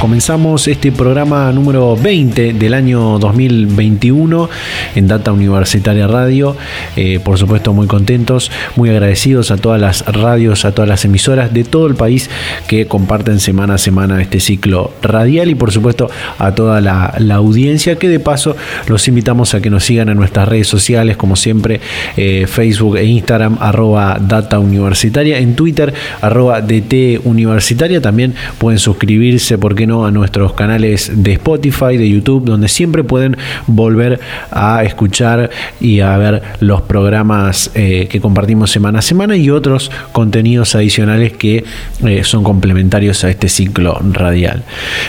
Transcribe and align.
Comenzamos 0.00 0.68
este 0.68 0.92
programa 0.92 1.50
número 1.52 1.96
20 1.96 2.52
del 2.52 2.74
año 2.74 3.18
2021 3.18 4.50
en 4.94 5.08
Data 5.08 5.32
Universitaria 5.32 6.06
Radio. 6.06 6.54
Eh, 6.96 7.18
por 7.18 7.38
supuesto, 7.38 7.72
muy 7.72 7.86
contentos, 7.86 8.52
muy 8.76 8.90
agradecidos 8.90 9.50
a 9.50 9.56
todas 9.56 9.80
las 9.80 10.04
radios, 10.04 10.66
a 10.66 10.72
todas 10.72 10.88
las 10.88 11.06
emisoras 11.06 11.52
de 11.54 11.64
todo 11.64 11.86
el 11.86 11.94
país 11.94 12.28
que 12.68 12.86
comparten 12.86 13.40
semana 13.40 13.74
a 13.74 13.78
semana 13.78 14.20
este 14.20 14.38
ciclo 14.38 14.92
radial 15.00 15.48
y, 15.48 15.54
por 15.54 15.72
supuesto, 15.72 16.10
a 16.38 16.54
toda 16.54 16.82
la, 16.82 17.14
audiencia 17.34 17.96
que 17.96 18.08
de 18.08 18.20
paso 18.20 18.54
los 18.88 19.08
invitamos 19.08 19.54
a 19.54 19.60
que 19.60 19.70
nos 19.70 19.84
sigan 19.84 20.10
en 20.10 20.18
nuestras 20.18 20.46
redes 20.46 20.68
sociales, 20.68 21.16
como 21.16 21.36
siempre, 21.36 21.80
eh, 22.16 22.46
Facebook 22.46 22.98
e 22.98 23.04
Instagram, 23.04 23.58
arroba 23.60 24.18
Data 24.20 24.58
Universitaria, 24.58 25.38
en 25.38 25.56
Twitter, 25.56 25.94
arroba 26.20 26.60
DT 26.60 27.20
Universitaria. 27.24 28.00
También 28.00 28.34
pueden 28.58 28.78
suscribirse, 28.78 29.58
porque 29.58 29.85
a 29.86 30.10
nuestros 30.10 30.52
canales 30.54 31.10
de 31.14 31.32
Spotify, 31.34 31.96
de 31.96 32.08
YouTube, 32.08 32.44
donde 32.44 32.68
siempre 32.68 33.04
pueden 33.04 33.36
volver 33.66 34.20
a 34.50 34.82
escuchar 34.82 35.50
y 35.80 36.00
a 36.00 36.16
ver 36.16 36.42
los 36.60 36.82
programas 36.82 37.70
eh, 37.74 38.08
que 38.10 38.20
compartimos 38.20 38.70
semana 38.70 38.98
a 38.98 39.02
semana 39.02 39.36
y 39.36 39.50
otros 39.50 39.90
contenidos 40.12 40.74
adicionales 40.74 41.32
que 41.32 41.64
eh, 42.04 42.24
son 42.24 42.42
complementarios 42.42 43.22
a 43.24 43.30
este 43.30 43.48
ciclo 43.48 44.00
radial. 44.12 44.64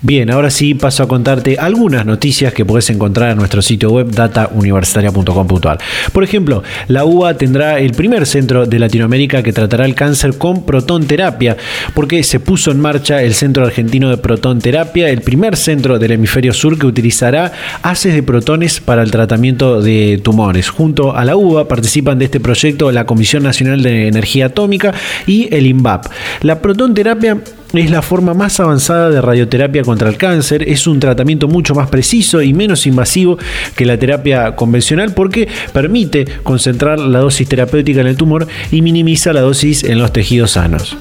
Bien, 0.00 0.30
ahora 0.30 0.48
sí 0.48 0.74
paso 0.74 1.02
a 1.02 1.08
contarte 1.08 1.56
algunas 1.58 2.06
noticias 2.06 2.52
que 2.52 2.64
puedes 2.64 2.88
encontrar 2.88 3.32
en 3.32 3.38
nuestro 3.38 3.60
sitio 3.62 3.90
web 3.90 4.08
datauniversitaria.com.ar. 4.08 5.78
Por 6.12 6.22
ejemplo, 6.22 6.62
la 6.86 7.04
UBA 7.04 7.34
tendrá 7.34 7.80
el 7.80 7.90
primer 7.94 8.24
centro 8.24 8.64
de 8.64 8.78
Latinoamérica 8.78 9.42
que 9.42 9.52
tratará 9.52 9.84
el 9.84 9.96
cáncer 9.96 10.38
con 10.38 10.64
protonterapia, 10.64 11.56
porque 11.94 12.22
se 12.22 12.38
puso 12.38 12.70
en 12.70 12.78
marcha 12.78 13.22
el 13.24 13.34
Centro 13.34 13.64
Argentino 13.66 14.08
de 14.08 14.18
Protonterapia, 14.18 15.10
el 15.10 15.22
primer 15.22 15.56
centro 15.56 15.98
del 15.98 16.12
hemisferio 16.12 16.52
sur 16.52 16.78
que 16.78 16.86
utilizará 16.86 17.50
haces 17.82 18.14
de 18.14 18.22
protones 18.22 18.78
para 18.78 19.02
el 19.02 19.10
tratamiento 19.10 19.82
de 19.82 20.20
tumores. 20.22 20.68
Junto 20.68 21.16
a 21.16 21.24
la 21.24 21.34
UBA 21.34 21.66
participan 21.66 22.20
de 22.20 22.26
este 22.26 22.38
proyecto 22.38 22.92
la 22.92 23.04
Comisión 23.04 23.42
Nacional 23.42 23.82
de 23.82 24.06
Energía 24.06 24.46
Atómica 24.46 24.94
y 25.26 25.52
el 25.52 25.66
INVAP. 25.66 26.06
La 26.42 26.60
protonterapia 26.60 27.38
es 27.72 27.90
la 27.90 28.02
forma 28.02 28.34
más 28.34 28.60
avanzada 28.60 29.10
de 29.10 29.20
radioterapia 29.20 29.82
contra 29.82 30.08
el 30.08 30.16
cáncer, 30.16 30.68
es 30.68 30.86
un 30.86 31.00
tratamiento 31.00 31.48
mucho 31.48 31.74
más 31.74 31.88
preciso 31.88 32.40
y 32.40 32.54
menos 32.54 32.86
invasivo 32.86 33.38
que 33.76 33.84
la 33.84 33.98
terapia 33.98 34.56
convencional 34.56 35.12
porque 35.12 35.48
permite 35.72 36.24
concentrar 36.42 36.98
la 36.98 37.18
dosis 37.18 37.48
terapéutica 37.48 38.00
en 38.00 38.06
el 38.06 38.16
tumor 38.16 38.46
y 38.70 38.82
minimiza 38.82 39.32
la 39.32 39.42
dosis 39.42 39.84
en 39.84 39.98
los 39.98 40.12
tejidos 40.12 40.52
sanos. 40.52 40.96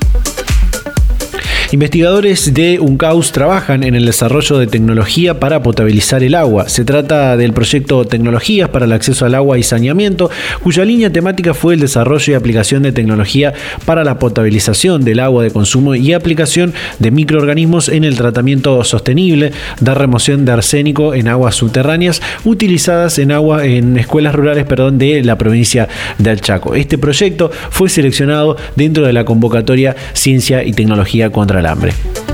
Investigadores 1.73 2.53
de 2.53 2.79
UNCAUS 2.79 3.33
trabajan 3.33 3.83
en 3.83 3.93
el 3.93 4.05
desarrollo 4.05 4.57
de 4.57 4.67
tecnología 4.67 5.37
para 5.37 5.61
potabilizar 5.61 6.23
el 6.23 6.33
agua. 6.33 6.69
Se 6.69 6.85
trata 6.85 7.35
del 7.35 7.51
proyecto 7.51 8.05
Tecnologías 8.05 8.69
para 8.69 8.85
el 8.85 8.93
acceso 8.93 9.25
al 9.25 9.35
agua 9.35 9.57
y 9.57 9.63
saneamiento, 9.63 10.31
cuya 10.63 10.85
línea 10.85 11.11
temática 11.11 11.53
fue 11.53 11.73
el 11.73 11.81
desarrollo 11.81 12.31
y 12.31 12.35
aplicación 12.35 12.83
de 12.83 12.93
tecnología 12.93 13.53
para 13.85 14.05
la 14.05 14.17
potabilización 14.17 15.03
del 15.03 15.19
agua 15.19 15.43
de 15.43 15.51
consumo 15.51 15.93
y 15.93 16.13
aplicación 16.13 16.73
de 16.99 17.11
microorganismos 17.11 17.89
en 17.89 18.05
el 18.05 18.15
tratamiento 18.15 18.81
sostenible 18.85 19.51
de 19.81 19.93
remoción 19.93 20.45
de 20.45 20.53
arsénico 20.53 21.15
en 21.15 21.27
aguas 21.27 21.55
subterráneas 21.55 22.21
utilizadas 22.45 23.19
en 23.19 23.33
agua 23.33 23.65
en 23.65 23.97
escuelas 23.97 24.33
rurales 24.33 24.63
perdón, 24.63 24.97
de 24.97 25.21
la 25.21 25.37
provincia 25.37 25.89
del 26.17 26.39
Chaco. 26.39 26.75
Este 26.75 26.97
proyecto 26.97 27.51
fue 27.71 27.89
seleccionado 27.89 28.55
dentro 28.77 29.05
de 29.05 29.11
la 29.11 29.25
convocatoria 29.25 29.97
Ciencia 30.13 30.63
y 30.63 30.71
Tecnología 30.71 31.29
contra 31.29 31.56
el 31.57 31.65
hambre. 31.65 32.26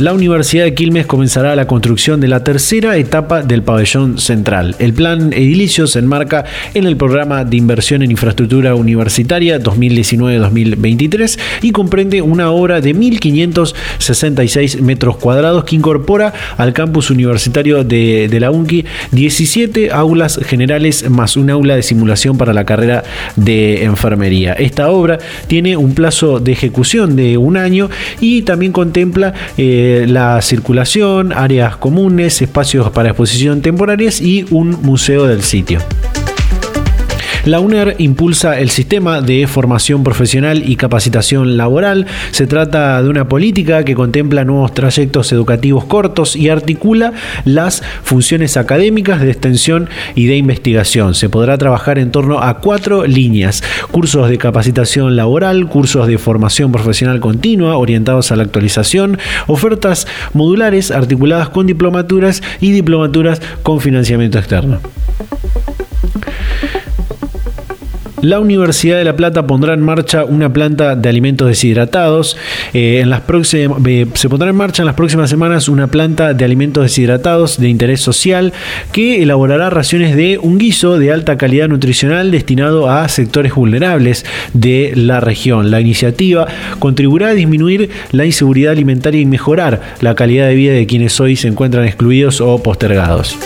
La 0.00 0.14
Universidad 0.14 0.64
de 0.64 0.72
Quilmes 0.72 1.04
comenzará 1.04 1.54
la 1.54 1.66
construcción 1.66 2.22
de 2.22 2.28
la 2.28 2.42
tercera 2.42 2.96
etapa 2.96 3.42
del 3.42 3.62
pabellón 3.62 4.16
central. 4.16 4.74
El 4.78 4.94
plan 4.94 5.30
edilicio 5.34 5.86
se 5.86 5.98
enmarca 5.98 6.46
en 6.72 6.86
el 6.86 6.96
programa 6.96 7.44
de 7.44 7.58
inversión 7.58 8.00
en 8.00 8.10
infraestructura 8.10 8.74
universitaria 8.74 9.60
2019-2023 9.60 11.38
y 11.60 11.72
comprende 11.72 12.22
una 12.22 12.50
obra 12.50 12.80
de 12.80 12.96
1.566 12.96 14.80
metros 14.80 15.18
cuadrados 15.18 15.64
que 15.64 15.76
incorpora 15.76 16.32
al 16.56 16.72
campus 16.72 17.10
universitario 17.10 17.84
de, 17.84 18.34
la 18.40 18.50
UNCI 18.50 18.86
17 19.12 19.90
aulas 19.90 20.40
generales 20.46 21.10
más 21.10 21.36
un 21.36 21.50
aula 21.50 21.76
de 21.76 21.82
simulación 21.82 22.38
para 22.38 22.54
la 22.54 22.64
carrera 22.64 23.04
de 23.36 23.84
enfermería. 23.84 24.54
Esta 24.54 24.88
obra 24.90 25.18
tiene 25.46 25.76
un 25.76 25.92
plazo 25.92 26.40
de 26.40 26.52
ejecución 26.52 27.16
de 27.16 27.36
un 27.36 27.58
año 27.58 27.90
y 28.18 28.40
también 28.42 28.72
contempla 28.72 29.34
eh, 29.58 29.89
la 30.06 30.40
circulación, 30.42 31.32
áreas 31.32 31.76
comunes, 31.76 32.42
espacios 32.42 32.90
para 32.90 33.10
exposición 33.10 33.62
temporarias 33.62 34.20
y 34.20 34.46
un 34.50 34.70
museo 34.82 35.26
del 35.26 35.42
sitio. 35.42 35.80
La 37.46 37.58
UNER 37.60 37.96
impulsa 37.98 38.58
el 38.58 38.68
sistema 38.68 39.22
de 39.22 39.46
formación 39.46 40.04
profesional 40.04 40.62
y 40.68 40.76
capacitación 40.76 41.56
laboral. 41.56 42.06
Se 42.32 42.46
trata 42.46 43.02
de 43.02 43.08
una 43.08 43.28
política 43.28 43.82
que 43.82 43.94
contempla 43.94 44.44
nuevos 44.44 44.74
trayectos 44.74 45.32
educativos 45.32 45.86
cortos 45.86 46.36
y 46.36 46.50
articula 46.50 47.14
las 47.46 47.82
funciones 48.02 48.58
académicas 48.58 49.22
de 49.22 49.30
extensión 49.30 49.88
y 50.14 50.26
de 50.26 50.36
investigación. 50.36 51.14
Se 51.14 51.30
podrá 51.30 51.56
trabajar 51.56 51.98
en 51.98 52.10
torno 52.10 52.42
a 52.42 52.58
cuatro 52.58 53.06
líneas. 53.06 53.64
Cursos 53.90 54.28
de 54.28 54.36
capacitación 54.36 55.16
laboral, 55.16 55.66
cursos 55.66 56.06
de 56.08 56.18
formación 56.18 56.72
profesional 56.72 57.20
continua 57.20 57.78
orientados 57.78 58.32
a 58.32 58.36
la 58.36 58.42
actualización, 58.42 59.18
ofertas 59.46 60.06
modulares 60.34 60.90
articuladas 60.90 61.48
con 61.48 61.66
diplomaturas 61.66 62.42
y 62.60 62.72
diplomaturas 62.72 63.40
con 63.62 63.80
financiamiento 63.80 64.38
externo. 64.38 64.80
La 68.22 68.38
Universidad 68.38 68.98
de 68.98 69.04
La 69.04 69.16
Plata 69.16 69.46
pondrá 69.46 69.72
en 69.72 69.80
marcha 69.80 70.26
una 70.26 70.52
planta 70.52 70.94
de 70.94 71.08
alimentos 71.08 71.48
deshidratados. 71.48 72.36
Eh, 72.74 73.00
en 73.00 73.08
las 73.08 73.22
eh, 73.54 74.06
se 74.12 74.28
pondrá 74.28 74.50
en 74.50 74.56
marcha 74.56 74.82
en 74.82 74.86
las 74.86 74.94
próximas 74.94 75.30
semanas 75.30 75.68
una 75.68 75.86
planta 75.86 76.34
de 76.34 76.44
alimentos 76.44 76.82
deshidratados 76.82 77.58
de 77.58 77.68
interés 77.70 78.02
social 78.02 78.52
que 78.92 79.22
elaborará 79.22 79.70
raciones 79.70 80.16
de 80.16 80.36
un 80.36 80.58
guiso 80.58 80.98
de 80.98 81.12
alta 81.12 81.38
calidad 81.38 81.68
nutricional 81.68 82.30
destinado 82.30 82.90
a 82.90 83.08
sectores 83.08 83.54
vulnerables 83.54 84.26
de 84.52 84.92
la 84.96 85.20
región. 85.20 85.70
La 85.70 85.80
iniciativa 85.80 86.46
contribuirá 86.78 87.28
a 87.28 87.34
disminuir 87.34 87.88
la 88.12 88.26
inseguridad 88.26 88.72
alimentaria 88.72 89.20
y 89.22 89.26
mejorar 89.26 89.80
la 90.02 90.14
calidad 90.14 90.46
de 90.46 90.54
vida 90.54 90.72
de 90.74 90.86
quienes 90.86 91.18
hoy 91.20 91.36
se 91.36 91.48
encuentran 91.48 91.86
excluidos 91.86 92.42
o 92.42 92.62
postergados. 92.62 93.38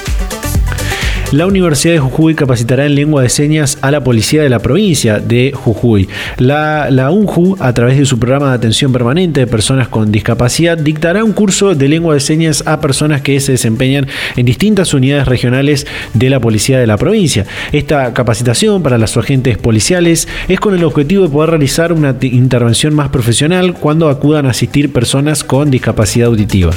La 1.35 1.49
Universidad 1.49 1.95
de 1.95 1.99
Jujuy 1.99 2.37
capacitará 2.37 2.87
en 2.87 2.95
lengua 2.95 3.23
de 3.23 3.29
señas 3.29 3.79
a 3.81 3.91
la 3.91 4.05
policía 4.05 4.45
de 4.45 4.49
la 4.49 4.61
provincia 4.61 5.19
de 5.19 5.51
Jujuy. 5.53 6.09
La, 6.39 7.11
UNJU, 7.11 7.57
a 7.59 7.73
través 7.73 7.99
de 7.99 8.07
su 8.07 8.21
programa 8.21 8.51
de 8.51 8.55
atención 8.55 8.93
permanente 8.93 9.41
de 9.41 9.49
personas 9.49 9.89
con 9.89 10.13
discapacidad, 10.13 10.79
dictará 10.79 11.25
un 11.25 11.33
curso 11.33 11.75
de 11.75 11.89
lengua 11.89 12.15
de 12.15 12.21
señas 12.21 12.63
a 12.69 12.81
personas 12.81 13.21
que 13.21 13.41
se 13.41 13.51
desempeñan 13.51 14.07
en 14.37 14.47
distintas 14.47 14.95
unidades 14.95 15.27
regionales 15.27 15.89
de 16.13 16.31
la 16.31 16.39
policía 16.39 16.79
de 16.79 16.87
la 16.87 16.99
provincia. 16.99 17.47
Esta 17.73 18.15
capacitación 18.15 18.85
para 18.85 18.97
los 18.97 19.17
agentes 19.17 19.59
policiales 19.59 20.29
es 20.47 20.61
con 20.61 20.77
el 20.77 20.85
objetivo 20.85 21.25
de 21.25 21.31
poder 21.31 21.51
realizar 21.51 21.93
una 21.93 22.15
intervención 22.21 22.95
más 22.95 23.09
profesional 23.09 23.75
cuando 23.75 24.09
acudan 24.09 24.47
a 24.47 24.51
asistir 24.51 24.93
personas 24.93 25.43
con 25.43 25.69
discapacidad 25.69 26.29
auditiva. 26.29 26.71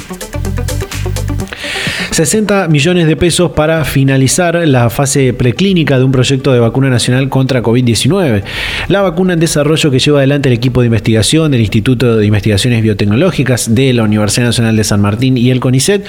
60 2.18 2.66
millones 2.66 3.06
de 3.06 3.14
pesos 3.14 3.52
para 3.52 3.84
finalizar 3.84 4.56
la 4.66 4.90
fase 4.90 5.32
preclínica 5.32 5.98
de 5.98 6.04
un 6.04 6.10
proyecto 6.10 6.52
de 6.52 6.58
vacuna 6.58 6.90
nacional 6.90 7.28
contra 7.28 7.62
COVID-19. 7.62 8.42
La 8.88 9.02
vacuna 9.02 9.34
en 9.34 9.38
desarrollo 9.38 9.88
que 9.92 10.00
lleva 10.00 10.18
adelante 10.18 10.48
el 10.48 10.56
equipo 10.56 10.80
de 10.80 10.86
investigación 10.86 11.52
del 11.52 11.60
Instituto 11.60 12.16
de 12.16 12.26
Investigaciones 12.26 12.82
Biotecnológicas 12.82 13.72
de 13.72 13.92
la 13.92 14.02
Universidad 14.02 14.46
Nacional 14.46 14.74
de 14.74 14.82
San 14.82 15.00
Martín 15.00 15.38
y 15.38 15.52
el 15.52 15.60
CONICET, 15.60 16.04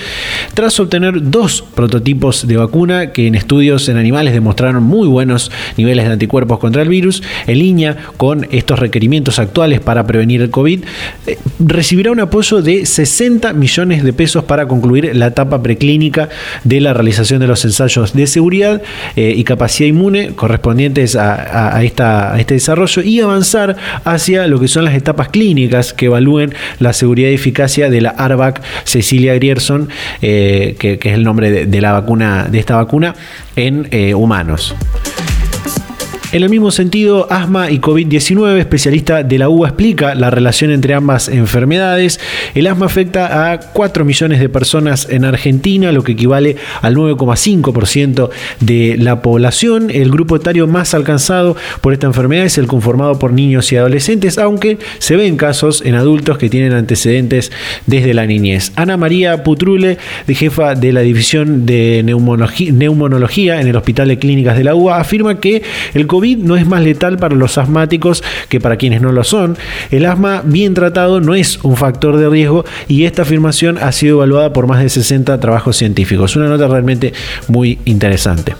tras 0.56 0.79
obtener 0.79 1.29
dos 1.29 1.63
prototipos 1.75 2.47
de 2.47 2.57
vacuna 2.57 3.11
que 3.11 3.27
en 3.27 3.35
estudios 3.35 3.88
en 3.88 3.97
animales 3.97 4.33
demostraron 4.33 4.81
muy 4.81 5.07
buenos 5.07 5.51
niveles 5.77 6.07
de 6.07 6.13
anticuerpos 6.13 6.57
contra 6.57 6.81
el 6.81 6.89
virus, 6.89 7.21
en 7.45 7.59
línea 7.59 7.97
con 8.17 8.47
estos 8.50 8.79
requerimientos 8.79 9.38
actuales 9.38 9.79
para 9.79 10.07
prevenir 10.07 10.41
el 10.41 10.50
COVID, 10.50 10.79
eh, 11.27 11.38
recibirá 11.59 12.11
un 12.11 12.19
apoyo 12.19 12.63
de 12.63 12.88
60 12.88 13.53
millones 13.53 14.03
de 14.03 14.11
pesos 14.11 14.44
para 14.44 14.67
concluir 14.67 15.15
la 15.15 15.27
etapa 15.27 15.61
preclínica 15.61 15.98
de 16.63 16.81
la 16.81 16.93
realización 16.93 17.39
de 17.39 17.47
los 17.47 17.65
ensayos 17.65 18.13
de 18.13 18.27
seguridad 18.27 18.81
eh, 19.15 19.33
y 19.35 19.43
capacidad 19.43 19.89
inmune 19.89 20.35
correspondientes 20.35 21.15
a, 21.15 21.81
este 21.83 22.53
desarrollo 22.53 23.01
y 23.01 23.19
avanzar 23.19 23.75
hacia 24.05 24.47
lo 24.47 24.59
que 24.59 24.67
son 24.67 24.85
las 24.85 24.95
etapas 24.95 25.29
clínicas 25.29 25.93
que 25.93 26.05
evalúen 26.05 26.53
la 26.79 26.93
seguridad 26.93 27.29
y 27.29 27.33
eficacia 27.33 27.89
de 27.89 28.01
la 28.01 28.09
ARVAC 28.11 28.61
Cecilia 28.85 29.35
Grierson, 29.35 29.89
eh, 30.21 30.75
que, 30.79 30.99
es 31.01 31.13
el 31.13 31.23
nombre 31.23 31.65
de, 31.65 31.81
la 31.81 31.91
vacuna, 31.91 32.47
de 32.49 32.59
esta 32.59 32.75
vacuna, 32.75 33.15
en 33.55 33.87
eh, 33.91 34.13
humanos. 34.13 34.75
En 36.31 36.43
el 36.43 36.49
mismo 36.51 36.69
sentido, 36.69 37.25
asma 37.31 37.71
y 37.71 37.79
COVID-19, 37.79 38.59
especialista 38.59 39.23
de 39.23 39.39
la 39.39 39.49
UBA 39.49 39.69
explica 39.69 40.13
la 40.13 40.29
relación 40.29 40.69
entre 40.69 40.93
ambas 40.93 41.27
enfermedades. 41.27 42.19
El 42.53 42.67
asma 42.67 42.85
afecta 42.85 43.51
a 43.51 43.59
4 43.59 44.05
millones 44.05 44.39
de 44.39 44.47
personas 44.47 45.07
en 45.09 45.25
Argentina, 45.25 45.91
lo 45.91 46.03
que 46.03 46.11
equivale 46.11 46.57
al 46.83 46.95
9,5% 46.95 48.29
de 48.59 48.97
la 48.99 49.23
población. 49.23 49.89
El 49.89 50.11
grupo 50.11 50.35
etario 50.35 50.67
más 50.67 50.93
alcanzado 50.93 51.57
por 51.81 51.93
esta 51.93 52.05
enfermedad 52.05 52.45
es 52.45 52.59
el 52.59 52.67
conformado 52.67 53.17
por 53.17 53.33
niños 53.33 53.71
y 53.71 53.77
adolescentes, 53.77 54.37
aunque 54.37 54.77
se 54.99 55.15
ven 55.15 55.35
casos 55.35 55.81
en 55.83 55.95
adultos 55.95 56.37
que 56.37 56.47
tienen 56.47 56.73
antecedentes 56.73 57.51
desde 57.87 58.13
la 58.13 58.27
niñez. 58.27 58.71
Ana 58.75 58.97
María 58.97 59.43
Putrule, 59.43 59.97
de 60.27 60.35
jefa 60.35 60.75
de 60.75 60.93
la 60.93 61.01
división 61.01 61.65
de 61.65 62.03
neumonología 62.03 63.59
en 63.59 63.67
el 63.67 63.75
Hospital 63.75 64.09
de 64.09 64.19
Clínicas 64.19 64.55
de 64.55 64.63
la 64.63 64.75
UBA, 64.75 64.99
afirma 64.99 65.39
que 65.39 65.63
el 65.95 66.05
COVID 66.05 66.19
COVID 66.19 66.39
no 66.39 66.57
es 66.57 66.68
más 66.68 66.83
letal 66.83 67.18
para 67.18 67.33
los 67.33 67.57
asmáticos 67.57 68.25
que 68.50 68.60
para 68.60 68.75
quienes 68.75 69.01
no 69.01 69.13
lo 69.13 69.24
son. 69.24 69.57
El 69.89 70.06
asma 70.06 70.42
bien 70.44 70.74
tratado 70.74 71.21
no 71.21 71.33
es 71.33 71.63
un 71.63 71.77
factor 71.77 72.18
de 72.18 72.27
riesgo 72.27 72.66
y 72.89 73.06
esta 73.06 73.21
afirmación 73.21 73.77
ha 73.77 73.94
sido 73.94 74.18
evaluada 74.18 74.51
por 74.51 74.68
más 74.68 74.83
de 74.83 74.89
60 74.89 75.39
trabajos 75.39 75.77
científicos. 75.77 76.36
Una 76.36 76.50
nota 76.50 76.68
realmente 76.68 77.13
muy 77.48 77.80
interesante 77.86 78.54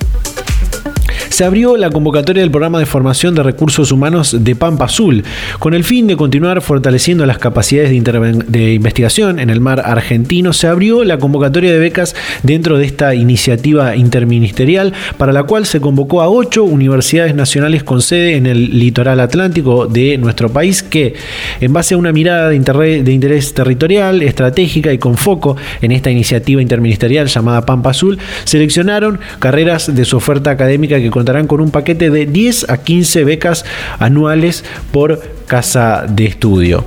se 1.30 1.46
abrió 1.46 1.78
la 1.78 1.90
convocatoria 1.90 2.42
del 2.42 2.52
programa 2.52 2.80
de 2.80 2.86
formación 2.86 3.36
de 3.36 3.44
recursos 3.44 3.92
humanos 3.92 4.36
de 4.40 4.56
Pampa 4.56 4.86
Azul, 4.86 5.24
con 5.60 5.74
el 5.74 5.84
fin 5.84 6.08
de 6.08 6.18
continuar 6.18 6.62
fortaleciendo 6.62 7.26
las 7.26 7.38
capacidades 7.38 7.92
de, 7.92 8.74
investigación 8.74 9.40
en 9.40 9.50
el 9.50 9.62
mar 9.62 9.82
argentino. 9.86 10.54
Se 10.54 10.68
abrió 10.68 11.04
la 11.04 11.18
convocatoria 11.18 11.72
de 11.72 11.80
becas 11.80 12.16
dentro 12.44 12.78
de 12.78 12.86
esta 12.86 13.16
iniciativa 13.16 13.96
interministerial, 13.96 14.94
para 15.18 15.32
la 15.32 15.44
cual 15.44 15.66
se 15.66 15.80
convocó 15.80 16.22
a 16.22 16.30
ocho 16.30 16.64
universidades 16.64 17.36
nacionales 17.36 17.84
con 17.84 18.02
sede 18.02 18.36
en 18.36 18.46
el 18.46 18.80
litoral 18.80 19.20
atlántico 19.20 19.88
de 19.88 20.18
nuestro 20.18 20.50
país, 20.50 20.84
que, 20.84 21.14
en 21.62 21.74
base 21.74 21.94
a 21.94 21.98
una 21.98 22.12
mirada 22.12 22.50
de, 22.50 23.04
de 23.04 23.12
interés 23.12 23.54
territorial, 23.54 24.22
estratégica 24.22 24.92
y 24.92 24.98
con 24.98 25.16
foco 25.16 25.56
en 25.82 25.92
esta 25.92 26.10
iniciativa 26.10 26.62
interministerial 26.62 27.28
llamada 27.28 27.66
Pampa 27.66 27.92
Azul, 27.92 28.18
seleccionaron 28.44 29.20
carreras 29.40 29.96
de 29.96 30.06
su 30.06 30.18
oferta 30.18 30.52
académica 30.52 31.00
que 31.00 31.12
contarán 31.20 31.48
con 31.48 31.60
un 31.60 31.70
paquete 31.70 32.10
de 32.12 32.26
10 32.26 32.70
a 32.70 32.78
15 32.78 33.26
becas 33.26 33.66
anuales 34.00 34.64
por 34.94 35.22
casa 35.48 36.06
de 36.08 36.24
estudio. 36.24 36.86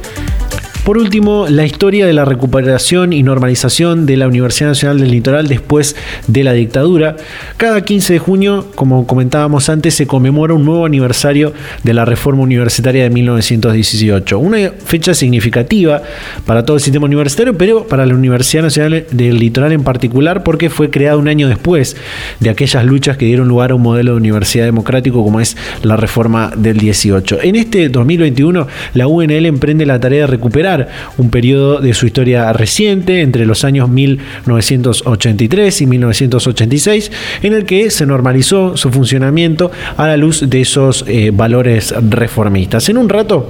Por 0.84 0.98
último, 0.98 1.46
la 1.48 1.64
historia 1.64 2.06
de 2.06 2.12
la 2.12 2.24
recuperación 2.24 3.12
y 3.12 3.22
normalización 3.22 4.04
de 4.04 4.16
la 4.16 4.26
Universidad 4.26 4.70
Nacional 4.70 4.98
del 4.98 5.12
Litoral 5.12 5.46
después 5.46 5.94
de 6.26 6.42
la 6.42 6.54
dictadura. 6.54 7.14
Cada 7.56 7.84
15 7.84 8.14
de 8.14 8.18
junio, 8.18 8.66
como 8.74 9.06
comentábamos 9.06 9.68
antes, 9.68 9.94
se 9.94 10.08
conmemora 10.08 10.54
un 10.54 10.64
nuevo 10.64 10.84
aniversario 10.84 11.52
de 11.84 11.94
la 11.94 12.04
reforma 12.04 12.42
universitaria 12.42 13.04
de 13.04 13.10
1918. 13.10 14.36
Una 14.40 14.72
fecha 14.84 15.14
significativa 15.14 16.02
para 16.46 16.64
todo 16.64 16.78
el 16.78 16.82
sistema 16.82 17.06
universitario, 17.06 17.56
pero 17.56 17.86
para 17.86 18.04
la 18.04 18.14
Universidad 18.14 18.64
Nacional 18.64 19.06
del 19.12 19.38
Litoral 19.38 19.70
en 19.70 19.84
particular, 19.84 20.42
porque 20.42 20.68
fue 20.68 20.90
creada 20.90 21.16
un 21.16 21.28
año 21.28 21.46
después 21.46 21.96
de 22.40 22.50
aquellas 22.50 22.84
luchas 22.84 23.16
que 23.16 23.26
dieron 23.26 23.46
lugar 23.46 23.70
a 23.70 23.76
un 23.76 23.82
modelo 23.82 24.12
de 24.12 24.16
universidad 24.16 24.64
democrático 24.64 25.22
como 25.22 25.38
es 25.38 25.56
la 25.84 25.96
reforma 25.96 26.52
del 26.56 26.78
18. 26.78 27.38
En 27.42 27.54
este 27.54 27.88
2021, 27.88 28.66
la 28.94 29.06
UNL 29.06 29.46
emprende 29.46 29.86
la 29.86 30.00
tarea 30.00 30.22
de 30.22 30.26
recuperar 30.26 30.71
un 31.18 31.30
periodo 31.30 31.80
de 31.80 31.94
su 31.94 32.06
historia 32.06 32.52
reciente, 32.52 33.20
entre 33.20 33.46
los 33.46 33.64
años 33.64 33.88
1983 33.88 35.80
y 35.80 35.86
1986, 35.86 37.12
en 37.42 37.52
el 37.52 37.64
que 37.64 37.90
se 37.90 38.06
normalizó 38.06 38.76
su 38.76 38.90
funcionamiento 38.90 39.70
a 39.96 40.06
la 40.06 40.16
luz 40.16 40.48
de 40.48 40.60
esos 40.60 41.04
eh, 41.06 41.30
valores 41.32 41.94
reformistas. 42.08 42.88
En 42.88 42.98
un 42.98 43.08
rato 43.08 43.48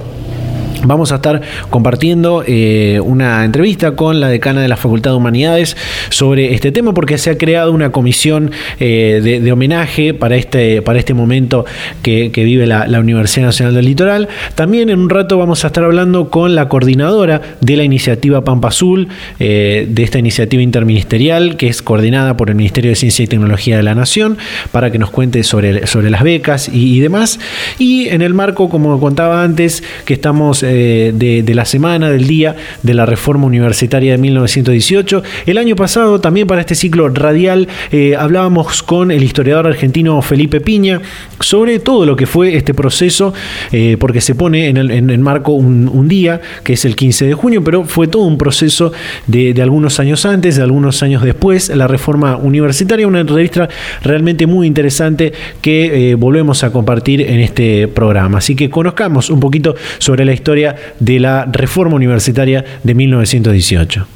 Vamos 0.85 1.13
a 1.13 1.15
estar 1.15 1.41
compartiendo 1.69 2.43
eh, 2.45 2.99
una 3.01 3.45
entrevista 3.45 3.95
con 3.95 4.19
la 4.19 4.27
decana 4.27 4.61
de 4.61 4.67
la 4.67 4.75
Facultad 4.75 5.11
de 5.11 5.17
Humanidades 5.17 5.77
sobre 6.09 6.53
este 6.53 6.73
tema 6.73 6.93
porque 6.93 7.17
se 7.17 7.29
ha 7.29 7.37
creado 7.37 7.71
una 7.71 7.91
comisión 7.91 8.51
eh, 8.81 9.21
de, 9.41 9.51
homenaje 9.51 10.13
para 10.13 10.35
este, 10.35 10.81
para 10.81 10.99
este 10.99 11.13
momento 11.13 11.65
que, 12.01 12.31
vive 12.35 12.67
la, 12.67 12.99
Universidad 12.99 13.45
Nacional 13.45 13.75
del 13.75 13.85
Litoral. 13.85 14.27
También 14.55 14.89
en 14.89 14.99
un 14.99 15.09
rato 15.09 15.37
vamos 15.37 15.63
a 15.63 15.67
estar 15.67 15.85
hablando 15.85 16.29
con 16.29 16.53
la 16.53 16.67
coordinadora 16.67 17.41
de 17.61 17.77
la 17.77 17.83
iniciativa 17.83 18.43
Pampa 18.43 18.67
Azul, 18.67 19.07
eh, 19.39 19.87
de 19.89 20.03
esta 20.03 20.19
iniciativa 20.19 20.61
interministerial 20.61 21.55
que 21.55 21.67
es 21.67 21.81
coordinada 21.81 22.35
por 22.35 22.49
el 22.49 22.55
Ministerio 22.55 22.89
de 22.89 22.95
Ciencia 22.95 23.23
y 23.23 23.27
Tecnología 23.27 23.77
de 23.77 23.83
la 23.83 23.95
Nación, 23.95 24.37
para 24.73 24.91
que 24.91 24.99
nos 24.99 25.11
cuente 25.11 25.43
sobre, 25.43 25.87
sobre 25.87 26.09
las 26.09 26.23
becas 26.23 26.67
y, 26.67 26.97
y 26.97 26.99
demás. 26.99 27.39
Y 27.79 28.09
en 28.09 28.21
el 28.21 28.33
marco, 28.33 28.69
como 28.69 28.99
contaba 28.99 29.43
antes, 29.43 29.83
que 30.05 30.13
estamos 30.13 30.63
eh, 30.73 31.11
de, 31.13 31.53
la 31.53 31.65
semana, 31.65 32.09
del 32.09 32.25
día 32.25 32.55
de 32.81 32.95
la 32.95 33.05
reforma 33.05 33.45
universitaria 33.45 34.13
de 34.13 34.17
1918. 34.17 35.21
El 35.45 35.59
año 35.59 35.75
pasado, 35.75 36.19
también 36.19 36.47
para 36.47 36.61
este 36.61 36.73
ciclo 36.73 37.09
radial, 37.09 37.67
eh, 37.91 38.15
hablábamos 38.17 38.81
con 38.81 39.11
el 39.11 39.21
historiador 39.21 39.67
argentino 39.67 40.19
Felipe 40.23 40.61
Piña 40.61 40.99
sobre 41.39 41.77
todo 41.79 42.05
lo 42.05 42.15
que 42.15 42.25
fue 42.25 42.55
este 42.55 42.73
proceso, 42.73 43.33
eh, 43.71 43.97
porque 43.99 44.19
se 44.21 44.33
pone 44.33 44.69
en 44.69 44.77
el, 44.77 45.19
marco 45.19 45.51
un, 45.51 46.07
día, 46.07 46.41
que 46.63 46.73
es 46.73 46.85
el 46.85 46.95
15 46.95 47.27
de 47.27 47.33
junio, 47.33 47.63
pero 47.63 47.83
fue 47.83 48.07
todo 48.07 48.23
un 48.23 48.37
proceso 48.37 48.93
de, 49.27 49.53
algunos 49.61 49.99
años 49.99 50.25
antes, 50.25 50.55
de 50.55 50.63
algunos 50.63 51.03
años 51.03 51.21
después, 51.21 51.69
la 51.69 51.87
reforma 51.87 52.37
universitaria, 52.37 53.07
una 53.07 53.23
revista 53.23 53.69
realmente 54.01 54.47
muy 54.47 54.65
interesante 54.65 55.33
que 55.61 56.15
volvemos 56.17 56.63
a 56.63 56.71
compartir 56.71 57.21
en 57.21 57.39
este 57.39 57.87
programa. 57.87 58.39
Así 58.39 58.55
que 58.55 58.69
conozcamos 58.69 59.29
un 59.29 59.39
poquito 59.39 59.75
sobre 59.99 60.25
la 60.25 60.33
historia 60.33 60.62
de 60.99 61.19
la 61.19 61.45
reforma 61.51 61.95
universitaria 61.95 62.63
de 62.83 62.93
1918. 62.93 64.07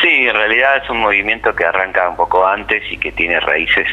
Sí, 0.00 0.28
en 0.28 0.34
realidad 0.34 0.76
es 0.82 0.90
un 0.90 1.00
movimiento 1.00 1.54
que 1.54 1.64
arranca 1.64 2.08
un 2.08 2.16
poco 2.16 2.46
antes 2.46 2.82
y 2.90 2.98
que 2.98 3.12
tiene 3.12 3.40
raíces 3.40 3.86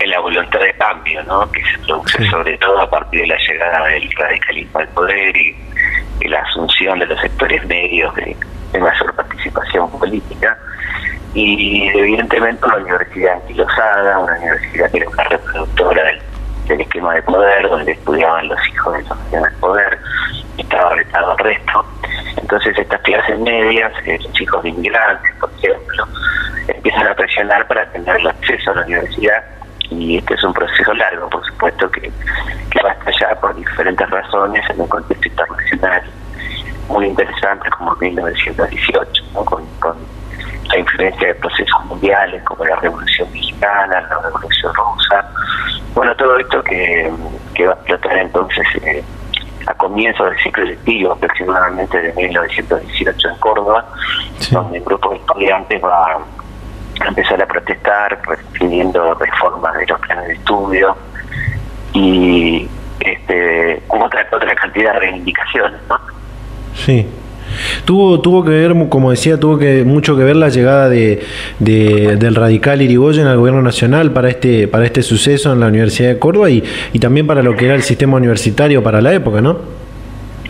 en, 0.00 0.10
la 0.10 0.20
voluntad 0.20 0.60
de 0.60 0.72
cambio, 0.74 1.22
¿no? 1.24 1.50
que 1.50 1.62
se 1.64 1.78
produce 1.86 2.28
sobre 2.28 2.58
todo 2.58 2.80
a 2.80 2.90
partir 2.90 3.22
de 3.22 3.26
la 3.28 3.38
llegada 3.38 3.86
del 3.86 4.10
radicalismo 4.12 4.80
al 4.80 4.88
poder 4.88 5.36
y, 5.36 5.56
la 6.28 6.40
asunción 6.40 6.98
de 7.00 7.06
los 7.06 7.20
sectores 7.20 7.66
medios 7.66 8.14
de, 8.14 8.34
de 8.72 8.78
mayor 8.78 9.14
participación 9.14 9.90
política 9.90 10.56
y 11.34 11.88
evidentemente 11.88 12.64
una 12.64 12.76
universidad 12.76 13.34
anquilosada, 13.34 14.18
una 14.20 14.38
universidad 14.38 14.90
que 14.90 14.98
era 14.98 15.08
una 15.08 15.24
reproductora 15.24 16.04
del 16.04 16.20
del 16.66 16.80
esquema 16.80 17.14
de 17.14 17.22
poder, 17.22 17.68
donde 17.68 17.92
estudiaban 17.92 18.48
los 18.48 18.68
hijos 18.68 18.94
de 18.94 19.02
los 19.02 19.30
del 19.30 19.52
poder, 19.60 19.98
estaba 20.58 20.90
retado 20.94 21.32
al 21.32 21.38
resto. 21.38 21.84
Entonces 22.36 22.78
estas 22.78 23.00
clases 23.02 23.38
medias, 23.38 23.92
los 24.06 24.40
hijos 24.40 24.62
de 24.62 24.68
inmigrantes, 24.70 25.34
por 25.40 25.50
ejemplo, 25.58 26.06
empiezan 26.68 27.06
a 27.08 27.14
presionar 27.14 27.66
para 27.66 27.86
tener 27.90 28.16
el 28.16 28.26
acceso 28.28 28.70
a 28.70 28.74
la 28.76 28.82
universidad 28.82 29.44
y 29.90 30.18
este 30.18 30.34
es 30.34 30.44
un 30.44 30.52
proceso 30.52 30.94
largo, 30.94 31.28
por 31.28 31.44
supuesto, 31.46 31.90
que, 31.90 32.00
que 32.00 32.82
va 32.82 32.90
a 32.90 32.94
estallar 32.94 33.38
por 33.40 33.54
diferentes 33.54 34.10
razones 34.10 34.70
en 34.70 34.80
un 34.80 34.88
contexto 34.88 35.28
internacional 35.28 36.02
muy 36.88 37.06
interesante 37.06 37.70
como 37.70 37.94
1918, 37.96 39.24
¿no? 39.32 39.44
con, 39.44 39.64
con 39.80 39.96
la 40.68 40.78
influencia 40.78 41.28
de 41.28 41.34
procesos 41.34 41.84
mundiales 41.86 42.42
como 42.44 42.64
la 42.64 42.76
Revolución 42.76 43.30
Mexicana, 43.32 44.00
la 44.08 44.18
Revolución 44.22 44.72
Rusa. 44.74 45.30
Bueno, 45.94 46.14
todo 46.16 46.38
esto 46.38 46.62
que, 46.62 47.10
va 47.66 47.72
a 47.72 47.74
explotar 47.74 48.18
entonces 48.18 48.66
eh, 48.82 49.04
a 49.66 49.74
comienzos 49.74 50.30
del 50.30 50.38
ciclo 50.38 50.64
lectivo, 50.64 51.12
aproximadamente 51.12 52.00
de 52.00 52.12
1918 52.14 53.28
en 53.28 53.36
Córdoba, 53.36 53.86
donde 54.50 54.78
un 54.78 54.84
grupo 54.84 55.10
de 55.10 55.16
estudiantes 55.16 55.82
va 55.82 56.18
a 57.00 57.08
empezar 57.08 57.42
a 57.42 57.46
protestar 57.46 58.20
pidiendo 58.52 59.14
reformas 59.14 59.76
de 59.76 59.86
los 59.86 60.00
planes 60.00 60.28
de 60.28 60.34
estudio 60.34 60.96
y 61.92 62.68
este, 63.00 63.82
otra, 63.88 64.26
otra 64.32 64.54
cantidad 64.54 64.94
de 64.94 64.98
reivindicaciones, 65.00 65.80
¿no? 65.88 65.98
Sí. 66.74 67.08
Tuvo, 67.84 68.20
tuvo 68.20 68.44
que 68.44 68.50
ver, 68.50 68.74
como 68.88 69.10
decía, 69.10 69.38
tuvo 69.38 69.58
que 69.58 69.84
mucho 69.84 70.16
que 70.16 70.24
ver 70.24 70.36
la 70.36 70.48
llegada 70.48 70.88
de, 70.88 71.24
del 71.58 72.34
radical 72.34 72.82
Irigoyen 72.82 73.26
al 73.26 73.38
gobierno 73.38 73.62
nacional 73.62 74.12
para 74.12 74.28
este, 74.28 74.68
para 74.68 74.84
este 74.84 75.02
suceso 75.02 75.52
en 75.52 75.60
la 75.60 75.66
Universidad 75.66 76.10
de 76.10 76.18
Córdoba 76.18 76.50
y, 76.50 76.62
y 76.92 76.98
también 76.98 77.26
para 77.26 77.42
lo 77.42 77.56
que 77.56 77.66
era 77.66 77.74
el 77.74 77.82
sistema 77.82 78.16
universitario 78.16 78.82
para 78.82 79.00
la 79.00 79.12
época, 79.12 79.40
¿no? 79.40 79.58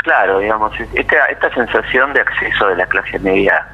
Claro, 0.02 0.38
digamos, 0.38 0.72
esta, 0.94 1.26
esta 1.26 1.54
sensación 1.54 2.12
de 2.12 2.20
acceso 2.20 2.68
de 2.68 2.76
la 2.76 2.86
clase 2.86 3.18
media 3.20 3.66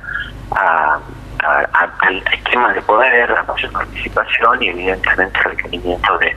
a, 0.53 0.99
al 1.43 2.23
esquema 2.33 2.73
de 2.73 2.83
poder, 2.83 3.33
a 3.33 3.43
mayor 3.43 3.73
participación 3.73 4.63
y 4.63 4.69
evidentemente 4.69 5.39
el 5.39 5.51
requerimiento 5.51 6.19
de, 6.19 6.37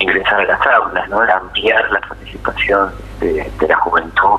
ingresar 0.00 0.40
a 0.40 0.44
las 0.44 0.66
aulas, 0.66 1.08
¿no? 1.08 1.20
ampliar 1.20 1.90
la 1.90 2.00
participación 2.00 2.90
de, 3.20 3.50
la 3.68 3.76
juventud 3.76 4.38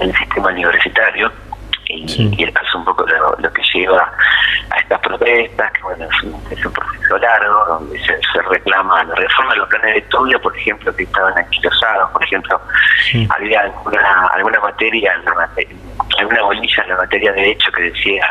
en 0.00 0.10
el 0.10 0.16
sistema 0.16 0.48
universitario. 0.48 1.30
Y, 1.86 2.42
esto 2.42 2.60
es 2.66 2.74
un 2.74 2.84
poco 2.84 3.04
lo, 3.38 3.52
que 3.52 3.62
lleva 3.74 4.10
a 4.70 4.76
estas 4.78 4.98
protestas, 5.00 5.72
que 5.72 5.82
bueno, 5.82 6.06
es 6.50 6.64
un, 6.64 6.72
proceso 6.72 7.18
largo, 7.18 7.64
donde 7.66 7.98
se, 8.00 8.42
reclama 8.48 9.04
la 9.04 9.14
reforma 9.14 9.52
de 9.52 9.58
los 9.58 9.68
planes 9.68 9.94
de 9.94 9.98
estudio, 9.98 10.40
por 10.40 10.56
ejemplo, 10.56 10.96
que 10.96 11.04
estaban 11.04 11.36
anquilosados, 11.36 12.10
por 12.10 12.24
ejemplo, 12.24 12.60
había 13.28 13.60
alguna, 13.60 14.26
alguna 14.32 14.60
materia, 14.60 15.12
alguna 16.18 16.42
bolilla 16.42 16.82
en 16.82 16.88
la 16.88 16.96
materia 16.96 17.32
de 17.32 17.40
derecho 17.42 17.70
que 17.72 17.82
decía 17.82 18.26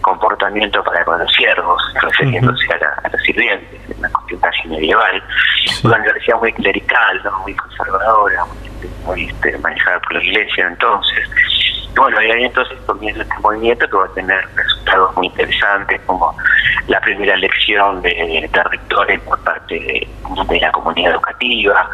comportamiento 0.00 0.82
para 0.84 1.04
con 1.04 1.18
los 1.18 1.32
siervos, 1.32 1.82
refiriéndose 2.00 2.66
a, 2.72 3.08
los 3.08 3.22
sirvientes, 3.22 3.80
una 3.98 4.08
casi 4.40 4.68
medieval. 4.68 5.22
Una 5.84 5.96
universidad 5.96 6.38
muy 6.38 6.52
clerical, 6.52 7.20
¿no? 7.24 7.38
muy 7.40 7.54
conservadora, 7.54 8.44
muy, 9.06 9.24
este, 9.24 9.58
manejada 9.58 10.00
por 10.00 10.14
la 10.14 10.22
iglesia 10.22 10.66
entonces. 10.68 11.28
Y 11.96 11.98
bueno, 11.98 12.22
y 12.22 12.30
ahí 12.30 12.44
entonces 12.44 12.76
comienza 12.84 13.22
este 13.22 13.38
movimiento 13.38 13.88
que 13.88 13.96
va 13.96 14.04
a 14.04 14.12
tener 14.12 14.46
resultados 14.54 15.16
muy 15.16 15.28
interesantes, 15.28 15.98
como 16.04 16.36
la 16.88 17.00
primera 17.00 17.34
elección 17.34 18.02
de, 18.02 18.50
rectores 18.52 19.20
por 19.22 19.38
parte 19.40 19.74
de, 19.74 20.60
la 20.60 20.70
comunidad 20.72 21.12
educativa, 21.12 21.88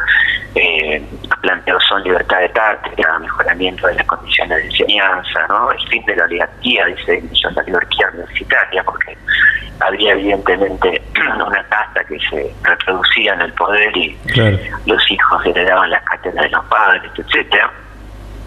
eh, 0.55 1.01
planteos 1.41 1.81
son 1.87 2.03
libertad 2.03 2.41
de 2.41 2.49
cátedra, 2.49 3.19
mejoramiento 3.19 3.87
de 3.87 3.95
las 3.95 4.05
condiciones 4.05 4.57
de 4.57 4.65
enseñanza, 4.65 5.47
¿no? 5.47 5.71
el 5.71 5.87
fin 5.87 6.05
de 6.05 6.15
la 6.17 6.25
oligarquía, 6.25 6.85
dice 6.87 7.23
la 7.55 7.61
oligarquía 7.61 8.09
universitaria, 8.13 8.83
porque 8.83 9.17
había 9.79 10.11
evidentemente 10.11 11.01
una 11.47 11.63
casta 11.69 12.03
que 12.03 12.19
se 12.29 12.53
reproducía 12.63 13.33
en 13.35 13.41
el 13.41 13.53
poder 13.53 13.95
y 13.95 14.17
los 14.85 15.11
hijos 15.11 15.45
heredaban 15.45 15.89
las 15.89 16.03
cátedras 16.03 16.43
de 16.43 16.51
los 16.51 16.65
padres, 16.65 17.11
etcétera 17.17 17.71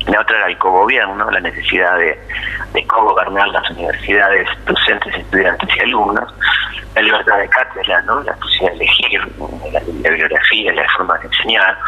la 0.06 0.20
otra 0.20 0.36
era 0.36 0.46
el 0.46 0.58
cogobierno, 0.58 1.30
la 1.30 1.40
necesidad 1.40 1.98
de, 1.98 2.18
de 2.72 2.86
cogobernar 2.86 3.48
las 3.48 3.68
universidades, 3.70 4.48
docentes, 4.64 5.14
estudiantes 5.16 5.68
y 5.76 5.80
alumnos, 5.80 6.32
la 6.94 7.02
libertad 7.02 7.38
de 7.38 7.48
cátedra, 7.48 8.00
¿no? 8.02 8.20
la 8.22 8.34
posibilidad 8.34 8.70
de 8.70 8.76
elegir 8.76 9.20
la, 9.72 9.80
bibliografía, 9.80 10.72
la 10.72 10.88
forma 10.96 11.18
de 11.18 11.26
enseñar. 11.26 11.78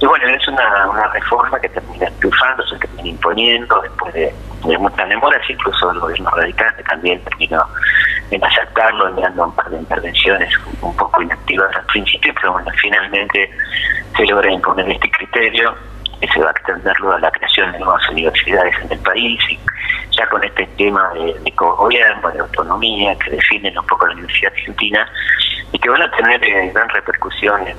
Y 0.00 0.06
bueno, 0.06 0.28
es 0.28 0.48
una, 0.48 0.88
una 0.88 1.08
reforma 1.08 1.60
que 1.60 1.68
termina 1.68 2.08
triunfando, 2.18 2.66
se 2.66 2.78
termina 2.78 3.08
imponiendo 3.08 3.80
después 3.82 4.14
de, 4.14 4.34
de 4.64 4.78
muchas 4.78 5.08
demoras, 5.08 5.42
incluso 5.48 5.90
el 5.90 5.98
gobierno 5.98 6.30
radical 6.30 6.74
también 6.88 7.22
terminó 7.24 7.64
en 8.30 8.44
aceptarlo, 8.44 9.08
enviando 9.08 9.44
un 9.44 9.54
par 9.54 9.68
de 9.70 9.78
intervenciones 9.78 10.52
un 10.80 10.96
poco 10.96 11.22
inactivas 11.22 11.74
al 11.76 11.84
principio, 11.86 12.32
pero 12.40 12.52
bueno, 12.52 12.70
finalmente 12.80 13.50
se 14.16 14.26
logra 14.26 14.50
imponer 14.50 14.90
este 14.90 15.10
criterio 15.10 15.74
que 16.20 16.28
se 16.28 16.40
va 16.40 16.48
a 16.48 16.50
extender 16.50 16.94
luego 17.00 17.16
a 17.16 17.20
la 17.20 17.30
creación 17.30 17.72
de 17.72 17.78
nuevas 17.78 18.08
universidades 18.10 18.74
en 18.82 18.92
el 18.92 18.98
país 19.00 19.40
y 19.50 19.58
ya 20.16 20.28
con 20.28 20.42
este 20.42 20.66
tema 20.76 21.10
de, 21.14 21.34
de 21.44 21.50
gobierno, 21.56 22.30
de 22.30 22.40
autonomía 22.40 23.16
que 23.18 23.30
definen 23.30 23.78
un 23.78 23.86
poco 23.86 24.06
la 24.06 24.14
Universidad 24.14 24.52
Argentina 24.52 25.08
y 25.72 25.78
que 25.78 25.88
van 25.88 26.02
a 26.02 26.10
tener 26.12 26.42
eh, 26.44 26.70
gran 26.72 26.88
repercusión 26.88 27.66
en, 27.66 27.76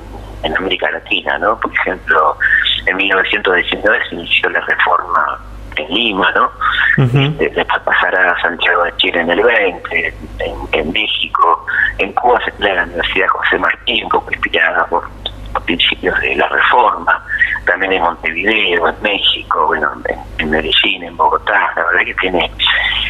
América 0.55 0.89
Latina, 0.89 1.37
¿no? 1.37 1.59
Por 1.59 1.71
ejemplo, 1.73 2.37
en 2.85 2.97
1919 2.97 3.99
se 4.09 4.15
inició 4.15 4.49
la 4.49 4.61
reforma 4.61 5.39
en 5.75 5.93
Lima, 5.93 6.31
¿no? 6.31 6.51
Este, 6.97 7.49
después 7.49 7.81
pasará 7.83 8.31
a 8.31 8.41
Santiago 8.41 8.83
de 8.83 8.95
Chile 8.97 9.21
en 9.21 9.29
el 9.29 9.41
20, 9.41 10.13
en, 10.71 10.91
México, 10.91 11.65
en 11.97 12.11
Cuba 12.13 12.39
se 12.43 12.51
crea 12.53 12.75
la 12.75 12.83
Universidad 12.83 13.27
José 13.27 13.57
Martín, 13.57 14.09
poco 14.09 14.31
inspirada 14.31 14.85
por, 14.87 15.09
por 15.53 15.63
principios 15.63 16.19
de 16.21 16.35
la 16.35 16.47
reforma 16.47 17.23
también 17.65 17.93
en 17.93 18.01
Montevideo, 18.01 18.89
en 18.89 19.01
México, 19.01 19.67
bueno, 19.67 19.91
en, 20.37 20.49
Medellín, 20.49 21.03
en 21.03 21.15
Bogotá, 21.15 21.71
la 21.75 21.83
verdad 21.85 22.05
que 22.05 22.13
tiene 22.15 22.51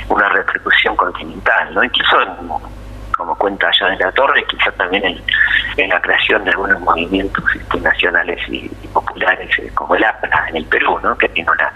una 0.09 0.29
repercusión 0.29 0.95
continental, 0.95 1.73
¿no? 1.73 1.83
Incluso, 1.83 2.17
como 3.15 3.35
cuenta 3.35 3.67
allá 3.67 3.95
de 3.95 4.05
la 4.05 4.11
Torre, 4.11 4.45
quizá 4.47 4.71
también 4.71 5.03
en, 5.77 5.89
la 5.89 6.01
creación 6.01 6.43
de 6.43 6.51
algunos 6.51 6.79
movimientos 6.81 7.43
este, 7.55 7.79
nacionales 7.79 8.39
y, 8.49 8.69
populares, 8.93 9.49
eh, 9.59 9.71
como 9.75 9.95
el 9.95 10.03
APRA 10.03 10.47
en 10.49 10.57
el 10.57 10.65
Perú, 10.65 10.99
¿no? 11.01 11.17
Que 11.17 11.29
tiene 11.29 11.49
una, 11.51 11.73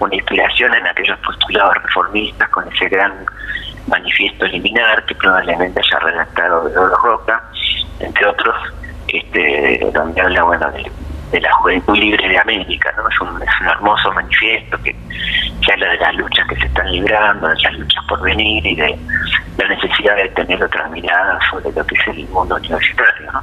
una 0.00 0.14
inspiración 0.14 0.74
en 0.74 0.86
aquellos 0.86 1.18
postulados 1.20 1.74
reformistas 1.82 2.48
con 2.50 2.70
ese 2.72 2.88
gran 2.88 3.24
manifiesto 3.88 4.46
liminar 4.46 5.04
que 5.06 5.14
probablemente 5.14 5.80
haya 5.80 5.98
redactado 5.98 6.68
de 6.68 6.78
Oro 6.78 6.96
Roca, 7.02 7.42
entre 8.00 8.26
otros, 8.26 8.56
este, 9.08 9.90
donde 9.92 10.20
habla, 10.20 10.42
bueno, 10.42 10.70
de 10.70 10.90
de 11.30 11.40
la 11.40 11.52
juventud 11.52 11.96
libre 11.96 12.28
de 12.28 12.38
América, 12.38 12.92
¿no? 12.96 13.08
Es 13.08 13.20
un, 13.20 13.42
es 13.42 13.60
un 13.60 13.68
hermoso 13.68 14.12
manifiesto 14.12 14.78
que, 14.82 14.94
habla 15.70 15.90
de 15.90 15.98
las 15.98 16.14
luchas 16.14 16.46
que 16.48 16.56
se 16.56 16.66
están 16.66 16.90
librando, 16.90 17.48
de 17.48 17.54
las 17.62 17.74
luchas 17.74 18.04
por 18.08 18.22
venir 18.22 18.64
y 18.66 18.74
de 18.74 18.98
la 19.58 19.68
necesidad 19.68 20.16
de 20.16 20.28
tener 20.30 20.62
otra 20.62 20.88
mirada 20.88 21.38
sobre 21.50 21.70
lo 21.72 21.86
que 21.86 21.94
es 21.94 22.08
el 22.08 22.26
mundo 22.28 22.56
universitario, 22.56 23.32
¿no? 23.32 23.42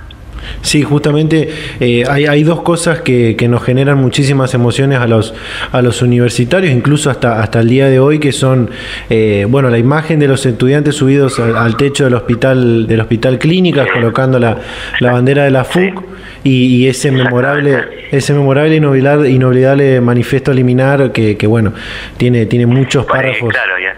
Sí, 0.62 0.84
justamente 0.84 1.50
eh, 1.80 2.04
hay, 2.10 2.26
hay, 2.26 2.44
dos 2.44 2.62
cosas 2.62 3.02
que, 3.02 3.36
que, 3.38 3.48
nos 3.48 3.64
generan 3.64 3.98
muchísimas 3.98 4.54
emociones 4.54 5.00
a 5.00 5.08
los, 5.08 5.34
a 5.72 5.82
los 5.82 6.02
universitarios, 6.02 6.74
incluso 6.74 7.10
hasta, 7.10 7.42
hasta 7.42 7.60
el 7.60 7.70
día 7.70 7.88
de 7.88 8.00
hoy, 8.00 8.20
que 8.20 8.32
son, 8.32 8.70
eh, 9.10 9.46
bueno, 9.50 9.70
la 9.70 9.78
imagen 9.78 10.20
de 10.20 10.28
los 10.28 10.46
estudiantes 10.46 10.96
subidos 10.96 11.40
al, 11.40 11.56
al, 11.56 11.78
techo 11.78 12.06
del 12.06 12.16
hospital, 12.16 12.88
del 12.88 13.02
hospital 13.02 13.40
Clínicas, 13.40 13.88
colocando 13.92 14.40
la, 14.40 14.58
la 15.00 15.12
bandera 15.12 15.44
de 15.44 15.52
la 15.52 15.64
FUC. 15.64 16.15
Y, 16.46 16.84
y, 16.84 16.88
ese 16.88 17.12
memorable, 17.12 18.08
ese 18.12 18.32
memorable 18.34 18.76
inolvidable, 18.76 19.30
inolvidable 19.32 20.00
manifiesto 20.00 20.54
liminar 20.54 21.12
que, 21.12 21.38
que 21.38 21.48
bueno, 21.48 21.74
tiene, 22.18 22.46
tiene 22.46 22.68
muchos 22.68 23.04
párrafos. 23.04 23.52
Claro, 23.52 23.80
ya. 23.80 23.96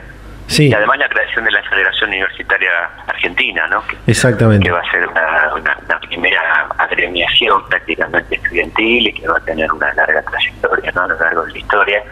Sí. 0.48 0.70
Y 0.70 0.74
además 0.74 0.98
la 0.98 1.10
creación 1.10 1.44
de 1.44 1.52
la 1.52 1.62
Federación 1.64 2.10
Universitaria 2.10 2.72
Argentina, 3.06 3.68
¿no? 3.68 3.86
Que, 3.86 3.98
Exactamente. 4.08 4.66
Que 4.66 4.72
va 4.72 4.80
a 4.80 4.92
ser 4.92 5.06
una, 5.08 5.54
una, 5.56 5.78
una, 5.86 6.00
primera 6.00 6.70
agremiación 6.78 7.68
prácticamente 7.68 8.36
estudiantil 8.36 9.08
y 9.08 9.14
que 9.14 9.28
va 9.28 9.38
a 9.38 9.42
tener 9.42 9.70
una 9.70 9.94
larga 9.94 10.22
trayectoria 10.22 10.92
¿no? 10.94 11.02
a 11.02 11.08
lo 11.08 11.20
largo 11.20 11.46
de 11.46 11.52
la 11.52 11.58
historia. 11.58 12.04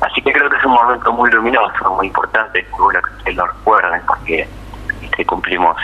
Así 0.00 0.20
que 0.22 0.32
creo 0.32 0.50
que 0.50 0.56
es 0.56 0.64
un 0.64 0.72
momento 0.72 1.12
muy 1.12 1.30
luminoso, 1.30 1.94
muy 1.96 2.08
importante, 2.08 2.66
bueno 2.76 3.00
que 3.00 3.10
ustedes 3.18 3.36
lo 3.36 3.46
recuerden 3.46 4.00
porque 4.08 4.48
este, 5.18 5.26
cumplimos 5.26 5.76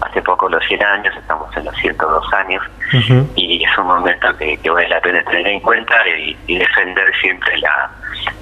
hace 0.00 0.22
poco 0.22 0.48
los 0.48 0.64
100 0.64 0.82
años, 0.82 1.14
estamos 1.14 1.54
en 1.56 1.64
los 1.66 1.76
102 1.76 2.32
años 2.32 2.62
uh 2.94 2.96
-huh. 2.96 3.28
y 3.36 3.62
es 3.62 3.78
un 3.78 3.86
momento 3.86 4.34
que, 4.38 4.56
que, 4.56 4.70
vale 4.70 4.88
la 4.88 5.00
pena 5.00 5.22
tener 5.24 5.46
en 5.46 5.60
cuenta 5.60 5.94
y, 6.08 6.36
y 6.46 6.56
defender 6.56 7.12
siempre 7.20 7.58
la, 7.58 7.90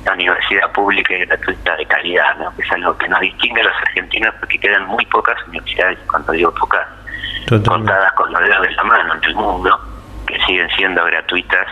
la, 0.04 0.12
universidad 0.12 0.70
pública 0.72 1.14
y 1.14 1.24
gratuita 1.26 1.76
de 1.76 1.86
calidad, 1.86 2.36
¿no? 2.38 2.54
que 2.54 2.62
es 2.62 2.72
algo 2.72 2.96
que 2.98 3.08
nos 3.08 3.20
distingue 3.20 3.60
a 3.60 3.64
los 3.64 3.74
argentinos 3.88 4.34
porque 4.38 4.58
quedan 4.60 4.86
muy 4.86 5.04
pocas 5.06 5.36
universidades, 5.48 5.98
cuando 6.08 6.32
digo 6.32 6.54
pocas, 6.54 6.86
Totalmente. 7.46 7.68
contadas 7.68 8.12
con 8.12 8.32
los 8.32 8.40
dedos 8.42 8.62
de 8.62 8.70
la 8.70 8.84
mano 8.84 9.14
en 9.14 9.24
el 9.24 9.34
mundo, 9.34 9.80
que 10.26 10.38
siguen 10.46 10.68
siendo 10.76 11.04
gratuitas 11.04 11.66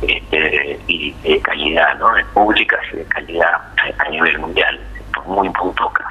este, 0.00 0.80
y 0.86 1.12
de 1.22 1.40
calidad, 1.42 1.98
¿no? 1.98 2.08
públicas 2.32 2.80
y 2.94 2.96
de 2.96 3.04
calidad 3.04 3.60
a 3.98 4.08
nivel 4.08 4.38
mundial, 4.38 4.80
muy, 5.26 5.50
muy 5.50 5.72
pocas. 5.74 6.06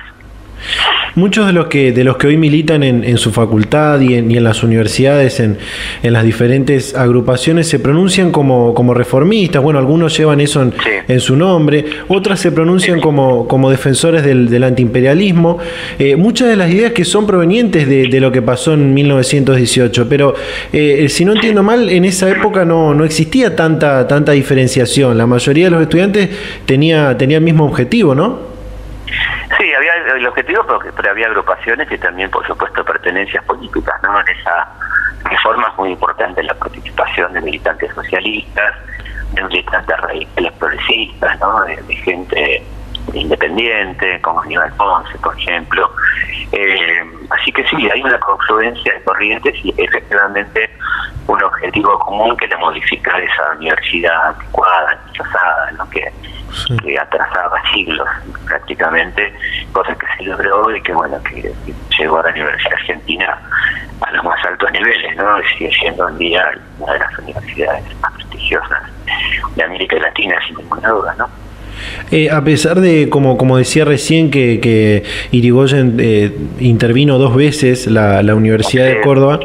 Muchos 1.15 1.47
de 1.47 1.53
los 1.53 1.67
que 1.67 1.91
de 1.91 2.03
los 2.03 2.17
que 2.17 2.27
hoy 2.27 2.37
militan 2.37 2.83
en, 2.83 3.03
en 3.03 3.17
su 3.17 3.31
facultad 3.31 3.99
y 3.99 4.13
en, 4.13 4.29
y 4.29 4.37
en 4.37 4.43
las 4.43 4.63
universidades, 4.63 5.39
en, 5.39 5.57
en, 6.03 6.13
las 6.13 6.23
diferentes 6.23 6.95
agrupaciones, 6.95 7.67
se 7.67 7.79
pronuncian 7.79 8.31
como, 8.31 8.73
como 8.73 8.93
reformistas. 8.93 9.61
Bueno, 9.61 9.79
algunos 9.79 10.15
llevan 10.15 10.39
eso 10.39 10.61
en, 10.61 10.71
sí. 10.71 10.89
en 11.07 11.19
su 11.19 11.35
nombre, 11.35 11.85
otras 12.07 12.39
se 12.39 12.51
pronuncian 12.51 13.01
como, 13.01 13.47
como 13.47 13.69
defensores 13.69 14.23
del, 14.23 14.49
del 14.49 14.63
antiimperialismo. 14.63 15.57
Eh, 15.97 16.15
muchas 16.15 16.49
de 16.49 16.55
las 16.55 16.71
ideas 16.71 16.91
que 16.93 17.05
son 17.05 17.25
provenientes 17.25 17.87
de, 17.87 18.07
de, 18.07 18.19
lo 18.19 18.31
que 18.31 18.41
pasó 18.41 18.73
en 18.73 18.93
1918, 18.93 20.07
pero 20.07 20.35
eh, 20.71 21.07
si 21.09 21.25
no 21.25 21.33
entiendo 21.33 21.63
mal, 21.63 21.89
en 21.89 22.05
esa 22.05 22.29
época 22.29 22.65
no, 22.65 22.93
no 22.93 23.03
existía 23.03 23.55
tanta, 23.55 24.07
tanta 24.07 24.33
diferenciación. 24.33 25.17
La 25.17 25.25
mayoría 25.25 25.65
de 25.65 25.71
los 25.71 25.81
estudiantes 25.81 26.29
tenía, 26.65 27.17
tenía 27.17 27.37
el 27.37 27.43
mismo 27.43 27.65
objetivo, 27.65 28.13
¿no? 28.13 28.48
Sí, 29.57 29.73
había 29.73 29.93
el 30.15 30.27
objetivo, 30.27 30.63
pero, 30.95 31.09
había 31.11 31.27
agrupaciones 31.27 31.91
y 31.91 31.97
también, 31.97 32.29
por 32.29 32.45
supuesto, 32.45 32.83
pertenencias 32.85 33.43
políticas, 33.45 33.95
¿no? 34.03 34.19
En 34.19 34.27
esa 34.29 34.67
reforma 35.23 35.69
es 35.71 35.77
muy 35.77 35.89
importante 35.91 36.43
la 36.43 36.53
participación 36.53 37.33
de 37.33 37.41
militantes 37.41 37.91
socialistas, 37.93 38.75
de 39.33 39.43
militantes 39.43 39.97
radicales 39.97 40.53
progresistas, 40.53 41.39
¿no? 41.39 41.61
De, 41.63 41.77
de, 41.77 41.95
gente 41.95 42.63
independiente, 43.13 44.21
como 44.21 44.41
Aníbal 44.41 44.71
Ponce, 44.73 45.17
por 45.17 45.35
ejemplo. 45.37 45.91
Eh, 46.51 47.03
así 47.31 47.51
que 47.51 47.63
sí, 47.67 47.89
hay 47.89 48.01
una 48.01 48.19
confluencia 48.19 48.93
de 48.93 49.03
corrientes 49.03 49.55
y 49.63 49.73
efectivamente 49.77 50.69
un 51.29 51.43
objetivo 51.43 51.97
común 51.99 52.35
que 52.37 52.45
era 52.45 52.57
modificar 52.57 53.21
esa 53.21 53.57
universidad 53.57 54.29
anticuada, 54.29 54.99
rechazada, 55.07 55.71
¿no? 55.77 55.89
Que, 55.89 56.11
sí. 56.51 56.77
que 56.77 56.97
atrasaba 56.97 57.61
siglos 57.71 58.07
prácticamente, 58.45 59.33
cosa 59.71 59.95
que 59.95 60.07
se 60.17 60.23
logró 60.23 60.75
y 60.75 60.81
que 60.81 60.93
bueno, 60.93 61.21
que, 61.23 61.41
que 61.41 61.73
llegó 61.97 62.19
a 62.19 62.23
la 62.23 62.29
Universidad 62.31 62.73
Argentina 62.73 63.37
a 64.01 64.11
los 64.11 64.23
más 64.23 64.43
altos 64.45 64.71
niveles, 64.71 65.15
¿no? 65.17 65.39
Y 65.39 65.57
sigue 65.57 65.71
siendo 65.79 66.07
un 66.07 66.17
día 66.17 66.51
una 66.79 66.93
de 66.93 66.99
las 66.99 67.19
universidades 67.19 67.83
más 68.01 68.13
prestigiosas 68.13 68.81
de 69.55 69.63
América 69.63 69.97
Latina, 69.97 70.35
sin 70.47 70.57
ninguna 70.57 70.89
duda, 70.89 71.15
¿no? 71.17 71.29
Eh, 72.11 72.29
a 72.29 72.43
pesar 72.43 72.79
de, 72.79 73.09
como, 73.09 73.37
como 73.37 73.57
decía 73.57 73.85
recién, 73.85 74.31
que, 74.31 74.59
que 74.59 75.03
Irigoyen 75.31 75.97
eh, 75.99 76.35
intervino 76.59 77.17
dos 77.19 77.35
veces 77.35 77.87
la, 77.87 78.23
la 78.23 78.35
Universidad 78.35 78.87
sí. 78.87 78.95
de 78.95 79.01
Córdoba, 79.01 79.39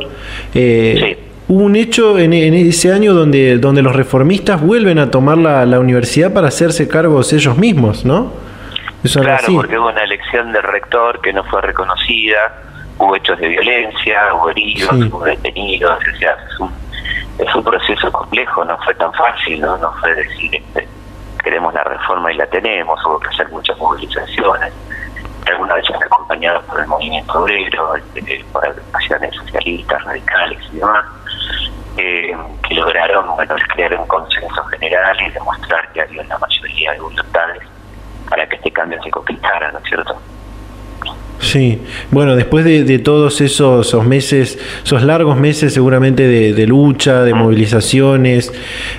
eh, 0.55 1.17
sí 1.17 1.24
hubo 1.49 1.65
un 1.65 1.77
hecho 1.77 2.19
en, 2.19 2.33
en, 2.33 2.55
ese 2.55 2.93
año 2.93 3.13
donde, 3.13 3.59
donde 3.59 3.83
los 3.83 3.95
reformistas 3.95 4.61
vuelven 4.61 4.99
a 4.99 5.11
tomar 5.11 5.39
la, 5.39 5.67
la 5.67 5.81
universidad 5.81 6.33
para 6.33 6.49
hacerse 6.49 6.89
cargos 6.89 7.33
ellos 7.33 7.57
mismos, 7.57 8.05
¿no? 8.05 8.33
Eso 9.03 9.21
claro, 9.21 9.43
así. 9.43 9.55
porque 9.55 9.79
hubo 9.79 9.89
una 9.89 10.03
elección 10.03 10.53
del 10.53 10.63
rector 10.63 11.21
que 11.21 11.33
no 11.33 11.45
fue 11.45 11.61
reconocida, 11.61 12.63
hubo 12.99 13.15
hechos 13.17 13.39
de 13.39 13.49
violencia, 13.49 14.35
hubo 14.35 14.51
heridos, 14.51 14.91
sí. 14.97 15.11
hubo 15.13 15.25
detenidos, 15.25 15.99
o 15.99 16.19
sea, 16.19 16.33
es 16.33 16.61
un, 16.61 16.71
es 17.39 17.55
un 17.55 17.65
proceso 17.65 18.11
complejo, 18.11 18.65
no 18.65 18.79
fue 18.79 18.95
tan 18.95 19.13
fácil, 19.13 19.61
¿no? 19.61 19.77
No 19.77 19.93
fue 20.01 20.15
decir, 20.15 20.57
este, 20.57 20.89
queremos 21.43 21.75
la 21.75 21.85
reforma 21.85 22.33
y 22.33 22.37
la 22.37 22.47
tenemos, 22.47 22.99
hubo 23.05 23.21
que 23.21 23.29
hacer 23.29 23.47
muchas 23.51 23.77
movilizaciones, 23.77 24.73
algunas 25.47 25.77
veces 25.77 25.97
acompañadas 26.03 26.65
por 26.65 26.81
el 26.81 26.87
movimiento 26.87 27.43
obrero, 27.43 27.97
este, 27.97 28.43
por 28.51 28.65
agrupaciones 28.65 29.35
socialistas, 29.35 30.03
radicales 30.05 30.59
y 30.73 30.77
demás 30.77 31.05
eh, 31.97 32.35
que 32.67 32.75
lograron 32.75 33.35
bueno, 33.37 33.55
crear 33.75 33.95
un 33.99 34.07
consenso 34.07 34.65
general 34.65 35.17
y 35.21 35.31
demostrar 35.31 35.93
que 35.93 36.03
había 36.03 36.23
una 36.23 36.39
mayoría 36.39 36.93
de 36.93 37.01
voluntades 37.01 37.63
para 38.29 38.47
que 38.49 38.57
este 38.57 38.71
cambio 38.71 39.03
se 39.03 39.11
conquistara, 39.11 39.71
¿no 39.73 39.79
es 39.79 39.85
cierto? 39.85 40.17
Sí, 41.41 41.79
bueno, 42.11 42.37
después 42.37 42.65
de, 42.65 42.85
de 42.85 42.99
todos 42.99 43.41
esos, 43.41 43.87
esos, 43.87 44.07
meses, 44.07 44.59
esos 44.83 45.03
largos 45.03 45.37
meses 45.37 45.75
seguramente 45.75 46.27
de, 46.27 46.55
de 46.55 46.67
lucha, 46.67 47.23
de 47.23 47.35
movilizaciones, 47.35 48.53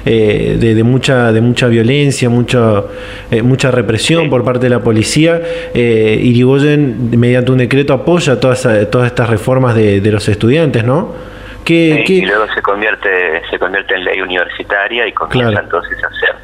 eh, 0.05 0.55
de, 0.59 0.75
de, 0.75 0.83
mucha, 0.83 1.31
de 1.31 1.41
mucha 1.41 1.67
violencia, 1.67 2.29
mucha, 2.29 2.83
eh, 3.31 3.41
mucha 3.41 3.71
represión 3.71 4.29
por 4.29 4.43
parte 4.43 4.65
de 4.65 4.69
la 4.69 4.79
policía, 4.79 5.41
eh, 5.73 6.19
Irigoyen 6.21 7.09
mediante 7.17 7.51
un 7.51 7.57
decreto 7.57 7.93
apoya 7.93 8.39
todas, 8.39 8.67
todas 8.91 9.07
estas 9.07 9.29
reformas 9.29 9.73
de, 9.75 9.99
de 9.99 10.11
los 10.11 10.29
estudiantes, 10.29 10.83
¿no? 10.83 11.34
Que, 11.65 11.95
sí, 11.97 12.03
que... 12.03 12.13
Y 12.13 12.25
luego 12.25 12.47
se 12.53 12.61
convierte, 12.61 13.41
se 13.49 13.59
convierte 13.59 13.95
en 13.95 14.05
ley 14.05 14.21
universitaria 14.21 15.07
y 15.07 15.11
comienza 15.11 15.49
claro. 15.49 15.65
entonces 15.65 16.03
a 16.03 16.09
ser 16.19 16.35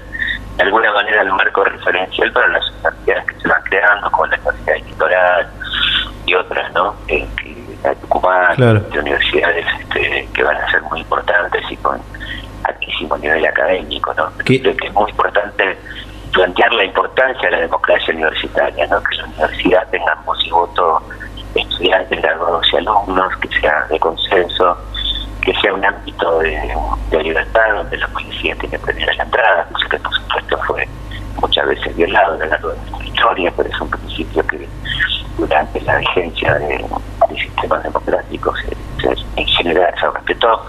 de 0.57 0.63
alguna 0.63 0.91
manera 0.91 1.21
el 1.21 1.31
marco 1.31 1.63
referencial 1.63 2.31
para 2.31 2.47
las 2.49 2.63
universidades 2.69 3.25
que 3.25 3.39
se 3.39 3.47
van 3.47 3.63
creando, 3.63 4.11
como 4.11 4.25
la 4.27 4.37
Universidad 4.37 4.75
Litoral 4.87 5.47
y 6.25 6.33
otras, 6.35 6.73
¿no? 6.73 6.95
Eh, 7.07 7.27
que, 7.37 7.61
la 7.83 7.95
Tucumán, 7.95 8.55
claro. 8.55 8.79
de 8.79 8.99
universidades 8.99 9.65
este, 9.79 10.29
que 10.33 10.43
van 10.43 10.57
a 10.57 10.69
ser 10.69 10.81
muy 10.83 10.99
importantes 10.99 11.63
y 11.69 11.75
con 11.77 11.99
altísimo 12.63 13.17
nivel 13.17 13.45
académico, 13.45 14.13
¿no? 14.13 14.31
Creo 14.37 14.75
que 14.77 14.87
es 14.87 14.93
muy 14.93 15.09
importante 15.09 15.77
plantear 16.31 16.73
la 16.73 16.85
importancia 16.85 17.49
de 17.49 17.55
la 17.55 17.61
democracia 17.61 18.13
universitaria, 18.13 18.87
¿no? 18.87 19.01
Que 19.03 19.15
la 19.15 19.25
universidad 19.25 19.87
tenga 19.89 20.15
voz 20.25 20.37
y 20.45 20.51
voto 20.51 21.01
estudiantes, 21.55 22.21
graduados 22.21 22.65
y 22.73 22.77
alumnos, 22.77 23.35
que 23.37 23.59
sea 23.59 23.85
de 23.89 23.99
consenso, 23.99 24.77
que 25.41 25.53
sea 25.55 25.73
un 25.73 25.83
ámbito 25.83 26.39
de, 26.39 26.75
libertad 27.23 27.75
donde 27.75 27.97
la 27.97 28.07
policía 28.07 28.55
tiene 28.55 28.79
primera 28.79 29.13
la 29.13 29.23
entrada, 29.23 29.67
cosa 29.71 29.89
que 29.89 29.99
por 29.99 30.13
supuesto 30.13 30.57
fue 30.67 30.87
muchas 31.39 31.67
veces 31.67 31.95
violado 31.95 32.33
a 32.33 32.37
lo 32.37 32.45
largo 32.45 32.69
de 32.69 32.77
nuestra 32.77 33.05
historia, 33.05 33.53
pero 33.55 33.69
es 33.69 33.81
un 33.81 33.89
principio 33.89 34.47
que 34.47 34.67
durante 35.37 35.81
la 35.81 35.97
vigencia 35.97 36.53
de, 36.55 36.67
de 37.29 37.35
sistemas 37.39 37.83
democráticos 37.83 38.59
se, 38.61 39.15
se, 39.15 39.25
en 39.35 39.47
general 39.47 39.93
se 39.99 40.09
respetó. 40.09 40.65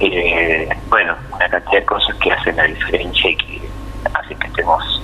Eh, 0.00 0.68
bueno, 0.88 1.14
una 1.32 1.48
cantidad 1.48 1.80
de 1.80 1.86
cosas 1.86 2.16
que 2.16 2.32
hacen 2.32 2.56
la 2.56 2.64
diferencia 2.64 3.30
y 3.30 3.36
que 3.36 3.62
hacen 4.14 4.38
que 4.38 4.46
estemos 4.46 5.02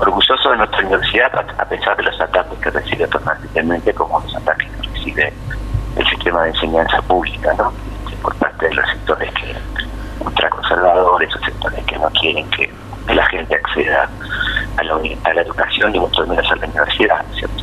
orgullosos 0.00 0.50
de 0.50 0.56
nuestra 0.58 0.80
universidad 0.80 1.32
a 1.58 1.64
pesar 1.64 1.96
de 1.96 2.02
los 2.04 2.20
ataques 2.20 2.58
que 2.58 2.70
recibe 2.70 3.06
permanentemente 3.08 3.94
como 3.94 4.20
los 4.20 4.36
ataques 4.36 4.68
que 4.70 4.88
recibe 4.88 5.32
el 5.96 6.06
sistema 6.06 6.42
de 6.44 6.50
enseñanza 6.50 7.00
pública, 7.02 7.54
¿no? 7.54 7.72
por 8.22 8.34
parte 8.36 8.68
de 8.68 8.74
los 8.74 8.88
sectores 8.90 9.32
que 9.34 9.54
ultraconservadores 10.24 11.34
o 11.34 11.38
sectores 11.38 11.84
que 11.84 11.98
no 11.98 12.10
quieren 12.10 12.48
que, 12.50 12.70
la 13.14 13.24
gente 13.26 13.54
acceda 13.54 14.10
a 14.78 14.82
la, 14.82 14.94
a 14.94 15.34
la 15.34 15.40
educación 15.42 15.94
y 15.94 16.00
mucho 16.00 16.26
menos 16.26 16.50
a 16.50 16.56
la 16.56 16.66
universidad, 16.66 17.24
¿cierto? 17.36 17.55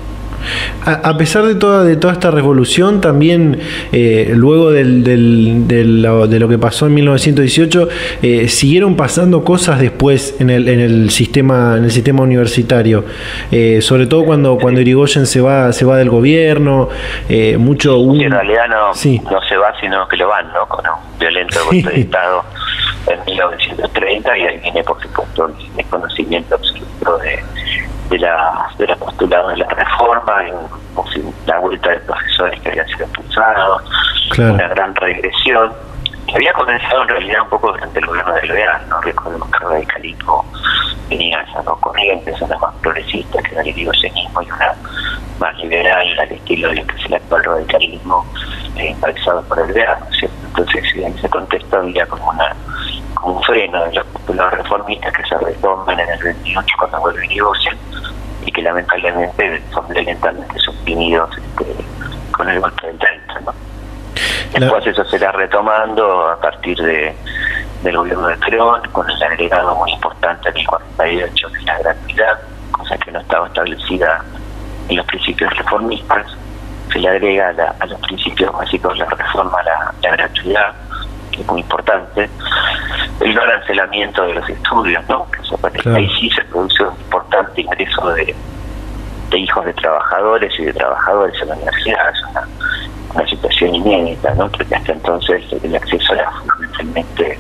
A, 0.85 1.17
pesar 1.17 1.43
de 1.43 1.55
toda, 1.55 1.83
de 1.83 1.95
toda 1.95 2.13
esta 2.13 2.31
revolución, 2.31 2.99
también 3.01 3.59
eh, 3.91 4.31
luego 4.35 4.71
del, 4.71 5.03
de 5.03 6.39
lo 6.39 6.49
que 6.49 6.57
pasó 6.57 6.87
en 6.87 6.93
1918, 6.95 7.89
eh, 8.21 8.47
siguieron 8.47 8.95
pasando 8.95 9.43
cosas 9.43 9.79
después 9.79 10.35
en 10.39 10.49
el, 10.49 10.67
en 10.67 10.79
el 10.79 11.09
sistema 11.09 11.77
en 11.77 11.85
el 11.85 11.91
sistema 11.91 12.23
universitario, 12.23 13.05
eh, 13.51 13.81
sobre 13.81 14.07
todo 14.07 14.25
cuando 14.25 14.57
cuando 14.57 14.81
Irigoyen 14.81 15.25
se 15.25 15.41
va 15.41 15.71
se 15.71 15.85
va 15.85 15.97
del 15.97 16.09
gobierno, 16.09 16.89
mucho 17.57 17.97
en 18.13 18.31
realidad 18.31 18.67
no, 18.67 18.87
no 18.87 19.41
se 19.41 19.57
va, 19.57 19.73
sino 19.79 20.07
que 20.07 20.17
lo 20.17 20.27
van, 20.27 20.51
¿no? 20.53 20.65
Con 20.67 20.85
un 20.85 21.19
violento 21.19 21.59
golpe 21.65 21.89
de 21.89 22.01
Estado 22.01 22.43
en 23.07 23.25
1930 23.25 24.37
y 24.37 24.41
ahí 24.43 24.57
viene 24.59 24.83
por 24.83 25.01
supuesto 25.01 25.47
el 25.47 25.75
desconocimiento 25.75 26.55
absoluto 26.55 27.17
de 27.19 27.43
de 28.09 28.19
la, 28.19 28.67
de 28.77 28.87
la 28.87 28.95
postulado 28.95 29.49
de 29.49 29.57
la 29.57 29.67
reforma, 29.69 30.47
en, 30.47 30.55
la 31.47 31.59
vuelta 31.59 31.89
de 31.89 31.99
profesores 32.01 32.59
que 32.61 32.69
habían 32.69 32.87
sido 32.87 33.05
expulsados, 33.05 33.83
una 34.37 34.67
gran 34.69 34.95
regresión, 34.95 35.71
que 36.27 36.35
había 36.35 36.53
comenzado 36.53 37.03
en 37.03 37.07
realidad 37.09 37.41
un 37.43 37.49
poco 37.49 37.71
durante 37.71 37.99
el 37.99 38.05
gobierno 38.05 38.33
de 38.33 38.47
Leal, 38.47 38.81
¿no? 38.89 39.01
Recordemos 39.01 39.49
que 39.49 39.57
el 39.63 39.71
radicalismo 39.71 40.45
venía 41.09 41.41
esa 41.41 41.61
¿no? 41.63 41.75
corrientes, 41.77 42.41
una 42.41 42.57
más 42.57 42.73
progresista 42.81 43.41
que 43.41 43.51
era 43.51 43.61
el 43.61 43.67
irigoyenismo 43.67 44.41
y 44.41 44.51
una 44.51 44.73
más 45.39 45.57
liberal 45.57 46.07
al 46.19 46.31
estilo 46.31 46.69
de 46.69 46.75
lo 46.75 46.87
que 46.87 46.95
es 46.95 47.05
el 47.05 47.13
actual 47.15 47.43
radicalismo 47.43 48.25
eh, 48.75 48.89
encabezado 48.89 49.41
por 49.43 49.59
el 49.59 49.73
Leal, 49.73 49.97
Entonces 50.21 50.83
en 50.95 51.17
ese 51.17 51.29
contexto 51.29 51.77
había 51.77 52.05
como 52.05 52.29
una 52.29 52.55
como 53.13 53.37
un 53.37 53.43
freno 53.43 53.83
de 53.85 54.01
los 54.33 54.51
reformistas 54.51 55.13
que 55.13 55.23
se 55.23 55.37
retoman 55.37 55.99
en 55.99 56.09
el 56.09 56.23
28 56.23 56.75
cuando 56.77 56.99
vuelve 56.99 57.25
Irigoyen 57.25 57.77
y 58.45 58.51
que 58.51 58.61
lamentablemente 58.61 59.61
son 59.71 59.87
violentamente 59.87 60.59
suprimidos 60.59 61.29
este, 61.37 61.65
con 62.31 62.49
el 62.49 62.59
golpe 62.59 62.87
del 62.87 62.97
30. 62.97 63.39
¿no? 63.41 63.53
Después 64.59 64.87
eso 64.87 65.05
se 65.05 65.15
irá 65.15 65.31
retomando 65.31 66.29
a 66.29 66.39
partir 66.39 66.77
de 66.77 67.15
del 67.83 67.97
gobierno 67.97 68.27
de 68.27 68.37
Perón, 68.37 68.81
con 68.91 69.09
el 69.09 69.23
agregado 69.23 69.75
muy 69.75 69.91
importante 69.91 70.49
en 70.49 70.57
el 70.57 70.65
48 70.65 71.49
de 71.49 71.61
la 71.63 71.79
gratuidad, 71.79 72.39
cosa 72.71 72.97
que 72.97 73.11
no 73.11 73.19
estaba 73.19 73.47
establecida 73.47 74.23
en 74.87 74.97
los 74.97 75.05
principios 75.05 75.55
reformistas. 75.57 76.27
Se 76.91 76.99
le 76.99 77.09
agrega 77.09 77.53
a, 77.79 77.85
los 77.85 77.99
principios 78.01 78.51
básicos 78.53 78.93
de 78.93 78.99
la 78.99 79.09
reforma 79.09 79.63
la, 79.63 79.93
la 80.01 80.15
gratuidad, 80.15 80.73
que 81.31 81.41
es 81.41 81.47
muy 81.47 81.61
importante, 81.61 82.29
el 83.21 83.33
no 83.33 83.41
arancelamiento 83.41 84.23
de 84.23 84.33
los 84.35 84.49
estudios, 84.49 85.03
¿no? 85.09 85.25
Que 85.31 85.89
ahí 85.89 86.09
sí 86.19 86.29
se 86.29 86.43
produce 86.45 86.83
un 86.83 86.99
importante 86.99 87.61
ingreso 87.61 88.09
de, 88.11 88.35
de 89.29 89.37
hijos 89.37 89.65
de 89.65 89.73
trabajadores 89.73 90.53
y 90.59 90.63
de 90.65 90.73
trabajadores 90.73 91.41
en 91.41 91.49
la 91.49 91.55
universidad, 91.55 92.09
es 92.09 92.23
una, 92.29 92.47
una 93.15 93.27
situación 93.27 93.75
inédita, 93.75 94.33
¿no? 94.35 94.49
Porque 94.49 94.75
hasta 94.75 94.91
entonces 94.91 95.43
el 95.63 95.75
acceso 95.75 96.13
era 96.13 96.31
fundamentalmente 96.31 97.39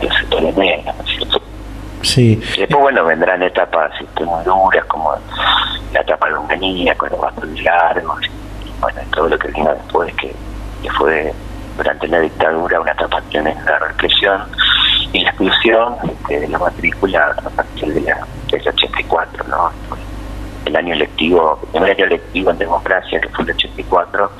de 0.00 0.06
los 0.06 0.16
sectores 0.16 0.56
medios, 0.56 0.84
¿no 0.84 1.04
es 1.04 1.16
cierto? 1.16 1.42
Sí. 2.02 2.36
Después, 2.58 2.82
bueno, 2.82 3.04
vendrán 3.04 3.42
etapas 3.42 3.90
este, 4.00 4.24
muy 4.24 4.44
duras, 4.44 4.84
como 4.86 5.14
la 5.92 6.00
etapa 6.00 6.28
de 6.28 6.34
Unganía, 6.34 6.94
con 6.96 7.08
los 7.10 7.20
bastante 7.20 7.62
largos, 7.62 8.20
bueno, 8.84 9.00
todo 9.14 9.28
lo 9.28 9.38
que 9.38 9.48
vino 9.48 9.72
después, 9.72 10.14
que, 10.16 10.34
fue 10.98 11.32
durante 11.78 12.06
la 12.06 12.20
dictadura 12.20 12.80
una 12.80 12.92
etapa 12.92 13.20
de 13.32 13.42
la 13.42 13.78
represión 13.78 14.42
y 15.12 15.20
la 15.22 15.30
exclusión 15.30 15.96
de 16.28 16.46
la 16.46 16.58
matrícula 16.58 17.34
a 17.38 17.50
partir 17.50 17.94
de 17.94 18.00
del 18.02 18.68
84, 18.68 19.44
¿no? 19.48 19.72
El 20.66 20.76
año 20.76 20.94
electivo, 20.94 21.58
el 21.62 21.68
primer 21.70 21.90
año 21.92 22.04
electivo 22.04 22.50
en 22.50 22.58
democracia, 22.58 23.18
que 23.18 23.28
fue 23.30 23.44
el 23.44 23.50
84, 23.52 24.30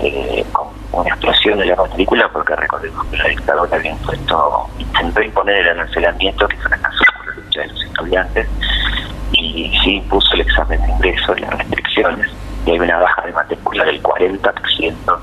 eh, 0.00 0.44
con 0.52 0.68
una 0.92 1.08
explosión 1.08 1.58
de 1.58 1.66
la 1.66 1.76
matrícula, 1.76 2.28
porque 2.32 2.54
recordemos 2.54 3.04
que 3.08 3.16
la 3.16 3.28
dictadura 3.28 3.76
había 3.76 3.90
impuesto, 3.90 4.68
intentó 4.78 5.22
imponer 5.22 5.56
el 5.56 5.68
arancelamiento 5.70 6.46
que 6.46 6.56
fracasó 6.58 7.04
por 7.16 7.26
la 7.26 7.42
lucha 7.42 7.60
de 7.60 7.66
los 7.66 7.84
estudiantes, 7.84 8.48
y 9.32 9.72
sí 9.82 9.96
impuso 9.96 10.32
el 10.34 10.42
examen 10.42 10.80
de 10.80 10.88
ingreso 10.92 11.36
y 11.36 11.40
las 11.40 11.58
restricciones, 11.58 12.30
y 12.66 12.72
hay 12.72 12.80
una 12.80 12.98
baja 12.98 13.22
de 13.22 13.32
matrícula 13.32 13.84
del 13.84 14.02
40% 14.02 15.18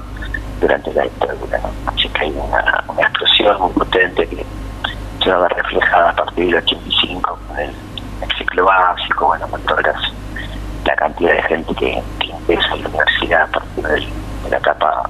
durante 0.61 0.93
la 0.93 1.03
dictadura. 1.03 1.59
Así 1.87 2.09
que 2.09 2.21
hay 2.21 2.31
una, 2.31 2.83
una 2.87 3.01
explosión 3.01 3.61
muy 3.61 3.71
potente 3.71 4.27
que 4.27 4.45
se 5.21 5.29
va 5.29 5.35
a 5.35 5.41
ver 5.41 5.53
reflejada 5.53 6.09
a 6.09 6.15
partir 6.15 6.45
del 6.45 6.55
85 6.55 7.39
con 7.47 7.59
el, 7.59 7.71
ciclo 8.37 8.65
básico, 8.65 9.27
bueno, 9.27 9.47
con 9.47 9.61
la 10.85 10.95
cantidad 10.95 11.33
de 11.33 11.41
gente 11.43 11.75
que, 11.75 12.01
que 12.19 12.27
ingresa 12.27 12.71
a 12.71 12.75
la 12.77 12.87
universidad 12.87 13.41
a 13.43 13.47
partir 13.47 13.83
de 13.83 14.49
la 14.49 14.57
etapa 14.57 15.09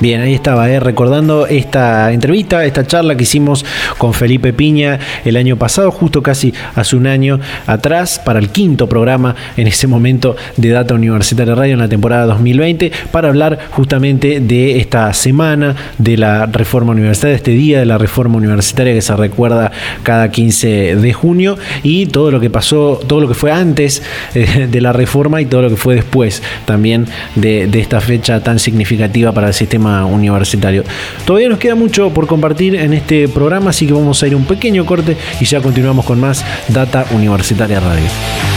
Bien, 0.00 0.20
ahí 0.20 0.34
estaba, 0.34 0.68
eh, 0.68 0.80
recordando 0.80 1.46
esta 1.46 2.12
entrevista, 2.12 2.64
esta 2.64 2.84
charla 2.84 3.16
que 3.16 3.22
hicimos 3.22 3.64
con 3.96 4.12
Felipe 4.12 4.52
Piña 4.52 4.98
el 5.24 5.36
año 5.36 5.56
pasado, 5.56 5.92
justo 5.92 6.20
casi 6.20 6.52
hace 6.74 6.96
un 6.96 7.06
año 7.06 7.38
atrás, 7.66 8.20
para 8.24 8.40
el 8.40 8.48
quinto 8.48 8.88
programa 8.88 9.36
en 9.56 9.68
ese 9.68 9.86
momento 9.86 10.34
de 10.56 10.70
Data 10.70 10.94
Universitaria 10.94 11.54
Radio 11.54 11.74
en 11.74 11.78
la 11.78 11.88
temporada 11.88 12.26
2020, 12.26 12.90
para 13.12 13.28
hablar 13.28 13.68
justamente 13.70 14.40
de 14.40 14.80
esta 14.80 15.12
semana 15.14 15.76
de 15.98 16.16
la 16.16 16.46
reforma 16.46 16.90
universitaria, 16.90 17.36
este 17.36 17.52
día 17.52 17.78
de 17.78 17.86
la 17.86 17.98
reforma 17.98 18.36
universitaria 18.36 18.94
que 18.94 19.02
se 19.02 19.14
recuerda 19.14 19.70
cada 20.02 20.32
15 20.32 20.96
de 20.96 21.12
junio 21.12 21.56
y 21.84 22.06
todo 22.06 22.32
lo 22.32 22.40
que 22.40 22.50
pasó, 22.50 22.98
todo 23.06 23.20
lo 23.20 23.28
que 23.28 23.34
fue 23.34 23.52
antes 23.52 24.02
eh, 24.34 24.66
de 24.68 24.80
la 24.80 24.92
reforma 24.92 25.40
y 25.40 25.46
todo 25.46 25.62
lo 25.62 25.70
que 25.70 25.76
fue 25.76 25.94
después 25.94 26.42
también 26.64 27.06
de, 27.36 27.68
de 27.68 27.80
esta 27.80 28.00
fecha 28.00 28.23
tan 28.24 28.58
significativa 28.58 29.32
para 29.32 29.48
el 29.48 29.54
sistema 29.54 30.06
universitario. 30.06 30.84
Todavía 31.24 31.48
nos 31.48 31.58
queda 31.58 31.74
mucho 31.74 32.10
por 32.10 32.26
compartir 32.26 32.74
en 32.74 32.94
este 32.94 33.28
programa, 33.28 33.70
así 33.70 33.86
que 33.86 33.92
vamos 33.92 34.22
a 34.22 34.26
ir 34.26 34.34
un 34.34 34.44
pequeño 34.44 34.86
corte 34.86 35.16
y 35.40 35.44
ya 35.44 35.60
continuamos 35.60 36.04
con 36.04 36.20
más 36.20 36.44
Data 36.68 37.06
Universitaria 37.12 37.80
Radio. 37.80 38.53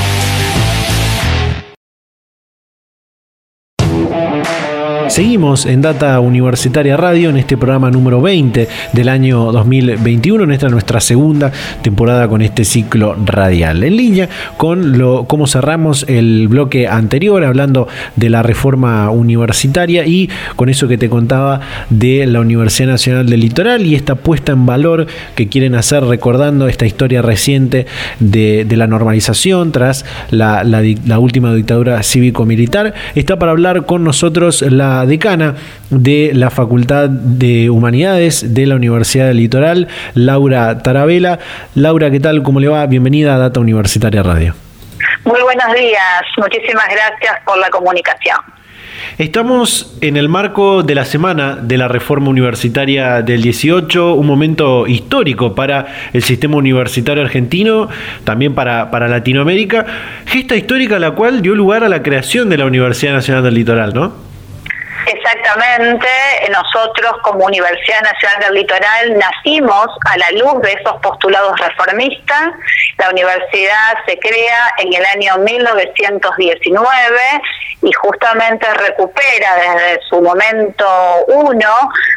Seguimos 5.18 5.66
en 5.66 5.82
Data 5.82 6.20
Universitaria 6.20 6.96
Radio 6.96 7.32
en 7.32 7.38
este 7.38 7.58
programa 7.58 7.90
número 7.90 8.22
20 8.22 8.68
del 8.94 9.10
año 9.10 9.52
2021, 9.52 10.44
en 10.44 10.52
esta 10.52 10.70
nuestra 10.70 11.00
segunda 11.00 11.52
temporada 11.82 12.28
con 12.28 12.44
este 12.44 12.64
ciclo 12.64 13.16
radial. 13.26 13.84
En 13.84 13.98
línea 13.98 14.30
con 14.58 15.00
lo, 15.00 15.24
cómo 15.24 15.48
cerramos 15.48 16.06
el 16.08 16.48
bloque 16.50 16.88
anterior 16.88 17.44
hablando 17.44 17.88
de 18.16 18.30
la 18.30 18.44
reforma 18.44 19.10
universitaria 19.10 20.06
y 20.06 20.30
con 20.56 20.70
eso 20.70 20.88
que 20.88 21.00
te 21.00 21.10
contaba 21.10 21.62
de 21.90 22.28
la 22.28 22.40
Universidad 22.40 22.90
Nacional 22.90 23.28
del 23.28 23.40
Litoral 23.40 23.88
y 23.88 23.96
esta 23.96 24.14
puesta 24.14 24.52
en 24.52 24.68
valor 24.68 25.08
que 25.34 25.48
quieren 25.48 25.74
hacer 25.74 26.04
recordando 26.04 26.68
esta 26.68 26.86
historia 26.86 27.24
reciente 27.24 27.88
de, 28.20 28.68
la 28.70 28.86
normalización 28.86 29.72
tras 29.72 30.06
la, 30.30 30.62
última 31.18 31.56
dictadura 31.56 32.04
cívico-militar. 32.04 32.94
Está 33.16 33.40
para 33.40 33.54
hablar 33.54 33.88
con 33.88 34.04
nosotros 34.04 34.62
la 34.62 35.07
decana 35.08 35.56
de 35.90 36.32
la 36.34 36.50
Facultad 36.50 37.10
de 37.10 37.70
Humanidades 37.70 38.54
de 38.54 38.66
la 38.66 38.76
Universidad 38.76 39.28
del 39.28 39.38
Litoral, 39.38 39.88
Laura 40.14 40.84
Tarabela. 40.84 41.40
Laura, 41.76 42.12
¿qué 42.12 42.20
tal? 42.20 42.44
¿Cómo 42.44 42.60
le 42.60 42.68
va? 42.68 42.86
Bienvenida 42.86 43.36
a 43.36 43.38
Data 43.38 43.60
Universitaria 43.60 44.24
Radio. 44.24 44.54
Muy 45.26 45.42
buenos 45.42 45.74
días, 45.74 46.24
muchísimas 46.38 46.86
gracias 46.90 47.38
por 47.46 47.58
la 47.58 47.70
comunicación. 47.70 48.38
Estamos 49.18 49.98
en 50.02 50.16
el 50.16 50.30
marco 50.30 50.84
de 50.84 50.94
la 50.96 51.04
semana 51.04 51.56
de 51.56 51.78
la 51.78 51.88
reforma 51.88 52.30
universitaria 52.30 53.22
del 53.22 53.42
18, 53.42 54.14
un 54.14 54.28
momento 54.28 54.86
histórico 54.88 55.56
para 55.56 55.88
el 56.14 56.24
sistema 56.24 56.58
universitario 56.58 57.24
argentino, 57.24 57.90
también 58.24 58.54
para, 58.54 58.92
para 58.92 59.08
Latinoamérica, 59.08 59.86
gesta 60.26 60.56
histórica 60.56 61.00
la 61.00 61.12
cual 61.12 61.42
dio 61.42 61.56
lugar 61.56 61.84
a 61.84 61.90
la 61.90 62.04
creación 62.04 62.50
de 62.50 62.58
la 62.58 62.66
Universidad 62.66 63.14
Nacional 63.14 63.44
del 63.44 63.56
Litoral, 63.56 63.94
¿no? 63.94 64.14
Exactamente 65.48 65.78
Exactamente, 65.88 66.52
nosotros 66.52 67.14
como 67.22 67.46
Universidad 67.46 68.02
Nacional 68.02 68.40
del 68.42 68.54
Litoral 68.56 69.18
nacimos 69.18 69.88
a 70.06 70.18
la 70.18 70.32
luz 70.32 70.62
de 70.62 70.74
esos 70.74 71.00
postulados 71.02 71.58
reformistas. 71.58 72.52
La 72.98 73.10
universidad 73.10 73.94
se 74.06 74.20
crea 74.20 74.74
en 74.80 74.94
el 74.94 75.06
año 75.06 75.38
1919 75.38 77.20
y 77.82 77.94
justamente 77.94 78.68
recupera 78.74 79.56
desde 79.56 80.02
su 80.10 80.22
momento 80.22 80.86
uno, 81.28 81.70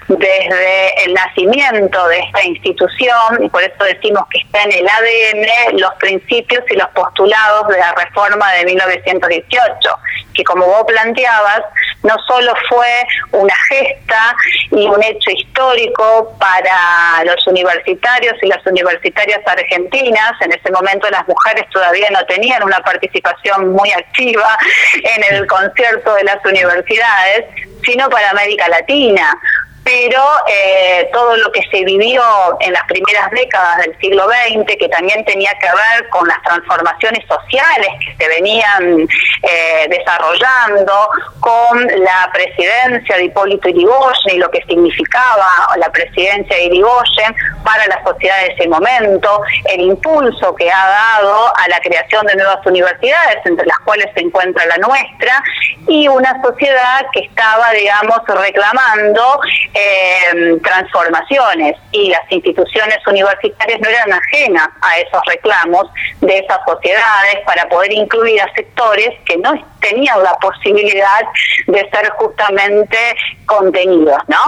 desde 0.09 1.05
el 1.05 1.15
nacimiento 1.15 2.09
de 2.09 2.19
esta 2.19 2.43
institución, 2.43 3.45
y 3.45 3.49
por 3.49 3.63
eso 3.63 3.85
decimos 3.85 4.25
que 4.31 4.39
está 4.39 4.63
en 4.63 4.73
el 4.73 4.89
ADN, 4.89 5.79
los 5.79 5.95
principios 5.97 6.65
y 6.71 6.77
los 6.77 6.89
postulados 6.89 7.69
de 7.69 7.79
la 7.79 7.93
reforma 7.93 8.51
de 8.55 8.65
1918, 8.65 9.99
que 10.35 10.43
como 10.45 10.67
vos 10.67 10.85
planteabas, 10.87 11.63
no 12.03 12.17
solo 12.27 12.55
fue 12.69 13.07
una 13.33 13.55
gesta 13.69 14.35
y 14.71 14.87
un 14.87 15.03
hecho 15.03 15.31
histórico 15.31 16.37
para 16.39 17.25
los 17.25 17.47
universitarios 17.47 18.35
y 18.43 18.47
las 18.47 18.65
universitarias 18.67 19.41
argentinas, 19.47 20.33
en 20.41 20.53
ese 20.53 20.71
momento 20.71 21.09
las 21.11 21.27
mujeres 21.27 21.65
todavía 21.73 22.09
no 22.11 22.25
tenían 22.27 22.63
una 22.63 22.79
participación 22.79 23.73
muy 23.73 23.91
activa 23.93 24.57
en 24.95 25.35
el 25.35 25.47
concierto 25.47 26.15
de 26.15 26.25
las 26.25 26.45
universidades, 26.45 27.47
sino 27.85 28.09
para 28.09 28.31
América 28.31 28.69
Latina, 28.69 29.39
pero 29.85 30.23
eh, 30.47 31.09
todo 31.13 31.37
lo 31.37 31.51
que 31.53 31.63
se 31.71 31.85
vivió 31.85 32.23
en 32.61 32.73
las 32.73 32.85
primeras 32.85 33.31
décadas 33.31 33.79
del 33.79 33.99
siglo 33.99 34.27
XX, 34.29 34.77
que 34.79 34.89
también 34.89 35.25
tenía 35.25 35.51
que 35.61 35.67
ver 35.67 36.09
con 36.11 36.27
las 36.29 36.41
transformaciones 36.43 37.25
sociales 37.27 37.89
que 38.05 38.25
se 38.25 38.29
venían 38.29 39.09
eh, 39.43 39.89
desarrollando, 39.89 41.09
con 41.41 41.87
la 41.87 42.31
presidencia 42.33 43.17
de 43.17 43.25
Hipólito 43.25 43.69
Yrigoyen 43.69 44.37
y 44.37 44.39
lo 44.39 44.51
que 44.51 44.63
significaba 44.65 45.47
la 45.77 45.91
presidencia 45.91 46.57
de 46.57 46.69
Yrigoyen 46.69 47.35
para 47.65 47.87
la 47.87 48.03
sociedad 48.05 48.39
de 48.41 48.55
ese 48.55 48.69
momento, 48.69 49.43
el 49.67 49.81
impulso 49.81 50.55
que 50.55 50.71
ha 50.71 50.87
dado 50.87 51.57
a 51.57 51.69
la 51.69 51.81
creación 51.81 52.27
de 52.27 52.37
nuevas 52.37 52.65
universidades, 52.67 53.39
entre 53.45 53.67
las 53.67 53.79
cuales 53.81 54.07
se 54.15 54.21
encuentra 54.21 54.65
la 54.67 54.77
nuestra, 54.79 55.43
y 55.87 56.09
una 56.09 56.41
sociedad 56.43 57.07
que 57.13 57.21
estaba, 57.21 57.71
digamos, 57.73 58.21
reclamando 58.27 59.41
eh, 59.75 60.59
transformaciones 60.63 61.77
y 61.93 62.11
las 62.11 62.23
instituciones 62.31 62.99
universitarias 63.07 63.81
no 63.81 63.89
eran 63.89 64.13
ajenas 64.13 64.69
a 64.81 64.99
esos 64.99 65.21
reclamos 65.27 65.87
de 66.21 66.39
esas 66.39 66.59
sociedades 66.67 67.39
para 67.47 67.69
poder 67.69 67.93
incluir 67.93 68.41
a 68.43 68.53
sectores 68.55 69.11
que 69.25 69.37
no 69.39 69.53
tenían 69.81 70.23
la 70.23 70.35
posibilidad 70.39 71.21
de 71.67 71.91
ser 71.91 72.11
justamente 72.11 72.99
contenidos, 73.47 74.19
¿no? 74.29 74.39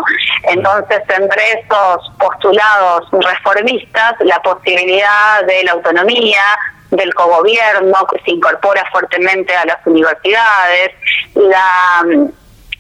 Entonces, 0.45 1.01
entre 1.09 1.43
esos 1.53 2.13
postulados 2.19 3.09
reformistas, 3.13 4.15
la 4.21 4.41
posibilidad 4.43 5.45
de 5.47 5.65
la 5.65 5.73
autonomía, 5.73 6.43
del 6.91 7.15
cogobierno 7.15 8.07
que 8.13 8.21
se 8.23 8.33
incorpora 8.33 8.85
fuertemente 8.93 9.55
a 9.57 9.65
las 9.65 9.79
universidades, 9.87 10.91
la 11.35 12.05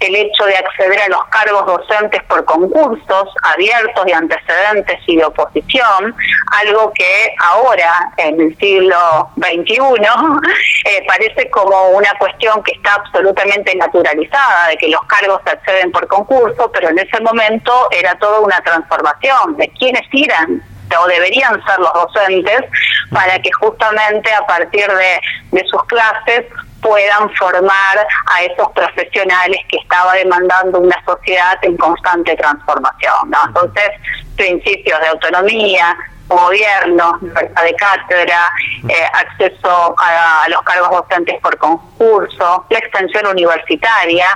el 0.02 0.16
hecho 0.16 0.44
de 0.44 0.56
acceder 0.56 1.00
a 1.02 1.08
los 1.08 1.24
cargos 1.26 1.66
docentes 1.66 2.22
por 2.24 2.44
concursos 2.44 3.28
abiertos 3.42 4.04
de 4.04 4.14
antecedentes 4.14 4.98
y 5.06 5.16
de 5.16 5.24
oposición, 5.24 6.14
algo 6.60 6.92
que 6.94 7.34
ahora, 7.40 8.12
en 8.16 8.40
el 8.40 8.56
siglo 8.58 9.30
XXI, 9.36 9.78
eh, 10.84 11.04
parece 11.06 11.50
como 11.50 11.90
una 11.90 12.12
cuestión 12.18 12.62
que 12.62 12.72
está 12.72 12.94
absolutamente 12.94 13.74
naturalizada, 13.76 14.68
de 14.68 14.76
que 14.76 14.88
los 14.88 15.02
cargos 15.04 15.40
se 15.44 15.50
acceden 15.50 15.92
por 15.92 16.06
concurso, 16.08 16.70
pero 16.72 16.88
en 16.88 16.98
ese 16.98 17.20
momento 17.20 17.88
era 17.90 18.14
toda 18.16 18.40
una 18.40 18.60
transformación 18.60 19.56
de 19.56 19.68
quiénes 19.78 20.02
eran 20.12 20.62
o 21.00 21.06
deberían 21.06 21.52
ser 21.64 21.78
los 21.78 21.92
docentes 21.94 22.62
para 23.10 23.38
que 23.40 23.50
justamente 23.52 24.32
a 24.32 24.46
partir 24.46 24.86
de, 24.86 25.20
de 25.52 25.64
sus 25.66 25.82
clases 25.84 26.44
puedan 26.82 27.30
formar 27.34 28.06
a 28.26 28.42
esos 28.42 28.70
profesionales 28.72 29.60
que 29.68 29.78
estaba 29.78 30.14
demandando 30.14 30.80
una 30.80 31.02
sociedad 31.04 31.58
en 31.62 31.76
constante 31.76 32.36
transformación. 32.36 33.30
¿no? 33.30 33.38
Entonces, 33.46 33.90
principios 34.36 35.00
de 35.00 35.08
autonomía, 35.08 35.96
gobierno, 36.28 37.18
libertad 37.20 37.62
de 37.62 37.74
cátedra, 37.74 38.52
eh, 38.88 38.94
acceso 39.14 39.94
a, 39.98 40.48
los 40.48 40.62
cargos 40.62 40.90
docentes 40.90 41.40
por 41.40 41.56
concurso, 41.58 42.66
la 42.68 42.78
extensión 42.78 43.26
universitaria, 43.26 44.26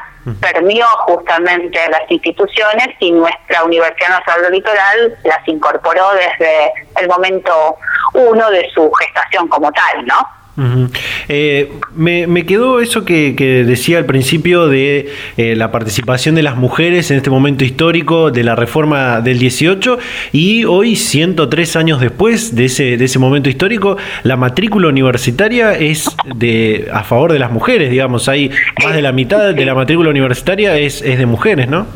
permió 0.41 0.87
justamente 1.07 1.81
a 1.81 1.91
las 1.91 2.11
instituciones 2.11 2.89
y 2.99 3.13
nuestra 3.13 3.63
Universidad 3.63 4.09
Nacional 4.09 4.43
del 4.43 4.53
Litoral 4.55 5.19
las 5.23 5.47
incorporó 5.47 6.11
desde 6.15 6.73
el 6.97 7.07
momento 7.07 7.77
uno 8.13 8.51
de 8.51 8.69
su 8.75 8.91
gestación 8.91 9.47
como 9.47 9.71
tal, 9.71 10.05
¿no? 10.05 10.29
Eh, 11.29 11.73
me, 11.95 12.47
quedó 12.47 12.81
eso 12.81 13.05
que, 13.05 13.35
decía 13.67 13.99
al 13.99 14.07
principio 14.07 14.69
de 14.69 15.11
eh, 15.37 15.55
la 15.55 15.71
participación 15.71 16.35
de 16.35 16.43
las 16.43 16.57
mujeres 16.57 17.11
en 17.11 17.19
este 17.19 17.31
momento 17.31 17.65
histórico 17.65 18.31
de 18.31 18.43
la 18.43 18.55
reforma 18.55 19.21
del 19.21 19.39
18 19.39 19.99
y 20.33 20.65
hoy, 20.65 20.97
103 20.97 21.77
años 21.77 22.01
después 22.01 22.55
de 22.55 22.67
ese, 22.67 22.97
de 22.97 23.05
ese 23.05 23.19
momento 23.19 23.51
histórico, 23.51 23.97
la 24.23 24.37
matrícula 24.37 24.89
universitaria 24.89 25.75
es 25.75 26.09
de 26.37 26.89
a 26.93 27.03
favor 27.05 27.33
de 27.33 27.39
las 27.39 27.51
mujeres, 27.51 27.91
digamos, 27.91 28.29
hay 28.29 28.51
más 28.83 28.95
de 28.95 29.03
la 29.03 29.13
mitad 29.13 29.55
de 29.55 29.65
la 29.65 29.75
matrícula 29.75 30.11
universitaria 30.11 30.77
es, 30.79 31.03
es 31.03 31.19
de 31.19 31.27
mujeres, 31.27 31.69
¿no? 31.69 31.87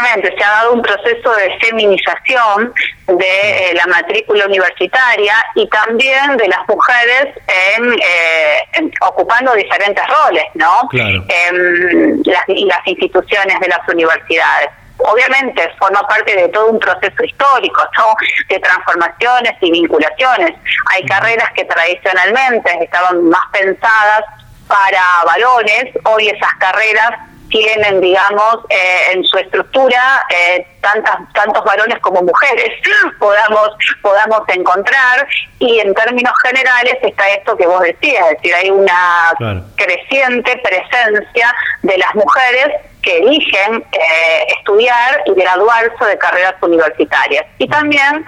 Se 0.00 0.44
ha 0.44 0.50
dado 0.50 0.72
un 0.72 0.82
proceso 0.82 1.30
de 1.34 1.58
feminización 1.60 2.72
de 3.06 3.70
eh, 3.70 3.74
la 3.74 3.86
matrícula 3.86 4.46
universitaria 4.46 5.34
y 5.54 5.68
también 5.68 6.36
de 6.36 6.48
las 6.48 6.66
mujeres 6.68 7.34
en, 7.76 7.92
eh, 7.92 8.90
ocupando 9.02 9.52
diferentes 9.54 10.04
roles, 10.06 10.44
¿no? 10.54 10.88
En 10.92 12.22
las, 12.24 12.44
las 12.48 12.86
instituciones 12.86 13.60
de 13.60 13.68
las 13.68 13.80
universidades 13.88 14.70
obviamente 14.98 15.70
forma 15.78 16.02
parte 16.06 16.36
de 16.36 16.48
todo 16.48 16.66
un 16.66 16.78
proceso 16.78 17.24
histórico, 17.24 17.82
¿no? 17.96 18.14
de 18.48 18.58
transformaciones 18.58 19.52
y 19.62 19.70
vinculaciones. 19.70 20.52
Hay 20.90 21.04
carreras 21.06 21.50
que 21.52 21.64
tradicionalmente 21.64 22.84
estaban 22.84 23.28
más 23.28 23.46
pensadas 23.50 24.24
para 24.68 25.02
varones, 25.24 25.86
hoy 26.04 26.28
esas 26.28 26.54
carreras 26.58 27.29
tienen, 27.50 28.00
digamos, 28.00 28.58
eh, 28.70 29.12
en 29.12 29.24
su 29.24 29.36
estructura 29.38 30.24
eh, 30.30 30.66
tantas, 30.80 31.16
tantos 31.34 31.64
varones 31.64 31.98
como 32.00 32.22
mujeres 32.22 32.70
podamos, 33.18 33.70
podamos 34.02 34.40
encontrar. 34.48 35.26
Y 35.58 35.80
en 35.80 35.94
términos 35.94 36.32
generales 36.42 36.96
está 37.02 37.28
esto 37.28 37.56
que 37.56 37.66
vos 37.66 37.82
decías, 37.82 38.24
es 38.30 38.36
decir, 38.36 38.54
hay 38.54 38.70
una 38.70 39.30
creciente 39.76 40.56
presencia 40.58 41.54
de 41.82 41.98
las 41.98 42.14
mujeres 42.14 42.68
que 43.02 43.18
eligen 43.18 43.84
eh, 43.92 44.46
estudiar 44.58 45.22
y 45.26 45.34
graduarse 45.34 46.04
de 46.04 46.18
carreras 46.18 46.54
universitarias. 46.62 47.46
Y 47.58 47.68
también 47.68 48.24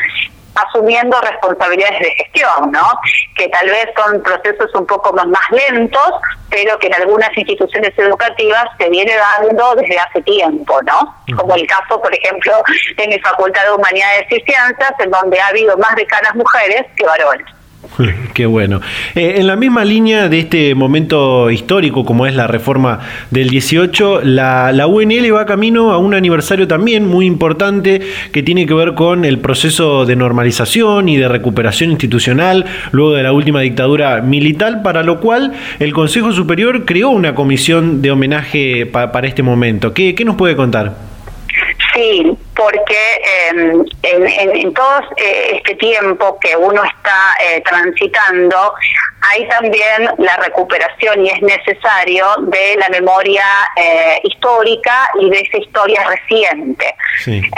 asumiendo 0.54 1.20
responsabilidades 1.20 2.00
de 2.00 2.10
gestión, 2.12 2.70
¿no? 2.72 2.86
Que 3.36 3.48
tal 3.48 3.66
vez 3.66 3.86
son 3.96 4.22
procesos 4.22 4.70
un 4.74 4.86
poco 4.86 5.12
más, 5.12 5.28
lentos, 5.50 6.12
pero 6.50 6.78
que 6.78 6.88
en 6.88 6.94
algunas 6.94 7.36
instituciones 7.36 7.92
educativas 7.96 8.64
se 8.78 8.88
viene 8.88 9.14
dando 9.16 9.74
desde 9.74 9.98
hace 9.98 10.22
tiempo, 10.22 10.80
¿no? 10.82 11.14
Como 11.36 11.54
el 11.54 11.66
caso, 11.66 12.00
por 12.00 12.14
ejemplo, 12.14 12.52
de 12.96 13.08
mi 13.08 13.18
Facultad 13.20 13.64
de 13.64 13.72
Humanidades 13.72 14.26
y 14.30 14.40
Ciencias, 14.40 14.92
en 14.98 15.10
donde 15.10 15.40
ha 15.40 15.46
habido 15.48 15.76
más 15.78 15.94
decanas 15.96 16.34
mujeres 16.34 16.84
que 16.96 17.06
varones. 17.06 17.46
Qué 18.34 18.46
bueno. 18.46 18.80
Eh, 19.14 19.34
en 19.38 19.46
la 19.46 19.56
misma 19.56 19.84
línea 19.84 20.28
de 20.28 20.40
este 20.40 20.74
momento 20.74 21.50
histórico, 21.50 22.04
como 22.04 22.26
es 22.26 22.34
la 22.34 22.46
reforma 22.46 23.00
del 23.30 23.50
18, 23.50 24.22
la, 24.22 24.86
UNL 24.86 25.34
va 25.34 25.46
camino 25.46 25.92
a 25.92 25.98
un 25.98 26.14
aniversario 26.14 26.66
también 26.68 27.06
muy 27.06 27.26
importante 27.26 28.00
que 28.30 28.42
tiene 28.42 28.66
que 28.66 28.74
ver 28.74 28.94
con 28.94 29.24
el 29.24 29.38
proceso 29.38 30.06
de 30.06 30.16
normalización 30.16 31.08
y 31.08 31.16
de 31.16 31.28
recuperación 31.28 31.90
institucional 31.90 32.64
luego 32.92 33.12
de 33.12 33.22
la 33.22 33.32
última 33.32 33.60
dictadura 33.60 34.20
militar, 34.22 34.82
para 34.82 35.02
lo 35.02 35.20
cual 35.20 35.52
el 35.78 35.92
Consejo 35.92 36.32
Superior 36.32 36.84
creó 36.84 37.10
una 37.10 37.34
comisión 37.34 38.00
de 38.00 38.10
homenaje 38.10 38.86
para 38.86 39.26
este 39.26 39.42
momento. 39.42 39.92
¿Qué, 39.92 40.14
¿Qué 40.14 40.24
nos 40.24 40.36
puede 40.36 40.56
contar? 40.56 41.11
Sí, 41.94 42.38
porque 42.56 43.20
em, 43.50 43.84
en, 44.02 44.72
todo 44.72 45.00
eh, 45.16 45.56
este 45.56 45.74
tiempo 45.74 46.38
que 46.40 46.56
uno 46.56 46.82
está 46.84 47.34
eh, 47.40 47.62
transitando, 47.66 48.74
hay 49.20 49.46
también 49.48 50.08
la 50.18 50.36
recuperación 50.38 51.24
y 51.24 51.28
es 51.28 51.42
necesario 51.42 52.26
de 52.40 52.76
la 52.76 52.88
memoria 52.88 53.44
eh, 53.76 54.20
histórica 54.24 55.10
y 55.20 55.28
de 55.28 55.40
esa 55.40 55.58
historia 55.58 56.02
reciente. 56.04 56.94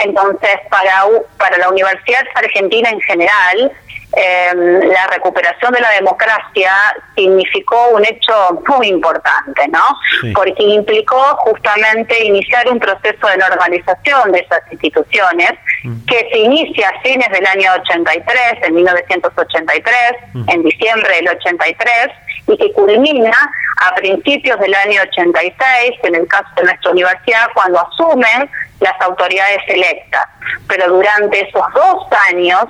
Entonces, 0.03 0.59
para, 0.69 1.05
para 1.37 1.57
la 1.57 1.69
Universidad 1.69 2.23
Argentina 2.35 2.89
en 2.89 3.01
general, 3.01 3.71
em, 4.15 4.79
la 4.87 5.07
recuperación 5.07 5.73
de 5.73 5.81
la 5.81 5.91
democracia 5.91 6.73
significó 7.15 7.89
un 7.89 8.05
hecho 8.05 8.61
muy 8.67 8.87
importante, 8.87 9.67
¿no? 9.69 9.85
Porque 10.33 10.63
implicó 10.63 11.21
justamente 11.37 12.23
iniciar 12.23 12.67
un 12.69 12.79
proceso 12.79 13.27
de 13.27 13.37
normalización 13.37 14.31
de 14.31 14.39
esas 14.39 14.61
instituciones 14.71 15.51
mm. 15.83 16.05
que 16.05 16.29
se 16.31 16.37
inicia 16.39 16.89
a 16.89 17.01
fines 17.01 17.29
del 17.29 17.45
año 17.45 17.71
83, 17.81 18.35
en 18.63 18.75
1983, 18.75 19.95
mm. 20.33 20.49
en 20.49 20.63
diciembre 20.63 21.15
del 21.15 21.29
83, 21.29 22.09
y 22.47 22.57
que 22.57 22.71
culmina 22.73 23.37
a 23.81 23.95
principios 23.95 24.59
del 24.59 24.73
año 24.73 25.01
86, 25.01 25.91
en 26.03 26.15
el 26.15 26.27
caso 26.27 26.47
de 26.57 26.63
nuestra 26.63 26.91
universidad, 26.91 27.47
cuando 27.53 27.79
asumen 27.79 28.49
las 28.79 29.01
autoridades 29.01 29.61
electas. 29.67 30.25
Pero 30.67 30.93
durante 30.93 31.47
esos 31.47 31.65
dos 31.73 32.05
años 32.29 32.65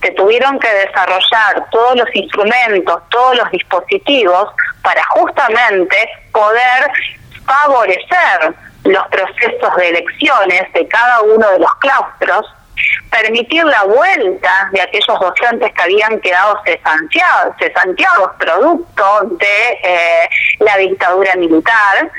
se 0.00 0.10
tuvieron 0.12 0.58
que 0.58 0.68
desarrollar 0.68 1.66
todos 1.70 1.96
los 1.96 2.08
instrumentos, 2.14 3.02
todos 3.10 3.36
los 3.36 3.50
dispositivos 3.50 4.48
para 4.82 5.02
justamente 5.10 5.96
poder 6.32 6.90
favorecer 7.44 8.54
los 8.84 9.06
procesos 9.08 9.76
de 9.76 9.88
elecciones 9.88 10.72
de 10.72 10.86
cada 10.88 11.22
uno 11.22 11.50
de 11.50 11.58
los 11.58 11.74
claustros 11.76 12.46
permitir 13.10 13.64
la 13.64 13.84
vuelta 13.84 14.68
de 14.72 14.82
aquellos 14.82 15.18
docentes 15.20 15.72
que 15.72 15.82
habían 15.82 16.20
quedado 16.20 16.60
cesanteados, 16.64 17.56
cesanteados 17.58 18.30
producto 18.38 19.20
de 19.32 19.78
eh, 19.82 20.28
la 20.60 20.76
dictadura 20.76 21.34
militar 21.36 22.10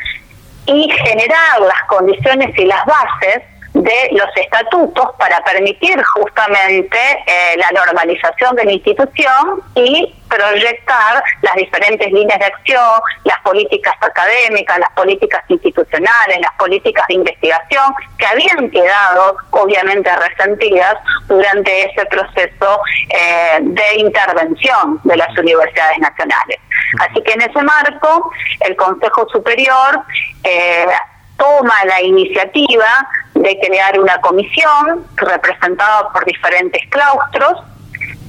y 0.66 0.90
generar 0.92 1.62
las 1.62 1.84
condiciones 1.88 2.58
y 2.58 2.66
las 2.66 2.86
bases 2.86 3.44
de 3.74 4.10
los 4.12 4.28
estatutos 4.36 5.10
para 5.18 5.44
permitir 5.44 6.02
justamente 6.16 6.98
eh, 7.26 7.58
la 7.58 7.70
normalización 7.72 8.56
de 8.56 8.66
la 8.66 8.72
institución 8.72 9.62
y 9.76 10.16
proyectar 10.28 11.24
las 11.42 11.56
diferentes 11.56 12.12
líneas 12.12 12.40
de 12.40 12.46
acción, 12.46 13.02
las 13.24 13.40
políticas 13.40 13.96
académicas, 14.02 14.80
las 14.80 14.92
políticas 14.92 15.44
institucionales, 15.50 16.40
las 16.42 16.54
políticas 16.58 17.06
de 17.08 17.16
investigación 17.16 17.94
que 18.18 18.26
habían 18.26 18.70
quedado 18.70 19.38
obviamente 19.52 20.10
resentidas 20.16 20.96
durante 21.28 21.92
ese 21.92 22.06
proceso 22.06 22.82
eh, 23.10 23.60
de 23.62 23.96
intervención 23.98 25.00
de 25.04 25.18
las 25.18 25.36
universidades 25.38 26.00
nacionales. 26.00 26.60
Así 27.00 27.22
que 27.22 27.34
en 27.34 27.42
ese 27.42 27.62
marco, 27.62 28.32
el 28.62 28.76
Consejo 28.76 29.28
Superior 29.30 30.02
eh, 30.44 30.86
toma 31.40 31.74
la 31.86 32.02
iniciativa 32.02 33.08
de 33.34 33.60
crear 33.60 34.00
una 34.00 34.20
comisión 34.22 35.08
representada 35.16 36.10
por 36.10 36.26
diferentes 36.26 36.82
claustros. 36.90 37.64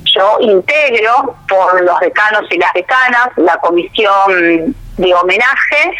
Yo 0.05 0.38
integro 0.40 1.37
por 1.49 1.83
los 1.83 2.01
decanos 2.01 2.44
y 2.51 2.59
las 2.59 2.73
decanas 2.73 3.29
la 3.37 3.57
comisión 3.59 4.75
de 4.96 5.14
homenaje, 5.14 5.94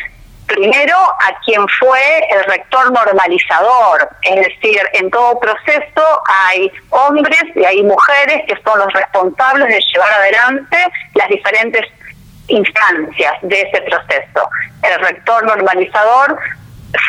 primero 0.47 0.97
a 0.97 1.41
quien 1.45 1.67
fue 1.79 2.01
el 2.31 2.45
rector 2.45 2.91
normalizador, 2.93 4.09
es 4.23 4.47
decir, 4.47 4.81
en 4.95 5.11
todo 5.11 5.39
proceso 5.39 6.23
hay 6.27 6.71
hombres 6.91 7.45
y 7.55 7.65
hay 7.65 7.83
mujeres 7.83 8.43
que 8.49 8.61
son 8.65 8.79
los 8.79 8.93
responsables 8.93 9.69
de 9.69 9.81
llevar 9.93 10.13
adelante 10.13 10.77
las 11.15 11.29
diferentes 11.29 11.87
instancias 12.49 13.33
de 13.43 13.61
ese 13.61 13.83
proceso. 13.83 14.49
El 14.83 15.01
rector 15.01 15.45
normalizador 15.45 16.39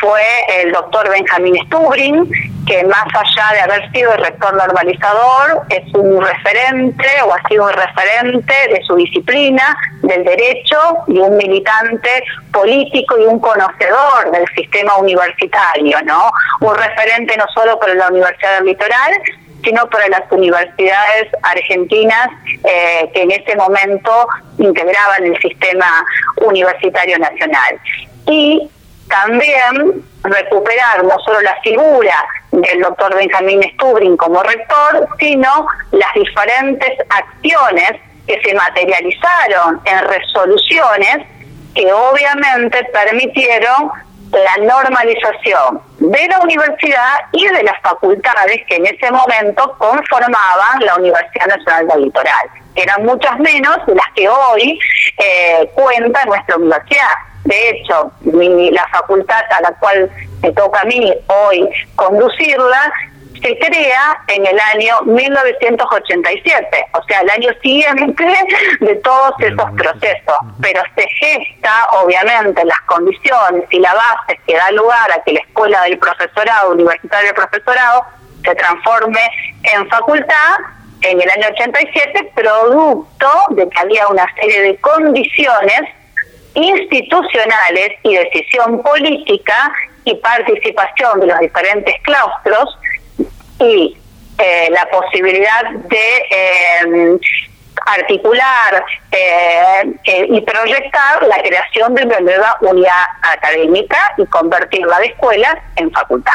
fue 0.00 0.22
el 0.60 0.72
doctor 0.72 1.08
Benjamín 1.10 1.56
Stubrin, 1.66 2.30
que 2.66 2.84
más 2.84 3.04
allá 3.14 3.54
de 3.54 3.60
haber 3.60 3.90
sido 3.92 4.12
el 4.12 4.24
rector 4.24 4.54
normalizador, 4.54 5.62
es 5.68 5.82
un 5.94 6.22
referente 6.22 7.06
o 7.26 7.34
ha 7.34 7.48
sido 7.48 7.64
un 7.64 7.72
referente 7.72 8.54
de 8.68 8.82
su 8.86 8.94
disciplina, 8.94 9.76
del 10.02 10.24
derecho 10.24 10.78
y 11.08 11.18
un 11.18 11.36
militante 11.36 12.08
político 12.52 13.18
y 13.18 13.24
un 13.24 13.40
conocedor 13.40 14.30
del 14.30 14.46
sistema 14.54 14.96
universitario, 14.98 16.00
¿no? 16.04 16.30
Un 16.60 16.74
referente 16.76 17.36
no 17.36 17.44
solo 17.54 17.78
para 17.78 17.94
la 17.94 18.08
Universidad 18.08 18.58
del 18.58 18.66
Litoral, 18.66 19.12
sino 19.64 19.88
para 19.90 20.08
las 20.08 20.22
universidades 20.30 21.28
argentinas 21.42 22.28
eh, 22.64 23.10
que 23.14 23.22
en 23.22 23.30
ese 23.30 23.56
momento 23.56 24.26
integraban 24.58 25.24
el 25.24 25.38
sistema 25.40 26.04
universitario 26.36 27.18
nacional. 27.18 27.78
Y 28.26 28.68
también 29.12 30.02
recuperar 30.22 31.04
no 31.04 31.18
solo 31.24 31.40
la 31.42 31.54
figura 31.62 32.24
del 32.50 32.80
doctor 32.80 33.14
Benjamín 33.14 33.62
Stubrin 33.74 34.16
como 34.16 34.42
rector, 34.42 35.06
sino 35.18 35.66
las 35.90 36.12
diferentes 36.14 36.98
acciones 37.10 37.92
que 38.26 38.40
se 38.42 38.54
materializaron 38.54 39.80
en 39.84 39.98
resoluciones 40.08 41.26
que 41.74 41.92
obviamente 41.92 42.84
permitieron 42.92 43.90
la 44.30 44.64
normalización 44.64 45.80
de 45.98 46.28
la 46.28 46.40
universidad 46.40 47.16
y 47.32 47.46
de 47.46 47.62
las 47.64 47.78
facultades 47.82 48.62
que 48.66 48.76
en 48.76 48.86
ese 48.86 49.10
momento 49.10 49.74
conformaban 49.76 50.80
la 50.80 50.96
Universidad 50.96 51.48
Nacional 51.48 51.88
del 51.88 52.04
Litoral. 52.04 52.48
Eran 52.74 53.04
muchas 53.04 53.38
menos 53.40 53.76
las 53.88 54.06
que 54.14 54.26
hoy 54.28 54.78
eh, 55.18 55.70
cuenta 55.74 56.24
nuestra 56.24 56.56
universidad. 56.56 57.31
De 57.44 57.70
hecho, 57.70 58.12
la 58.22 58.86
facultad 58.88 59.42
a 59.50 59.60
la 59.62 59.72
cual 59.78 60.10
me 60.42 60.52
toca 60.52 60.80
a 60.80 60.84
mí 60.84 61.12
hoy 61.26 61.68
conducirla 61.96 62.92
se 63.42 63.58
crea 63.58 64.22
en 64.28 64.46
el 64.46 64.58
año 64.74 65.02
1987, 65.02 66.86
o 66.92 67.02
sea, 67.04 67.20
el 67.20 67.30
año 67.30 67.50
siguiente 67.60 68.24
de 68.80 68.94
todos 68.96 69.34
esos 69.40 69.70
procesos, 69.72 70.36
pero 70.60 70.80
se 70.94 71.08
gesta, 71.08 71.88
obviamente, 72.02 72.64
las 72.64 72.80
condiciones 72.82 73.64
y 73.70 73.80
la 73.80 73.94
base 73.94 74.38
que 74.46 74.54
da 74.54 74.70
lugar 74.70 75.10
a 75.10 75.22
que 75.24 75.32
la 75.32 75.40
escuela 75.40 75.82
del 75.82 75.98
profesorado, 75.98 76.72
universitario 76.72 77.32
del 77.32 77.34
profesorado, 77.34 78.04
se 78.44 78.54
transforme 78.54 79.20
en 79.74 79.88
facultad 79.88 80.54
en 81.02 81.20
el 81.20 81.30
año 81.30 81.48
87, 81.50 82.32
producto 82.34 83.28
de 83.50 83.68
que 83.68 83.80
había 83.80 84.06
una 84.06 84.26
serie 84.36 84.62
de 84.62 84.76
condiciones 84.76 85.82
institucionales 86.54 87.90
y 88.02 88.14
decisión 88.14 88.82
política 88.82 89.72
y 90.04 90.14
participación 90.16 91.20
de 91.20 91.26
los 91.26 91.38
diferentes 91.40 91.94
claustros 92.02 92.78
y 93.60 93.96
eh, 94.38 94.68
la 94.70 94.86
posibilidad 94.86 95.70
de 95.70 96.26
eh, 96.30 97.18
articular 97.86 98.84
eh, 99.10 100.26
y 100.28 100.40
proyectar 100.40 101.22
la 101.26 101.42
creación 101.42 101.94
de 101.94 102.04
una 102.04 102.20
nueva 102.20 102.56
unidad 102.60 103.04
académica 103.22 103.98
y 104.18 104.26
convertirla 104.26 104.98
de 105.00 105.06
escuela 105.06 105.62
en 105.76 105.90
facultad. 105.90 106.32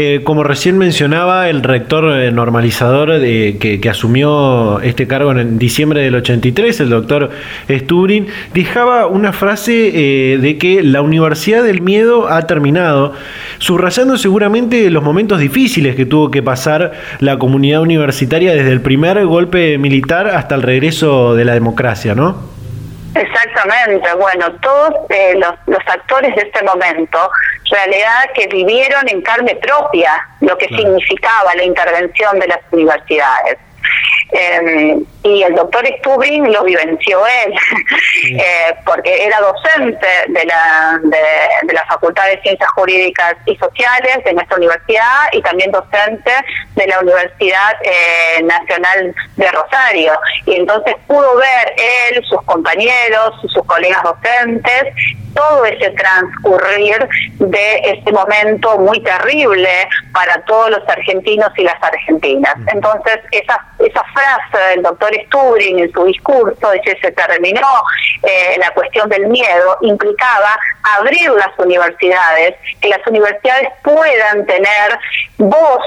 Eh, 0.00 0.20
como 0.22 0.44
recién 0.44 0.78
mencionaba, 0.78 1.48
el 1.48 1.64
rector 1.64 2.20
eh, 2.20 2.30
normalizador 2.30 3.18
de, 3.18 3.56
que, 3.58 3.88
asumió 3.90 4.78
este 4.78 5.08
cargo 5.08 5.32
en 5.32 5.58
diciembre 5.58 6.02
del 6.02 6.14
83, 6.14 6.78
el 6.78 6.90
doctor 6.90 7.30
Stubrin, 7.68 8.28
dejaba 8.54 9.08
una 9.08 9.32
frase 9.32 9.90
eh, 10.34 10.38
de 10.38 10.56
que 10.56 10.84
la 10.84 11.02
Universidad 11.02 11.64
del 11.64 11.80
Miedo 11.80 12.28
ha 12.30 12.46
terminado, 12.46 13.12
subrayando 13.58 14.16
seguramente 14.18 14.88
los 14.88 15.02
momentos 15.02 15.40
difíciles 15.40 15.96
que 15.96 16.06
tuvo 16.06 16.30
que 16.30 16.44
pasar 16.44 16.92
la 17.18 17.40
comunidad 17.40 17.82
universitaria 17.82 18.54
desde 18.54 18.70
el 18.70 18.82
primer 18.82 19.26
golpe 19.26 19.78
militar 19.78 20.28
hasta 20.28 20.54
el 20.54 20.62
regreso 20.62 21.34
de 21.34 21.44
la 21.44 21.54
democracia, 21.54 22.14
¿no? 22.14 22.47
Exactamente, 23.18 24.14
bueno, 24.14 24.52
todos 24.60 24.94
eh, 25.10 25.34
los, 25.34 25.54
los, 25.66 25.86
actores 25.88 26.34
de 26.36 26.42
este 26.42 26.62
momento, 26.62 27.30
realidad 27.70 28.30
que 28.32 28.46
vivieron 28.46 29.08
en 29.08 29.22
carne 29.22 29.56
propia 29.56 30.12
lo 30.40 30.56
que 30.56 30.68
significaba 30.68 31.54
la 31.56 31.64
intervención 31.64 32.38
de 32.38 32.46
las 32.46 32.60
universidades. 32.70 33.58
Eh, 34.30 34.98
y 35.28 35.42
el 35.42 35.54
doctor 35.54 35.86
Stubing 35.98 36.52
lo 36.52 36.64
vivenció 36.64 37.20
él, 37.26 37.54
eh, 38.38 38.74
porque 38.84 39.24
era 39.24 39.40
docente 39.40 40.06
de 40.28 40.44
la, 40.44 40.98
de, 41.02 41.72
la 41.72 41.84
Facultad 41.86 42.26
de 42.26 42.40
Ciencias 42.42 42.70
Jurídicas 42.72 43.34
y 43.46 43.56
Sociales 43.56 44.24
de 44.24 44.32
nuestra 44.32 44.56
universidad 44.56 45.28
y 45.32 45.42
también 45.42 45.70
docente 45.70 46.32
de 46.74 46.86
la 46.86 47.00
Universidad 47.00 47.76
eh, 47.82 48.42
Nacional 48.42 49.14
de 49.36 49.50
Rosario. 49.50 50.12
Y 50.46 50.54
entonces 50.56 50.94
pudo 51.06 51.36
ver 51.36 51.74
él, 52.10 52.24
sus 52.24 52.42
compañeros, 52.42 53.34
sus 53.42 53.64
colegas 53.66 54.02
docentes, 54.02 54.94
todo 55.34 55.64
ese 55.66 55.90
transcurrir 55.90 57.08
de 57.38 57.80
este 57.84 58.12
momento 58.12 58.78
muy 58.78 59.00
terrible 59.02 59.88
para 60.12 60.42
todos 60.44 60.70
los 60.70 60.88
argentinos 60.88 61.50
y 61.56 61.62
las 61.62 61.80
argentinas. 61.82 62.54
Entonces, 62.72 63.18
esa, 63.30 63.64
esa 63.78 64.02
frase 64.04 64.64
del 64.70 64.82
doctor 64.82 65.10
Stubring 65.26 65.80
en 65.80 65.92
su 65.92 66.04
discurso, 66.04 66.70
de 66.70 66.80
que 66.80 66.98
se 67.00 67.12
terminó 67.12 67.82
eh, 68.22 68.56
la 68.58 68.70
cuestión 68.72 69.08
del 69.08 69.26
miedo, 69.26 69.76
implicaba 69.82 70.58
abrir 70.98 71.30
las 71.30 71.58
universidades, 71.58 72.54
que 72.80 72.88
las 72.88 73.06
universidades 73.06 73.68
puedan 73.82 74.46
tener 74.46 74.98
voz 75.38 75.82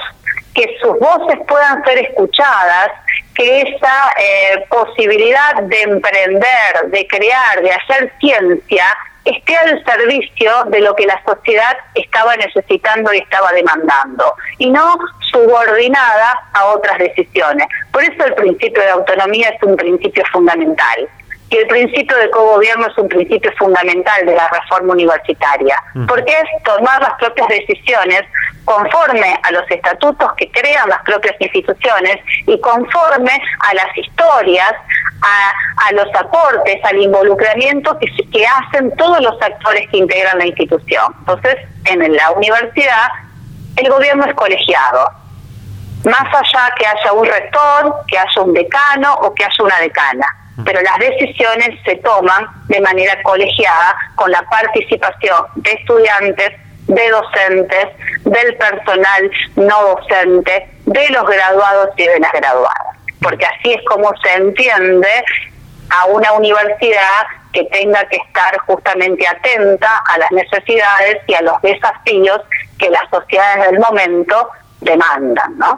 que 0.53 0.75
sus 0.81 0.99
voces 0.99 1.39
puedan 1.47 1.83
ser 1.85 1.97
escuchadas, 1.99 2.91
que 3.35 3.61
esa 3.61 4.13
eh, 4.17 4.65
posibilidad 4.69 5.55
de 5.63 5.81
emprender, 5.81 6.87
de 6.87 7.07
crear, 7.07 7.61
de 7.61 7.71
hacer 7.71 8.11
ciencia, 8.19 8.85
esté 9.25 9.55
al 9.55 9.83
servicio 9.83 10.51
de 10.67 10.81
lo 10.81 10.95
que 10.95 11.05
la 11.05 11.21
sociedad 11.23 11.77
estaba 11.95 12.35
necesitando 12.37 13.13
y 13.13 13.19
estaba 13.19 13.51
demandando, 13.51 14.33
y 14.57 14.69
no 14.69 14.97
subordinada 15.31 16.49
a 16.53 16.65
otras 16.65 16.97
decisiones. 16.97 17.67
Por 17.91 18.03
eso 18.03 18.25
el 18.25 18.33
principio 18.35 18.81
de 18.83 18.89
autonomía 18.89 19.49
es 19.49 19.63
un 19.63 19.75
principio 19.75 20.23
fundamental. 20.31 21.09
Y 21.51 21.57
el 21.57 21.67
principio 21.67 22.17
de 22.17 22.31
cogobierno 22.31 22.87
es 22.87 22.97
un 22.97 23.09
principio 23.09 23.51
fundamental 23.59 24.25
de 24.25 24.33
la 24.33 24.47
reforma 24.47 24.93
universitaria, 24.93 25.75
porque 26.07 26.31
es 26.31 26.63
tomar 26.63 27.01
las 27.01 27.13
propias 27.15 27.49
decisiones 27.49 28.21
conforme 28.63 29.37
a 29.43 29.51
los 29.51 29.69
estatutos 29.69 30.31
que 30.37 30.49
crean 30.49 30.87
las 30.87 31.01
propias 31.01 31.35
instituciones 31.41 32.19
y 32.47 32.57
conforme 32.61 33.33
a 33.67 33.73
las 33.73 33.97
historias, 33.97 34.73
a, 35.21 35.91
los 35.91 36.07
aportes, 36.15 36.79
al 36.85 37.01
involucramiento 37.01 37.99
que, 37.99 38.07
que 38.31 38.45
hacen 38.47 38.95
todos 38.95 39.19
los 39.19 39.35
actores 39.41 39.89
que 39.89 39.97
integran 39.97 40.37
la 40.37 40.47
institución. 40.47 41.13
Entonces, 41.19 41.57
en 41.83 42.15
la 42.15 42.31
universidad, 42.31 43.09
el 43.75 43.89
gobierno 43.89 44.23
es 44.23 44.33
colegiado. 44.35 45.11
Más 46.05 46.33
allá 46.33 46.73
que 46.77 46.87
haya 46.87 47.11
un 47.11 47.25
rector, 47.25 47.95
que 48.07 48.17
haya 48.17 48.41
un 48.41 48.53
decano 48.53 49.15
o 49.15 49.35
que 49.35 49.43
haya 49.43 49.63
una 49.65 49.79
decana 49.79 50.40
pero 50.65 50.81
las 50.81 50.97
decisiones 50.99 51.69
se 51.85 51.95
toman 51.97 52.47
de 52.67 52.81
manera 52.81 53.21
colegiada 53.23 53.95
con 54.15 54.31
la 54.31 54.41
participación 54.43 55.45
de 55.55 55.71
estudiantes, 55.71 56.51
de 56.87 57.09
docentes, 57.09 57.87
del 58.25 58.55
personal 58.57 59.31
no 59.55 59.95
docente, 59.95 60.69
de 60.85 61.09
los 61.09 61.25
graduados 61.25 61.89
y 61.97 62.07
de 62.07 62.19
las 62.19 62.31
graduadas, 62.31 62.97
porque 63.21 63.45
así 63.45 63.73
es 63.73 63.81
como 63.85 64.11
se 64.23 64.33
entiende 64.33 65.23
a 65.89 66.05
una 66.05 66.33
universidad 66.33 67.25
que 67.53 67.65
tenga 67.65 68.03
que 68.05 68.17
estar 68.17 68.57
justamente 68.59 69.27
atenta 69.27 70.01
a 70.07 70.17
las 70.17 70.31
necesidades 70.31 71.17
y 71.27 71.33
a 71.33 71.41
los 71.41 71.61
desafíos 71.61 72.41
que 72.79 72.89
las 72.89 73.09
sociedades 73.09 73.71
del 73.71 73.79
momento 73.79 74.49
demandan, 74.79 75.57
¿no? 75.57 75.77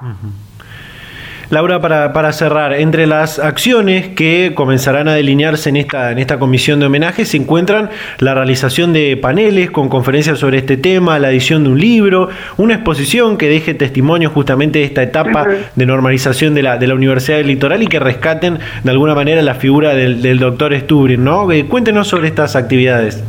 Laura, 1.50 1.80
para, 1.80 2.14
para, 2.14 2.32
cerrar, 2.34 2.74
entre 2.74 3.06
las 3.08 3.40
acciones 3.40 4.10
que 4.10 4.54
comenzarán 4.56 5.08
a 5.08 5.14
delinearse 5.14 5.70
en 5.70 5.78
esta, 5.78 6.12
en 6.12 6.20
esta 6.20 6.40
comisión 6.40 6.80
de 6.80 6.88
homenaje 6.88 7.26
se 7.26 7.38
encuentran 7.38 7.90
la 8.20 8.34
realización 8.34 8.94
de 8.94 9.18
paneles 9.18 9.70
con 9.72 9.90
conferencias 9.90 10.40
sobre 10.40 10.60
este 10.60 10.78
tema, 10.78 11.20
la 11.20 11.30
edición 11.30 11.64
de 11.64 11.70
un 11.70 11.80
libro, 11.80 12.30
una 12.58 12.76
exposición 12.76 13.38
que 13.38 13.50
deje 13.50 13.74
testimonio 13.74 14.30
justamente 14.30 14.80
de 14.80 14.86
esta 14.86 15.04
etapa 15.04 15.46
de 15.76 15.86
normalización 15.86 16.54
de 16.56 16.64
la, 16.64 16.78
de 16.78 16.88
la 16.88 16.96
Universidad 16.96 17.38
del 17.38 17.48
Litoral 17.48 17.84
y 17.84 17.88
que 17.88 18.00
rescaten 18.00 18.60
de 18.84 18.92
alguna 18.92 19.14
manera 19.14 19.42
la 19.42 19.56
figura 19.56 19.94
del, 19.94 20.22
del 20.22 20.40
doctor 20.40 20.78
Stubrin, 20.80 21.24
¿no? 21.24 21.52
Eh, 21.52 21.66
cuéntenos 21.68 22.08
sobre 22.08 22.28
estas 22.28 22.56
actividades. 22.56 23.24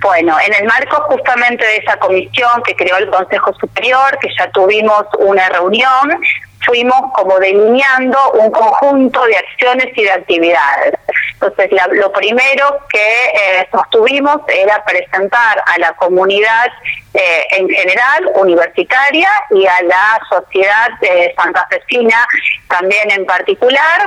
Bueno, 0.00 0.34
en 0.44 0.54
el 0.54 0.66
marco 0.66 1.02
justamente 1.08 1.64
de 1.64 1.76
esa 1.76 1.96
comisión 1.98 2.62
que 2.66 2.74
creó 2.74 2.96
el 2.96 3.08
Consejo 3.08 3.52
Superior, 3.54 4.18
que 4.20 4.28
ya 4.38 4.50
tuvimos 4.50 5.04
una 5.18 5.48
reunión, 5.50 6.18
fuimos 6.64 7.00
como 7.14 7.38
delineando 7.38 8.18
un 8.32 8.50
conjunto 8.50 9.24
de 9.24 9.36
acciones 9.36 9.86
y 9.96 10.04
de 10.04 10.10
actividades. 10.10 10.94
Entonces, 11.34 11.70
lo 11.92 12.12
primero 12.12 12.78
que 12.92 13.60
eh, 13.60 13.68
sostuvimos 13.72 14.36
era 14.48 14.84
presentar 14.84 15.62
a 15.66 15.78
la 15.78 15.92
comunidad 15.94 16.66
eh, 17.14 17.46
en 17.52 17.68
general, 17.68 18.30
universitaria, 18.34 19.28
y 19.50 19.66
a 19.66 19.82
la 19.82 20.20
sociedad 20.28 20.90
eh, 21.00 21.34
santafesina 21.36 22.26
también 22.68 23.10
en 23.10 23.24
particular, 23.24 24.06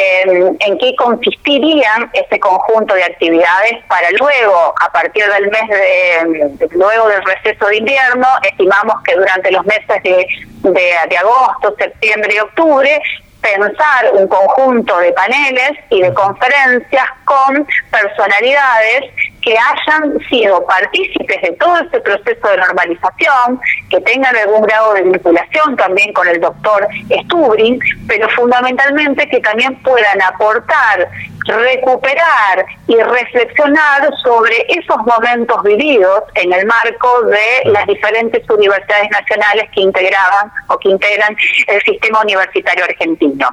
en 0.00 0.78
qué 0.78 0.94
consistirían 0.94 2.08
ese 2.12 2.38
conjunto 2.38 2.94
de 2.94 3.02
actividades 3.02 3.84
para 3.88 4.08
luego, 4.12 4.72
a 4.80 4.92
partir 4.92 5.24
del 5.26 5.50
mes 5.50 5.68
de, 5.68 6.68
luego 6.70 7.08
del 7.08 7.24
receso 7.24 7.66
de 7.66 7.78
invierno, 7.78 8.28
estimamos 8.48 9.02
que 9.02 9.16
durante 9.16 9.50
los 9.50 9.66
meses 9.66 10.00
de, 10.04 10.24
de 10.62 11.16
agosto, 11.16 11.74
septiembre 11.78 12.34
y 12.34 12.38
octubre 12.38 13.00
pensar 13.40 14.12
un 14.14 14.26
conjunto 14.26 14.98
de 14.98 15.12
paneles 15.12 15.72
y 15.90 16.02
de 16.02 16.12
conferencias 16.12 17.04
con 17.24 17.66
personalidades 17.90 19.04
que 19.42 19.56
hayan 19.56 20.18
sido 20.28 20.64
partícipes 20.66 21.40
de 21.42 21.52
todo 21.52 21.78
este 21.78 22.00
proceso 22.00 22.48
de 22.48 22.56
normalización, 22.56 23.60
que 23.90 24.00
tengan 24.00 24.34
algún 24.36 24.62
grado 24.62 24.94
de 24.94 25.02
vinculación 25.02 25.76
también 25.76 26.12
con 26.12 26.26
el 26.28 26.40
doctor 26.40 26.86
Stubrin, 27.24 27.78
pero 28.06 28.28
fundamentalmente 28.30 29.28
que 29.28 29.40
también 29.40 29.80
puedan 29.82 30.20
aportar 30.22 31.08
recuperar 31.48 32.66
y 32.86 32.96
reflexionar 32.96 34.08
sobre 34.22 34.66
esos 34.68 34.96
momentos 34.98 35.62
vividos 35.62 36.24
en 36.34 36.52
el 36.52 36.66
marco 36.66 37.22
de 37.22 37.70
las 37.70 37.86
diferentes 37.86 38.48
universidades 38.50 39.10
nacionales 39.10 39.64
que 39.74 39.80
integraban 39.80 40.52
o 40.68 40.78
que 40.78 40.90
integran 40.90 41.36
el 41.66 41.82
sistema 41.82 42.20
universitario 42.20 42.84
argentino. 42.84 43.48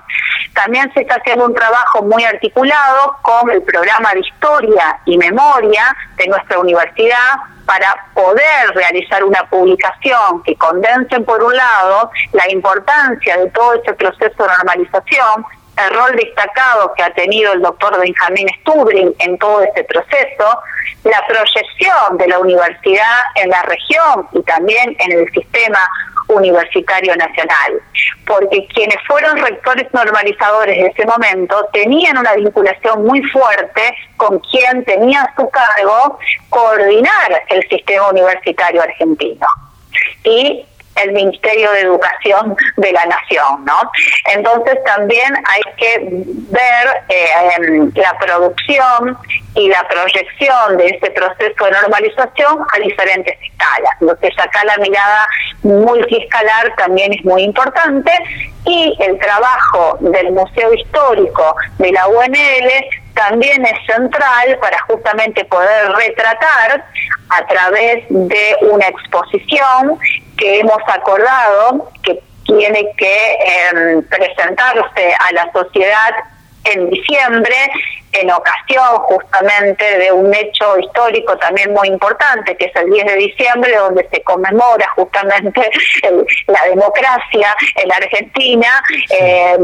También 0.53 0.91
se 0.93 1.01
está 1.01 1.15
haciendo 1.15 1.45
un 1.45 1.53
trabajo 1.53 2.03
muy 2.03 2.23
articulado 2.23 3.17
con 3.21 3.49
el 3.49 3.61
programa 3.63 4.13
de 4.13 4.19
historia 4.19 4.99
y 5.05 5.17
memoria 5.17 5.95
de 6.17 6.27
nuestra 6.27 6.59
universidad 6.59 7.35
para 7.65 7.95
poder 8.13 8.73
realizar 8.73 9.23
una 9.23 9.43
publicación 9.49 10.43
que 10.43 10.55
condense 10.55 11.19
por 11.21 11.43
un 11.43 11.55
lado 11.55 12.11
la 12.33 12.49
importancia 12.51 13.37
de 13.37 13.49
todo 13.49 13.73
ese 13.73 13.93
proceso 13.93 14.43
de 14.43 14.49
normalización 14.49 15.45
el 15.77 15.95
rol 15.95 16.15
destacado 16.15 16.93
que 16.95 17.03
ha 17.03 17.13
tenido 17.13 17.53
el 17.53 17.61
doctor 17.61 17.99
Benjamín 17.99 18.47
Stubring 18.61 19.13
en 19.19 19.37
todo 19.37 19.61
este 19.61 19.83
proceso, 19.83 20.59
la 21.03 21.21
proyección 21.27 22.17
de 22.17 22.27
la 22.27 22.39
universidad 22.39 23.19
en 23.35 23.49
la 23.49 23.61
región 23.63 24.27
y 24.33 24.41
también 24.43 24.95
en 24.99 25.11
el 25.11 25.31
sistema 25.31 25.79
universitario 26.27 27.15
nacional, 27.15 27.81
porque 28.25 28.67
quienes 28.73 28.97
fueron 29.07 29.37
rectores 29.37 29.93
normalizadores 29.93 30.75
de 30.75 30.87
ese 30.87 31.05
momento 31.05 31.67
tenían 31.71 32.17
una 32.17 32.33
vinculación 32.33 33.05
muy 33.05 33.21
fuerte 33.29 33.95
con 34.17 34.39
quien 34.39 34.83
tenía 34.85 35.21
a 35.21 35.35
su 35.35 35.47
cargo 35.49 36.17
coordinar 36.49 37.43
el 37.49 37.67
sistema 37.69 38.09
universitario 38.09 38.81
argentino. 38.81 39.45
Y 40.23 40.65
el 40.95 41.11
Ministerio 41.11 41.71
de 41.71 41.81
Educación 41.81 42.55
de 42.77 42.91
la 42.91 43.05
Nación, 43.05 43.65
¿no? 43.65 43.91
Entonces 44.33 44.77
también 44.85 45.33
hay 45.45 45.61
que 45.77 45.99
ver 46.49 47.03
eh, 47.09 47.27
em, 47.57 47.91
la 47.95 48.17
producción 48.17 49.17
y 49.55 49.69
la 49.69 49.87
proyección 49.87 50.77
de 50.77 50.87
ese 50.87 51.11
proceso 51.11 51.65
de 51.65 51.71
normalización 51.71 52.59
a 52.73 52.79
diferentes 52.79 53.37
escalas. 53.41 53.91
Entonces 54.01 54.33
acá 54.37 54.63
la 54.65 54.77
mirada 54.77 55.27
multiescalar 55.63 56.73
también 56.77 57.13
es 57.13 57.23
muy 57.25 57.43
importante 57.43 58.11
y 58.65 58.95
el 58.99 59.17
trabajo 59.19 59.97
del 59.99 60.31
Museo 60.31 60.73
Histórico 60.73 61.55
de 61.77 61.91
la 61.91 62.07
UNL 62.07 62.71
también 63.15 63.65
es 63.65 63.85
central 63.87 64.57
para 64.61 64.77
justamente 64.81 65.45
poder 65.45 65.91
retratar 65.93 66.85
a 67.29 67.47
través 67.47 68.05
de 68.09 68.55
una 68.61 68.87
exposición 68.87 69.97
que 70.37 70.59
hemos 70.59 70.81
acordado 70.87 71.89
que 72.03 72.21
tiene 72.45 72.91
que 72.97 73.37
em, 73.71 74.03
presentarse 74.03 75.15
a 75.19 75.31
la 75.33 75.51
sociedad 75.51 76.11
en 76.63 76.89
diciembre, 76.89 77.55
en 78.11 78.31
ocasión 78.31 78.97
justamente 78.99 79.97
de 79.99 80.11
un 80.11 80.33
hecho 80.33 80.79
histórico 80.79 81.37
también 81.37 81.73
muy 81.73 81.87
importante, 81.87 82.55
que 82.57 82.65
es 82.65 82.75
el 82.75 82.89
10 82.89 83.05
de 83.05 83.15
diciembre, 83.15 83.75
donde 83.75 84.07
se 84.11 84.21
conmemora 84.23 84.87
justamente 84.95 85.69
la 86.47 86.63
democracia 86.69 87.55
en 87.75 87.87
la 87.87 87.95
Argentina. 87.95 88.83
Eh, 89.09 89.57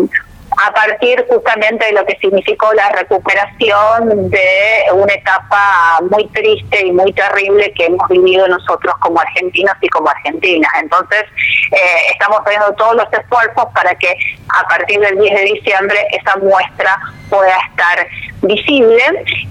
a 0.57 0.73
partir 0.73 1.25
justamente 1.29 1.85
de 1.85 1.93
lo 1.93 2.05
que 2.05 2.17
significó 2.17 2.73
la 2.73 2.89
recuperación 2.89 4.29
de 4.29 4.83
una 4.93 5.13
etapa 5.13 5.99
muy 6.09 6.27
triste 6.27 6.85
y 6.85 6.91
muy 6.91 7.13
terrible 7.13 7.71
que 7.73 7.85
hemos 7.85 8.07
vivido 8.09 8.47
nosotros 8.47 8.93
como 8.99 9.19
argentinos 9.19 9.75
y 9.81 9.87
como 9.87 10.09
argentinas. 10.09 10.71
Entonces, 10.81 11.23
eh, 11.71 11.77
estamos 12.11 12.39
haciendo 12.39 12.73
todos 12.73 12.95
los 12.95 13.13
esfuerzos 13.13 13.65
para 13.73 13.95
que 13.95 14.13
a 14.49 14.67
partir 14.67 14.99
del 14.99 15.17
10 15.19 15.35
de 15.35 15.43
diciembre 15.53 16.07
esa 16.11 16.35
muestra 16.37 16.99
pueda 17.29 17.57
estar 17.69 18.07
visible 18.41 19.03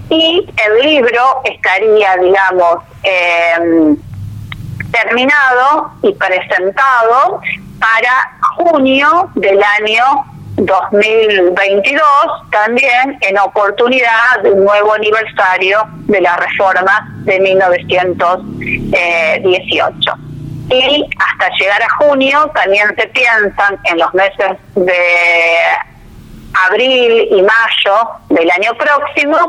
y 0.09 0.47
el 0.65 0.79
libro 0.81 1.41
estaría, 1.45 2.15
digamos, 2.17 2.83
em, 3.03 3.97
terminado 4.91 5.91
y 6.03 6.13
presentado 6.13 7.41
para 7.79 8.37
junio 8.55 9.29
del 9.35 9.61
año 9.63 10.30
2022 10.65 12.01
también 12.51 13.17
en 13.21 13.39
oportunidad 13.39 14.41
de 14.43 14.51
un 14.51 14.63
nuevo 14.63 14.93
aniversario 14.93 15.81
de 16.07 16.21
la 16.21 16.37
reforma 16.37 17.07
de 17.23 17.39
1918. 17.39 20.13
Y 20.69 21.09
hasta 21.19 21.49
llegar 21.59 21.81
a 21.83 21.89
junio 21.97 22.49
también 22.53 22.95
se 22.95 23.07
piensan 23.07 23.79
en 23.85 23.97
los 23.97 24.13
meses 24.13 24.51
de 24.75 25.57
abril 26.67 27.27
y 27.31 27.41
mayo 27.41 28.11
del 28.29 28.51
año 28.51 28.75
próximo 28.75 29.39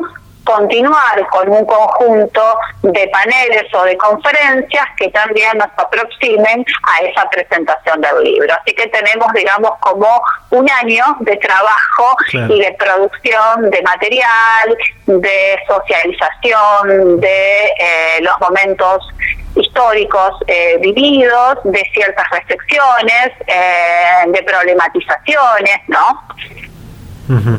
continuar 0.44 1.26
con 1.30 1.48
un 1.48 1.64
conjunto 1.64 2.42
de 2.82 3.08
paneles 3.08 3.72
o 3.74 3.84
de 3.84 3.96
conferencias 3.96 4.86
que 4.96 5.08
también 5.10 5.58
nos 5.58 5.68
aproximen 5.76 6.64
a 6.82 7.04
esa 7.04 7.28
presentación 7.30 8.00
del 8.00 8.24
libro. 8.24 8.54
Así 8.60 8.74
que 8.74 8.88
tenemos, 8.88 9.32
digamos, 9.32 9.72
como 9.80 10.22
un 10.50 10.68
año 10.70 11.04
de 11.20 11.36
trabajo 11.36 12.16
y 12.32 12.60
de 12.60 12.76
producción 12.78 13.70
de 13.70 13.82
material, 13.82 14.76
de 15.06 15.58
socialización 15.66 17.20
de 17.20 17.64
eh, 17.78 18.20
los 18.20 18.38
momentos 18.40 19.08
históricos 19.54 20.34
eh, 20.46 20.78
vividos, 20.80 21.58
de 21.64 21.84
ciertas 21.92 22.26
reflexiones, 22.30 23.32
eh, 23.46 24.28
de 24.28 24.42
problematizaciones, 24.42 25.76
¿no? 25.88 26.22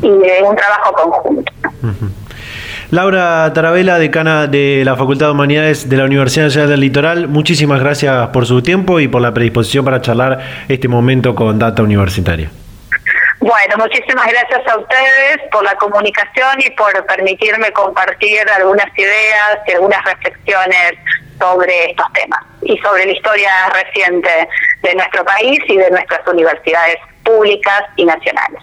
Y 0.02 0.08
de 0.08 0.42
un 0.42 0.54
trabajo 0.54 0.92
conjunto. 0.92 1.52
Laura 2.90 3.50
Tarabela, 3.54 3.98
decana 3.98 4.46
de 4.46 4.82
la 4.84 4.96
Facultad 4.96 5.26
de 5.26 5.32
Humanidades 5.32 5.88
de 5.88 5.96
la 5.96 6.04
Universidad 6.04 6.46
Nacional 6.46 6.70
del 6.70 6.80
Litoral, 6.80 7.28
muchísimas 7.28 7.80
gracias 7.80 8.28
por 8.28 8.46
su 8.46 8.62
tiempo 8.62 9.00
y 9.00 9.08
por 9.08 9.22
la 9.22 9.32
predisposición 9.32 9.84
para 9.84 10.00
charlar 10.00 10.40
este 10.68 10.88
momento 10.88 11.34
con 11.34 11.58
Data 11.58 11.82
Universitaria. 11.82 12.50
Bueno, 13.40 13.76
muchísimas 13.78 14.26
gracias 14.26 14.66
a 14.68 14.78
ustedes 14.78 15.38
por 15.50 15.64
la 15.64 15.74
comunicación 15.76 16.60
y 16.64 16.70
por 16.70 17.04
permitirme 17.06 17.70
compartir 17.72 18.40
algunas 18.56 18.86
ideas 18.96 19.58
y 19.66 19.72
algunas 19.72 20.02
reflexiones 20.04 20.92
sobre 21.38 21.90
estos 21.90 22.12
temas 22.12 22.40
y 22.62 22.78
sobre 22.78 23.06
la 23.06 23.12
historia 23.12 23.50
reciente 23.70 24.48
de 24.82 24.94
nuestro 24.94 25.24
país 25.24 25.58
y 25.68 25.76
de 25.76 25.90
nuestras 25.90 26.26
universidades 26.26 26.96
públicas 27.22 27.82
y 27.96 28.04
nacionales. 28.04 28.62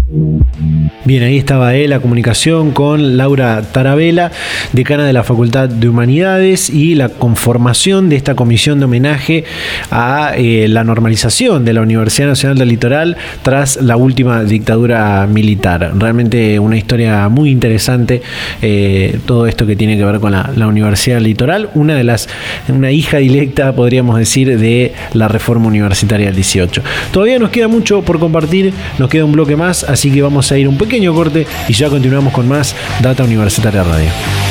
Bien, 1.05 1.23
ahí 1.23 1.37
estaba 1.37 1.73
él, 1.73 1.91
la 1.91 2.01
comunicación 2.01 2.71
con 2.71 3.15
Laura 3.15 3.61
Tarabela, 3.61 4.31
decana 4.73 5.05
de 5.05 5.13
la 5.13 5.23
Facultad 5.23 5.69
de 5.69 5.87
Humanidades, 5.87 6.69
y 6.69 6.95
la 6.95 7.07
conformación 7.07 8.09
de 8.09 8.17
esta 8.17 8.35
comisión 8.35 8.79
de 8.79 8.85
homenaje 8.85 9.45
a 9.89 10.33
eh, 10.35 10.67
la 10.67 10.83
normalización 10.83 11.63
de 11.63 11.73
la 11.73 11.81
Universidad 11.81 12.27
Nacional 12.27 12.57
del 12.57 12.67
Litoral 12.67 13.15
tras 13.41 13.81
la 13.81 13.95
última 13.95 14.43
dictadura 14.43 15.25
militar. 15.27 15.93
Realmente 15.97 16.59
una 16.59 16.77
historia 16.77 17.29
muy 17.29 17.49
interesante, 17.49 18.21
eh, 18.61 19.17
todo 19.25 19.47
esto 19.47 19.65
que 19.65 19.77
tiene 19.77 19.97
que 19.97 20.03
ver 20.03 20.19
con 20.19 20.33
la, 20.33 20.67
Universidad 20.67 21.21
Litoral, 21.21 21.69
una 21.73 21.95
de 21.95 22.03
las, 22.03 22.27
una 22.67 22.91
hija 22.91 23.17
directa, 23.17 23.73
podríamos 23.73 24.17
decir, 24.17 24.59
de 24.59 24.93
la 25.13 25.27
reforma 25.27 25.67
universitaria 25.67 26.27
del 26.27 26.35
18. 26.35 26.81
Todavía 27.11 27.39
nos 27.39 27.49
queda 27.49 27.67
mucho 27.67 28.01
por 28.01 28.19
compartir, 28.19 28.73
nos 28.99 29.09
queda 29.09 29.25
un 29.25 29.31
bloque 29.31 29.55
más, 29.55 29.85
que 30.09 30.21
vamos 30.21 30.51
a 30.51 30.57
ir 30.57 30.67
un 30.67 30.77
pequeño 30.77 31.13
corte 31.13 31.45
y 31.67 31.73
ya 31.73 31.89
continuamos 31.89 32.33
con 32.33 32.47
más 32.47 32.75
Data 33.01 33.23
Universitaria 33.23 33.83
Radio. 33.83 34.50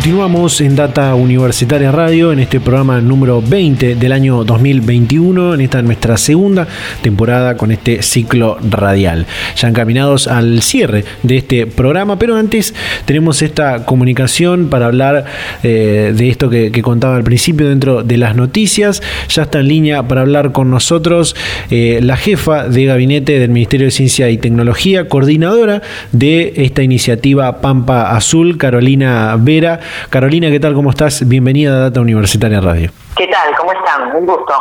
Continuamos 0.00 0.62
en 0.62 0.76
Data 0.76 1.14
Universitaria 1.14 1.92
Radio 1.92 2.32
en 2.32 2.38
este 2.38 2.58
programa 2.58 3.02
número 3.02 3.42
20 3.42 3.96
del 3.96 4.12
año 4.12 4.44
2021, 4.44 5.52
en 5.52 5.60
esta 5.60 5.82
nuestra 5.82 6.16
segunda 6.16 6.66
temporada 7.02 7.58
con 7.58 7.70
este 7.70 8.00
ciclo 8.00 8.56
radial. 8.62 9.26
Ya 9.56 9.68
encaminados 9.68 10.26
al 10.26 10.62
cierre 10.62 11.04
de 11.22 11.36
este 11.36 11.66
programa, 11.66 12.18
pero 12.18 12.36
antes 12.36 12.74
tenemos 13.04 13.42
esta 13.42 13.84
comunicación 13.84 14.70
para 14.70 14.86
hablar 14.86 15.26
eh, 15.62 16.14
de 16.16 16.30
esto 16.30 16.48
que, 16.48 16.72
contaba 16.80 17.16
al 17.16 17.22
principio 17.22 17.68
dentro 17.68 18.02
de 18.02 18.16
las 18.16 18.34
noticias. 18.34 19.02
Ya 19.28 19.42
está 19.42 19.60
en 19.60 19.68
línea 19.68 20.08
para 20.08 20.22
hablar 20.22 20.52
con 20.52 20.70
nosotros 20.70 21.36
eh, 21.70 22.00
la 22.02 22.16
jefa 22.16 22.66
de 22.66 22.86
gabinete 22.86 23.38
del 23.38 23.50
Ministerio 23.50 23.88
de 23.88 23.90
Ciencia 23.90 24.30
y 24.30 24.38
Tecnología, 24.38 25.10
coordinadora 25.10 25.82
de 26.12 26.54
esta 26.56 26.82
iniciativa 26.82 27.60
Pampa 27.60 28.16
Azul, 28.16 28.56
Carolina 28.56 29.36
Vera. 29.38 29.89
Carolina, 30.08 30.50
¿qué 30.50 30.60
tal? 30.60 30.74
¿Cómo 30.74 30.90
estás? 30.90 31.26
Bienvenida 31.28 31.76
a 31.76 31.78
Data 31.80 32.00
Universitaria 32.00 32.60
Radio. 32.60 32.90
¿Qué 33.16 33.26
tal? 33.26 33.54
¿Cómo 33.56 33.72
están? 33.72 34.16
Un 34.16 34.26
gusto. 34.26 34.54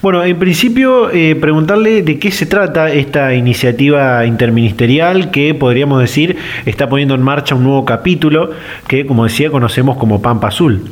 Bueno, 0.00 0.22
en 0.24 0.38
principio, 0.38 1.10
eh, 1.10 1.36
preguntarle 1.36 2.02
de 2.02 2.18
qué 2.18 2.30
se 2.30 2.46
trata 2.46 2.90
esta 2.90 3.34
iniciativa 3.34 4.24
interministerial 4.24 5.30
que 5.30 5.54
podríamos 5.54 6.00
decir 6.00 6.38
está 6.66 6.88
poniendo 6.88 7.14
en 7.14 7.22
marcha 7.22 7.54
un 7.54 7.64
nuevo 7.64 7.84
capítulo 7.84 8.50
que, 8.86 9.06
como 9.06 9.24
decía, 9.24 9.50
conocemos 9.50 9.96
como 9.96 10.20
Pampa 10.22 10.48
Azul. 10.48 10.90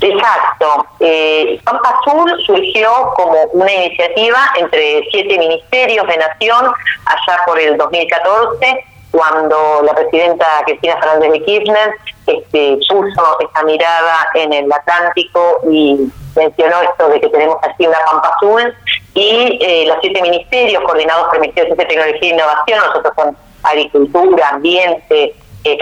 Exacto. 0.00 0.86
Eh, 1.00 1.60
Pampa 1.64 1.94
Azul 2.00 2.30
surgió 2.46 2.88
como 3.16 3.34
una 3.52 3.72
iniciativa 3.72 4.38
entre 4.58 5.06
siete 5.10 5.38
ministerios 5.38 6.06
de 6.06 6.16
nación 6.16 6.66
allá 7.04 7.40
por 7.46 7.58
el 7.58 7.76
2014 7.76 8.84
cuando 9.10 9.82
la 9.82 9.94
presidenta 9.94 10.46
Cristina 10.66 10.96
Fernández 10.98 11.32
de 11.32 11.44
Kirchner 11.44 11.94
este, 12.26 12.78
puso 12.88 13.40
esta 13.40 13.62
mirada 13.64 14.28
en 14.34 14.52
el 14.52 14.72
Atlántico 14.72 15.60
y 15.70 16.10
mencionó 16.36 16.82
esto 16.82 17.08
de 17.08 17.20
que 17.20 17.28
tenemos 17.28 17.56
aquí 17.62 17.86
una 17.86 17.98
pampa 18.06 18.30
azul 18.36 18.74
y 19.14 19.58
eh, 19.60 19.84
los 19.88 19.98
siete 20.00 20.22
ministerios 20.22 20.82
coordinados 20.84 21.26
por 21.26 21.36
el 21.36 21.40
Ministerio 21.42 21.74
de 21.74 21.84
Tecnología 21.84 22.20
e 22.20 22.34
Innovación, 22.34 22.78
nosotros 22.86 23.14
son 23.16 23.36
agricultura, 23.62 24.48
ambiente, 24.50 25.34
eh, 25.64 25.78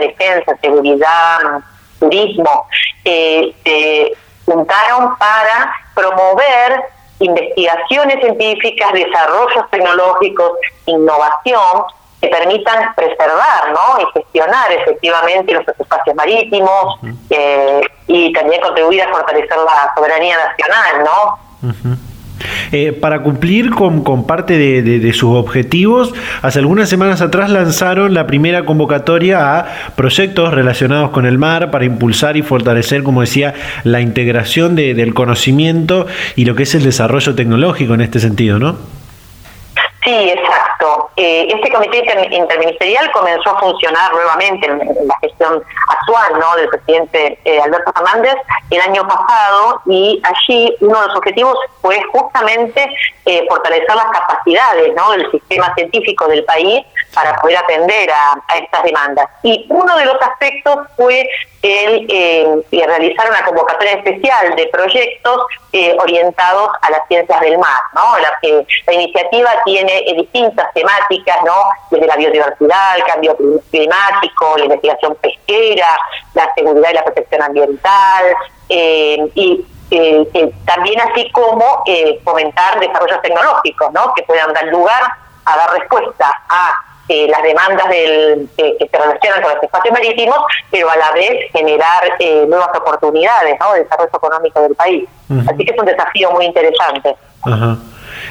defensa, 0.00 0.56
seguridad, 0.60 1.38
turismo, 1.98 2.66
eh, 3.04 3.54
se 3.64 4.12
juntaron 4.44 5.16
para 5.18 5.72
promover 5.94 6.82
investigaciones 7.20 8.18
científicas, 8.20 8.92
desarrollos 8.92 9.70
tecnológicos, 9.70 10.52
innovación 10.86 11.84
que 12.20 12.28
permitan 12.28 12.94
preservar 12.94 13.72
¿no? 13.72 14.00
y 14.02 14.12
gestionar 14.12 14.70
efectivamente 14.72 15.54
los 15.54 15.66
espacios 15.66 16.14
marítimos 16.14 17.00
eh, 17.30 17.80
y 18.06 18.32
también 18.32 18.60
contribuir 18.60 19.02
a 19.02 19.08
fortalecer 19.08 19.56
la 19.56 19.92
soberanía 19.94 20.36
nacional, 20.36 21.04
¿no? 21.04 21.50
Eh, 22.72 22.92
para 22.92 23.22
cumplir 23.22 23.70
con, 23.70 24.02
con 24.02 24.26
parte 24.26 24.56
de, 24.56 25.12
sus 25.12 25.36
objetivos, 25.36 26.14
hace 26.42 26.58
algunas 26.58 26.88
semanas 26.88 27.20
atrás 27.20 27.50
lanzaron 27.50 28.14
la 28.14 28.26
primera 28.26 28.64
convocatoria 28.64 29.58
a 29.58 29.66
proyectos 29.94 30.52
relacionados 30.52 31.10
con 31.10 31.26
el 31.26 31.36
mar 31.36 31.70
para 31.70 31.84
impulsar 31.84 32.36
y 32.36 32.42
fortalecer, 32.42 33.02
como 33.02 33.20
decía, 33.20 33.54
la 33.84 34.00
integración 34.00 34.74
del 34.74 35.14
conocimiento 35.14 36.06
y 36.36 36.44
lo 36.44 36.54
que 36.54 36.62
es 36.62 36.74
el 36.74 36.82
desarrollo 36.82 37.34
tecnológico 37.34 37.94
en 37.94 38.00
este 38.00 38.20
sentido, 38.20 38.58
¿no? 38.58 38.78
Sí, 40.04 40.30
exacto. 40.30 40.69
Eh, 41.16 41.48
este 41.50 41.70
comité 41.72 42.04
interministerial 42.30 43.10
comenzó 43.12 43.50
a 43.50 43.60
funcionar 43.60 44.12
nuevamente 44.12 44.66
en, 44.66 44.78
la 44.78 45.18
gestión 45.20 45.62
actual 45.88 46.38
¿no? 46.38 46.56
del 46.56 46.68
presidente 46.68 47.38
eh, 47.44 47.60
Alberto 47.60 47.92
Fernández 47.92 48.36
el 48.70 48.80
año 48.80 49.06
pasado 49.06 49.82
y 49.86 50.22
allí 50.22 50.74
uno 50.80 51.00
de 51.00 51.06
los 51.08 51.16
objetivos 51.16 51.58
fue 51.82 52.00
justamente 52.12 52.88
eh, 53.26 53.44
fortalecer 53.48 53.94
las 53.94 54.06
capacidades 54.06 54.94
¿no? 54.94 55.10
del 55.10 55.30
sistema 55.30 55.74
científico 55.74 56.28
del 56.28 56.44
país 56.44 56.86
para 57.14 57.36
poder 57.36 57.58
atender 57.58 58.10
a, 58.10 58.56
estas 58.56 58.82
demandas. 58.84 59.28
Y 59.42 59.66
uno 59.68 59.96
de 59.96 60.04
los 60.04 60.16
aspectos 60.22 60.86
fue 60.96 61.28
el 61.62 62.64
realizar 62.70 63.28
una 63.28 63.44
convocatoria 63.44 63.94
especial 63.94 64.54
de 64.56 64.66
proyectos 64.68 65.44
orientados 65.98 66.70
a 66.80 66.90
las 66.90 67.06
ciencias 67.08 67.40
del 67.40 67.58
mar. 67.58 67.80
¿no? 67.94 68.18
La, 68.18 68.38
la 68.86 68.92
iniciativa 68.92 69.50
tiene 69.64 69.98
eh, 69.98 70.14
distintas 70.14 70.72
temáticas, 70.74 71.38
¿no? 71.44 71.54
Desde 71.90 72.06
la 72.06 72.16
biodiversidad, 72.16 72.96
el 72.96 73.04
cambio 73.04 73.36
climático, 73.70 74.56
la 74.56 74.64
investigación 74.64 75.16
pesquera, 75.16 75.98
la 76.34 76.52
seguridad 76.54 76.90
y 76.90 76.94
la 76.94 77.04
protección 77.04 77.42
ambiental, 77.42 78.24
eh, 78.68 79.30
y 79.34 79.64
eh, 79.90 80.52
también 80.64 81.00
así 81.00 81.30
como 81.32 81.84
fomentar 82.24 82.78
desarrollos 82.78 83.20
tecnológicos, 83.22 83.92
¿no? 83.92 84.14
Que 84.14 84.22
puedan 84.22 84.52
dar 84.52 84.66
lugar 84.66 85.02
a 85.44 85.56
dar 85.56 85.70
respuesta 85.72 86.32
a 86.48 86.74
eh, 87.12 87.26
las 87.28 87.42
demandas 87.42 87.88
del, 87.88 88.48
que 88.56 88.88
se 88.88 88.96
relacionan 88.96 89.42
con 89.42 89.52
los 89.52 89.62
espacios 89.64 89.92
marítimos, 89.92 90.36
pero 90.70 90.88
a 90.88 90.96
la 90.96 91.10
vez 91.10 91.50
generar 91.50 92.04
eh, 92.20 92.44
nuevas 92.48 92.68
oportunidades 92.68 93.56
¿no? 93.58 93.72
de 93.72 93.82
desarrollo 93.82 94.10
económico 94.14 94.62
del 94.62 94.76
país. 94.76 95.08
Así 95.48 95.64
que 95.64 95.72
es 95.72 95.78
un 95.80 95.86
desafío 95.86 96.30
muy 96.30 96.44
interesante. 96.44 97.16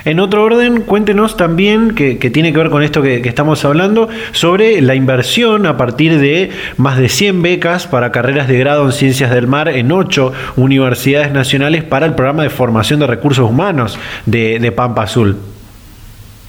En 0.05 0.21
otro 0.21 0.45
orden, 0.45 0.83
cuéntenos 0.83 1.35
también, 1.35 1.93
que, 1.93 2.15
tiene 2.15 2.53
que 2.53 2.57
ver 2.57 2.69
con 2.69 2.83
esto 2.83 3.01
que, 3.01 3.17
estamos 3.25 3.65
hablando, 3.65 4.07
sobre 4.31 4.79
la 4.79 4.95
inversión 4.95 5.65
a 5.65 5.75
partir 5.75 6.17
de 6.17 6.51
más 6.77 6.97
de 6.97 7.09
100 7.09 7.41
becas 7.41 7.85
para 7.85 8.13
carreras 8.13 8.47
de 8.47 8.59
grado 8.59 8.85
en 8.85 8.93
ciencias 8.93 9.29
del 9.29 9.47
mar 9.47 9.67
en 9.67 9.91
ocho 9.91 10.31
universidades 10.55 11.33
nacionales 11.33 11.83
para 11.83 12.05
el 12.05 12.15
programa 12.15 12.43
de 12.43 12.49
formación 12.49 13.01
de 13.01 13.07
recursos 13.07 13.49
humanos 13.49 13.99
de 14.25 14.71
Pampa 14.71 15.03
Azul. 15.03 15.37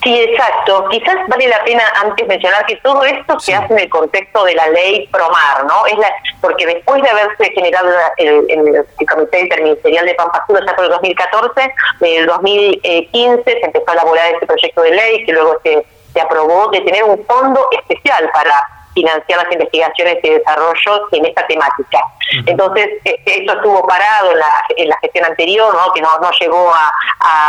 Sí, 0.03 0.19
exacto. 0.19 0.89
Quizás 0.89 1.17
vale 1.29 1.49
la 1.49 1.63
pena 1.63 1.83
antes 2.01 2.27
mencionar 2.27 2.65
que 2.65 2.77
todo 2.77 3.05
esto 3.05 3.39
se 3.39 3.55
hace 3.55 3.73
en 3.75 3.81
el 3.81 3.91
contexto 3.91 4.45
de 4.45 4.55
la 4.55 4.67
ley 4.69 5.07
Promar, 5.09 5.65
¿no? 5.67 5.85
Es 5.87 5.99
la, 5.99 6.09
porque 6.41 6.65
después 6.65 7.03
de 7.03 7.11
haberse 7.11 7.53
generado 7.53 7.91
el, 8.17 8.47
el, 8.49 9.07
Comité 9.07 9.41
Interministerial 9.41 10.07
de 10.07 10.15
Pampa 10.15 10.43
Sur 10.47 10.65
ya 10.67 10.75
por 10.75 10.87
el 10.87 10.91
2014, 10.93 11.75
en 12.01 12.21
el 12.21 12.27
2015 12.27 13.43
se 13.45 13.65
empezó 13.65 13.91
a 13.91 13.93
elaborar 13.93 14.33
este 14.33 14.47
proyecto 14.47 14.83
de 14.83 14.91
ley 14.93 15.25
que 15.27 15.33
luego 15.33 15.59
se, 15.63 15.85
se 16.15 16.21
aprobó 16.21 16.71
de 16.71 16.81
tener 16.81 17.05
un 17.05 17.23
fondo 17.27 17.69
especial 17.73 18.31
para 18.33 18.80
financiar 19.01 19.43
las 19.43 19.53
investigaciones 19.53 20.19
y 20.23 20.31
desarrollo 20.31 21.09
en 21.13 21.27
esta 21.27 21.47
temática. 21.47 22.01
Entonces, 22.47 22.89
eh, 23.05 23.21
esto 23.25 23.55
estuvo 23.55 23.87
parado 23.87 24.33
en 24.33 24.39
la, 24.39 24.65
en 24.77 24.89
la 24.89 24.99
gestión 24.99 25.25
anterior, 25.25 25.75
¿no? 25.75 25.93
que 25.93 26.01
no, 26.01 26.19
no 26.21 26.31
llegó 26.39 26.73
a, 26.73 26.93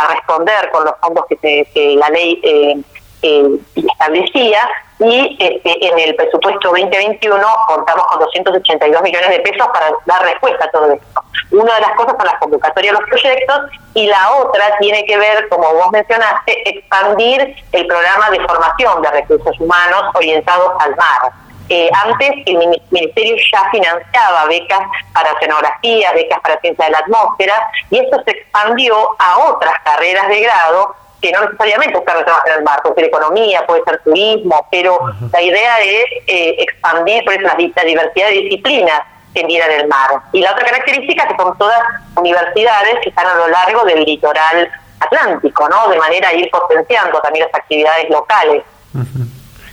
responder 0.08 0.70
con 0.70 0.84
los 0.84 0.94
fondos 1.00 1.24
que, 1.28 1.96
la 1.96 2.08
ley 2.10 2.40
eh, 2.42 2.76
eh, 3.22 3.48
establecía, 3.74 4.60
y 5.04 5.36
este, 5.38 5.86
en 5.86 5.98
el 5.98 6.14
presupuesto 6.14 6.68
2021 6.68 7.44
contamos 7.66 8.06
con 8.06 8.20
282 8.20 9.02
millones 9.02 9.30
de 9.30 9.40
pesos 9.40 9.66
para 9.72 9.90
dar 10.06 10.22
respuesta 10.22 10.64
a 10.64 10.70
todo 10.70 10.92
esto. 10.92 11.22
Una 11.50 11.74
de 11.74 11.80
las 11.80 11.92
cosas 11.92 12.14
son 12.16 12.26
las 12.26 12.38
convocatorias 12.38 12.94
de 12.94 13.00
los 13.00 13.08
proyectos 13.08 13.60
y 13.94 14.06
la 14.06 14.32
otra 14.36 14.76
tiene 14.78 15.04
que 15.04 15.16
ver, 15.18 15.48
como 15.48 15.72
vos 15.74 15.90
mencionaste, 15.90 16.70
expandir 16.70 17.56
el 17.72 17.86
programa 17.86 18.30
de 18.30 18.40
formación 18.40 19.02
de 19.02 19.10
recursos 19.10 19.58
humanos 19.60 20.04
orientados 20.14 20.72
al 20.78 20.90
mar. 20.96 21.32
Eh, 21.68 21.88
antes 22.04 22.30
el 22.46 22.80
ministerio 22.90 23.36
ya 23.50 23.70
financiaba 23.70 24.46
becas 24.46 24.80
para 25.14 25.32
oceanografía, 25.32 26.12
becas 26.12 26.40
para 26.40 26.60
ciencia 26.60 26.84
de 26.84 26.90
la 26.90 26.98
atmósfera, 26.98 27.54
y 27.90 27.98
esto 27.98 28.22
se 28.24 28.32
expandió 28.32 28.94
a 29.18 29.38
otras 29.48 29.74
carreras 29.84 30.28
de 30.28 30.40
grado 30.40 30.94
que 31.22 31.30
no 31.30 31.40
necesariamente 31.44 31.98
está 31.98 32.12
relacionado 32.12 32.42
en 32.46 32.52
el 32.58 32.64
mar, 32.64 32.82
puede 32.82 32.96
ser 32.96 33.04
economía, 33.04 33.64
puede 33.64 33.84
ser 33.84 34.00
turismo, 34.02 34.66
pero 34.70 34.98
la 35.32 35.40
idea 35.40 35.78
es 35.78 36.04
eh, 36.26 36.56
expandir 36.58 37.24
por 37.24 37.34
eso 37.34 37.42
la, 37.42 37.54
diversidad 37.54 38.26
de 38.26 38.32
disciplinas 38.32 39.02
que 39.32 39.44
miran 39.44 39.70
el 39.70 39.86
mar. 39.86 40.10
Y 40.32 40.40
la 40.40 40.50
otra 40.50 40.64
característica 40.66 41.22
es 41.22 41.28
que 41.30 41.42
son 41.42 41.56
todas 41.56 41.78
universidades 42.16 42.96
que 43.02 43.10
están 43.10 43.26
a 43.26 43.34
lo 43.34 43.48
largo 43.48 43.84
del 43.84 44.04
litoral 44.04 44.68
atlántico, 44.98 45.68
¿no? 45.68 45.88
De 45.88 45.96
manera 45.96 46.28
a 46.28 46.34
ir 46.34 46.50
potenciando 46.50 47.20
también 47.20 47.46
las 47.46 47.54
actividades 47.54 48.10
locales. 48.10 48.64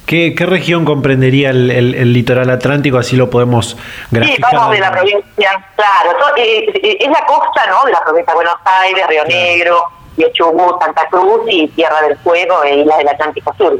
¿Qué, 0.05 0.33
región 0.37 0.85
comprendería 0.85 1.49
el, 1.49 2.13
litoral 2.13 2.49
atlántico? 2.51 2.99
Así 2.99 3.15
lo 3.15 3.29
podemos 3.29 3.75
graficar. 4.11 4.49
Sí, 4.49 4.55
vamos 4.55 4.71
de 4.71 4.79
la 4.79 4.91
provincia, 4.91 5.65
claro, 5.75 6.35
eh, 6.37 6.65
eh, 6.73 6.97
es 6.99 7.09
la 7.09 7.25
costa, 7.25 7.65
¿no? 7.67 7.85
De 7.85 7.91
la 7.91 8.03
provincia 8.03 8.33
de 8.33 8.35
Buenos 8.35 8.55
Aires, 8.65 9.07
Río 9.07 9.25
Negro, 9.25 9.83
de 10.23 10.31
Chubut, 10.33 10.81
Santa 10.81 11.07
Cruz 11.09 11.41
y 11.47 11.67
Tierra 11.69 12.01
del 12.01 12.17
Fuego 12.17 12.63
e 12.63 12.77
Islas 12.77 12.97
del 12.97 13.07
Atlántico 13.09 13.53
Sur. 13.57 13.79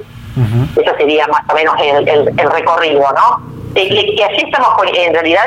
Eso 0.75 0.95
sería 0.97 1.27
más 1.27 1.41
o 1.49 1.53
menos 1.53 1.75
el, 1.79 2.49
recorrido, 2.49 3.03
¿no? 3.11 3.43
Eh, 3.75 4.15
que 4.15 4.23
así 4.23 4.43
estamos, 4.45 4.69
en 4.93 5.13
realidad 5.13 5.45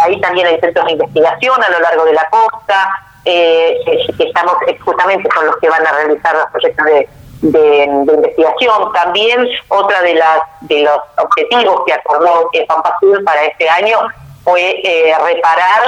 ahí, 0.00 0.20
también 0.20 0.46
hay 0.46 0.58
centros 0.60 0.84
de 0.86 0.92
investigación 0.92 1.62
a 1.62 1.70
lo 1.70 1.80
largo 1.80 2.04
de 2.04 2.12
la 2.12 2.28
costa, 2.28 2.90
eh, 3.24 3.78
que 4.18 4.24
estamos 4.24 4.56
justamente 4.84 5.28
con 5.28 5.46
los 5.46 5.56
que 5.56 5.68
van 5.68 5.86
a 5.86 5.92
realizar 5.92 6.34
los 6.34 6.46
proyectos 6.50 6.86
de, 6.86 7.08
de, 7.42 7.84
investigación. 7.84 8.92
También 8.92 9.48
otra 9.68 10.02
de 10.02 10.14
las 10.14 10.40
de 10.62 10.82
los 10.82 10.98
objetivos 11.18 11.82
que 11.86 11.92
acordó 11.92 12.50
Pampa 12.66 12.96
Sur 13.00 13.22
para 13.24 13.44
este 13.44 13.68
año 13.68 13.98
fue 14.44 14.80
eh, 14.82 15.14
reparar 15.24 15.82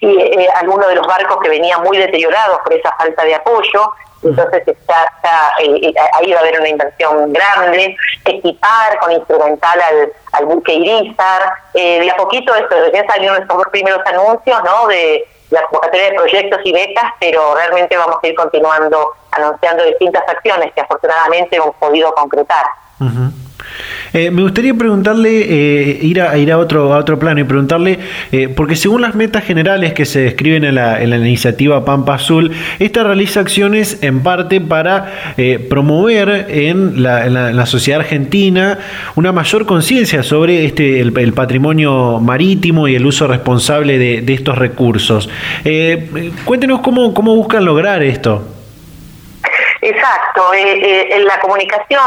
y 0.00 0.20
eh, 0.20 0.48
algunos 0.54 0.88
de 0.88 0.94
los 0.94 1.06
barcos 1.06 1.38
que 1.42 1.48
venían 1.48 1.82
muy 1.82 1.98
deteriorados 1.98 2.58
por 2.62 2.72
esa 2.72 2.92
falta 2.96 3.24
de 3.24 3.34
apoyo. 3.34 3.92
Entonces 4.22 4.66
está, 4.66 5.12
eh, 5.60 5.80
eh, 5.82 5.94
ahí 6.14 6.32
va 6.32 6.38
a 6.38 6.40
haber 6.40 6.58
una 6.58 6.68
inversión 6.68 7.32
grande, 7.32 7.96
equipar 8.24 8.98
con 8.98 9.12
instrumental 9.12 9.80
al, 9.80 10.12
al 10.32 10.46
buque 10.46 10.74
Irizar. 10.74 11.52
Eh, 11.74 12.00
de 12.00 12.10
a 12.10 12.16
poquito, 12.16 12.54
esto, 12.54 12.74
recién 12.80 13.06
salieron 13.06 13.40
estos 13.40 13.62
primeros 13.70 14.00
anuncios 14.06 14.58
¿no? 14.64 14.88
de 14.88 15.24
la 15.50 15.62
convocatoria 15.62 16.10
de 16.10 16.16
proyectos 16.16 16.60
y 16.64 16.72
becas, 16.72 17.12
pero 17.20 17.54
realmente 17.54 17.96
vamos 17.96 18.16
a 18.22 18.26
ir 18.26 18.34
continuando 18.34 19.12
anunciando 19.30 19.84
distintas 19.84 20.28
acciones 20.28 20.72
que 20.74 20.80
afortunadamente 20.80 21.56
hemos 21.56 21.74
podido 21.76 22.12
concretar. 22.12 22.64
Eh, 24.12 24.30
me 24.30 24.42
gustaría 24.42 24.74
preguntarle, 24.74 25.30
eh, 25.30 25.98
ir, 26.02 26.20
a, 26.20 26.36
ir 26.38 26.50
a, 26.52 26.58
otro, 26.58 26.94
a 26.94 26.98
otro 26.98 27.18
plano 27.18 27.40
y 27.40 27.44
preguntarle, 27.44 27.98
eh, 28.32 28.48
porque 28.48 28.76
según 28.76 29.02
las 29.02 29.14
metas 29.14 29.44
generales 29.44 29.92
que 29.92 30.06
se 30.06 30.20
describen 30.20 30.64
en 30.64 30.74
la, 30.74 31.02
iniciativa 31.02 31.84
Pampa 31.84 32.14
Azul, 32.14 32.52
esta 32.78 33.04
realiza 33.04 33.40
acciones 33.40 33.98
en 34.02 34.20
parte 34.20 34.60
para 34.60 35.34
promover 35.68 36.46
en 36.48 37.02
la, 37.02 37.66
sociedad 37.66 38.00
argentina 38.00 38.78
una 39.14 39.32
mayor 39.32 39.66
conciencia 39.66 40.22
sobre 40.22 40.64
este 40.64 41.00
el, 41.00 41.32
patrimonio 41.32 42.18
marítimo 42.20 42.88
y 42.88 42.94
el 42.94 43.04
uso 43.04 43.26
responsable 43.26 43.98
de, 43.98 44.32
estos 44.32 44.56
recursos. 44.56 45.28
cuéntenos 46.44 46.80
cómo, 46.80 47.12
cómo 47.12 47.34
buscan 47.34 47.64
lograr 47.64 48.02
esto. 48.02 48.57
Exacto, 49.80 50.52
eh, 50.54 51.16
eh, 51.16 51.20
la 51.20 51.38
comunicación, 51.40 52.02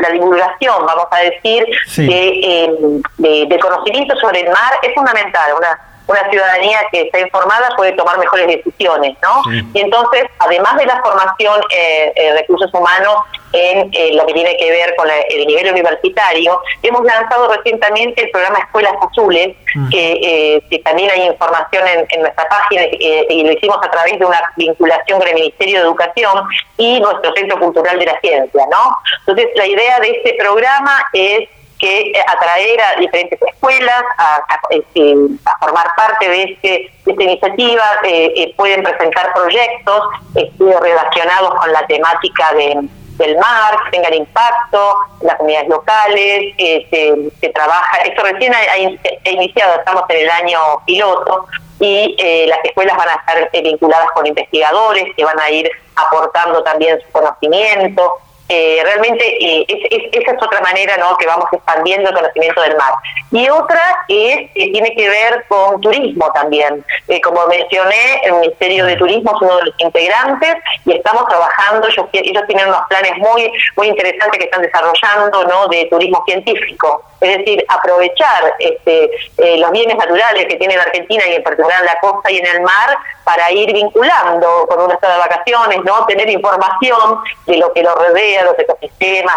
la, 0.00 0.10
divulgación, 0.10 0.86
vamos 0.86 1.06
a 1.10 1.18
decir, 1.18 1.66
de, 1.96 2.28
eh, 2.42 3.46
de, 3.46 3.58
conocimiento 3.58 4.16
sobre 4.16 4.40
el 4.40 4.48
mar 4.48 4.72
es 4.82 4.94
fundamental. 4.94 5.52
Una, 5.56 5.78
una 6.06 6.30
ciudadanía 6.30 6.78
que 6.90 7.02
está 7.02 7.20
informada 7.20 7.70
puede 7.76 7.92
tomar 7.92 8.18
mejores 8.18 8.46
decisiones, 8.46 9.16
¿no? 9.22 9.42
Y 9.72 9.80
entonces, 9.80 10.24
además 10.38 10.76
de 10.76 10.86
la 10.86 11.00
formación 11.02 11.60
eh, 11.70 12.12
eh 12.14 12.32
recursos 12.34 12.72
humanos 12.74 13.16
en 13.52 13.90
eh, 13.92 14.14
lo 14.14 14.26
que 14.26 14.32
tiene 14.32 14.56
que 14.56 14.70
ver 14.70 14.94
con 14.96 15.08
el 15.10 15.46
nivel 15.46 15.70
universitario, 15.70 16.60
hemos 16.82 17.04
lanzado 17.04 17.52
recientemente 17.52 18.22
el 18.22 18.30
programa 18.30 18.60
Escuelas 18.60 18.94
Azules, 19.10 19.54
mm. 19.74 19.88
eh, 19.92 20.62
que, 20.70 20.78
también 20.78 21.10
hay 21.10 21.26
información 21.26 21.84
en, 21.86 22.20
nuestra 22.20 22.48
página 22.48 22.82
y 22.90 23.44
lo 23.44 23.52
hicimos 23.52 23.78
a 23.82 23.90
través 23.90 24.18
de 24.18 24.24
una 24.24 24.40
vinculación 24.56 25.18
con 25.18 25.28
el 25.28 25.34
Ministerio 25.34 25.78
de 25.78 25.84
Educación 25.84 26.44
y 26.78 27.00
nuestro 27.00 27.32
Centro 27.34 27.58
Cultural 27.58 27.98
de 27.98 28.06
la 28.06 28.18
Ciencia, 28.20 28.64
¿no? 28.70 28.96
Entonces, 29.20 29.48
la 29.54 29.66
idea 29.66 30.00
de 30.00 30.10
este 30.10 30.34
programa 30.34 31.04
es 31.12 31.48
que 31.82 32.12
eh, 32.12 32.24
atraer 32.28 32.80
a 32.80 33.00
diferentes 33.00 33.42
escuelas 33.42 34.04
a, 34.16 34.40
este, 34.70 35.14
formar 35.58 35.88
parte 35.96 36.28
de, 36.28 36.42
este, 36.44 36.92
esta 37.04 37.22
iniciativa. 37.22 37.82
Eh, 38.04 38.32
eh, 38.36 38.54
pueden 38.56 38.84
presentar 38.84 39.32
proyectos 39.34 40.00
estudios 40.36 40.80
relacionados 40.80 41.54
con 41.56 41.72
la 41.72 41.84
temática 41.88 42.54
del 42.54 43.36
mar, 43.36 43.76
que 43.84 43.90
tengan 43.90 44.14
impacto 44.14 44.94
las 45.22 45.36
comunidades 45.36 45.68
locales, 45.68 46.54
se, 46.56 47.48
trabaja, 47.50 47.98
esto 47.98 48.22
recién 48.22 48.52
ha, 48.54 49.30
iniciado, 49.30 49.78
estamos 49.78 50.04
en 50.08 50.20
el 50.20 50.30
año 50.30 50.58
piloto, 50.86 51.46
y 51.78 52.16
las 52.46 52.58
escuelas 52.64 52.96
van 52.96 53.08
a 53.08 53.14
estar 53.14 53.62
vinculadas 53.62 54.10
con 54.12 54.26
investigadores 54.26 55.04
que 55.16 55.24
van 55.24 55.38
a 55.38 55.50
ir 55.50 55.70
aportando 55.96 56.62
también 56.62 57.00
su 57.00 57.12
conocimiento, 57.12 58.14
eh, 58.48 58.80
realmente 58.84 59.66
esa 60.12 60.32
es 60.32 60.42
otra 60.42 60.60
manera 60.60 60.96
¿no? 60.96 61.16
que 61.16 61.26
vamos 61.26 61.46
expandiendo 61.52 62.10
el 62.10 62.14
conocimiento 62.14 62.60
del 62.62 62.76
mar. 62.76 62.92
Y 63.30 63.48
otra 63.48 63.80
es 64.08 64.50
que 64.52 64.70
tiene 64.72 64.94
que 64.94 65.08
ver 65.08 65.44
con 65.48 65.80
turismo 65.80 66.30
también. 66.32 66.84
Eh, 67.08 67.20
como 67.20 67.46
mencioné, 67.46 68.20
el 68.24 68.34
Ministerio 68.34 68.84
de 68.86 68.96
Turismo 68.96 69.32
es 69.34 69.42
uno 69.42 69.56
de 69.56 69.64
los 69.64 69.74
integrantes 69.78 70.56
y 70.84 70.92
estamos 70.92 71.26
trabajando, 71.28 71.88
ellos, 71.88 72.06
ellos 72.12 72.42
tienen 72.46 72.68
unos 72.68 72.82
planes 72.88 73.16
muy, 73.18 73.50
muy 73.76 73.88
interesantes 73.88 74.38
que 74.38 74.44
están 74.44 74.62
desarrollando 74.62 75.44
¿no? 75.44 75.68
de 75.68 75.86
turismo 75.86 76.22
científico 76.26 77.04
es 77.22 77.38
decir, 77.38 77.64
aprovechar 77.68 78.54
este, 78.58 79.10
eh, 79.38 79.58
los 79.58 79.70
bienes 79.70 79.96
naturales 79.96 80.46
que 80.46 80.56
tiene 80.56 80.76
la 80.76 80.82
Argentina 80.82 81.24
y 81.26 81.34
en 81.36 81.42
particular 81.42 81.80
en 81.80 81.86
la 81.86 81.98
costa 82.00 82.30
y 82.30 82.38
en 82.38 82.46
el 82.46 82.62
mar 82.62 82.98
para 83.24 83.50
ir 83.52 83.72
vinculando 83.72 84.66
con 84.68 84.80
una 84.80 84.94
estado 84.94 85.14
de 85.14 85.18
vacaciones, 85.20 85.84
¿no? 85.84 86.04
Tener 86.06 86.28
información 86.28 87.20
de 87.46 87.56
lo 87.58 87.72
que 87.72 87.82
lo 87.84 87.94
rodea, 87.94 88.41
los 88.44 88.58
ecosistemas, 88.58 89.34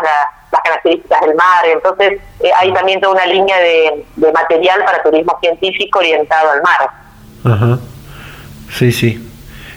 las 0.52 0.62
características 0.62 1.22
del 1.22 1.36
mar. 1.36 1.66
Entonces, 1.66 2.20
eh, 2.42 2.52
hay 2.58 2.74
también 2.74 3.02
toda 3.02 3.14
una 3.14 3.26
línea 3.26 3.58
de, 3.60 4.06
material 4.34 4.84
para 4.84 5.04
turismo 5.04 5.38
científico 5.42 6.00
orientado 6.00 6.52
al 6.52 6.62
mar. 6.62 6.90
Ajá. 7.44 7.80
Sí, 8.72 8.92
sí. 8.92 9.32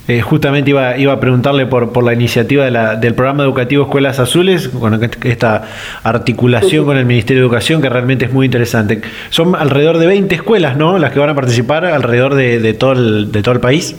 Eh, 0.09 0.23
justamente 0.23 0.71
iba, 0.71 0.97
iba 0.97 1.13
a 1.13 1.21
preguntarle 1.21 1.67
por, 1.67 1.93
por 1.93 2.03
la 2.03 2.15
iniciativa 2.15 2.65
del 2.97 3.15
programa 3.15 3.43
educativo 3.43 3.85
Escuelas 3.85 4.19
Azules, 4.19 4.69
con 4.69 4.99
esta 5.25 5.65
articulación 6.03 6.87
con 6.87 6.97
el 6.97 7.05
Ministerio 7.05 7.43
de 7.43 7.47
Educación, 7.47 7.83
que 7.83 7.91
realmente 7.91 8.25
es 8.25 8.33
muy 8.33 8.47
interesante. 8.47 9.03
Son 9.29 9.55
alrededor 9.55 9.99
de 9.99 10.07
20 10.07 10.35
escuelas, 10.35 10.79
¿no? 10.79 10.99
Las 10.99 11.13
que 11.13 11.19
van 11.19 11.29
a 11.29 11.35
participar 11.35 11.85
alrededor 11.85 12.35
de, 12.37 12.73
todo, 12.73 12.93
el, 12.93 13.31
de 13.31 13.43
todo 13.43 13.55
el 13.55 13.61
país. 13.61 13.97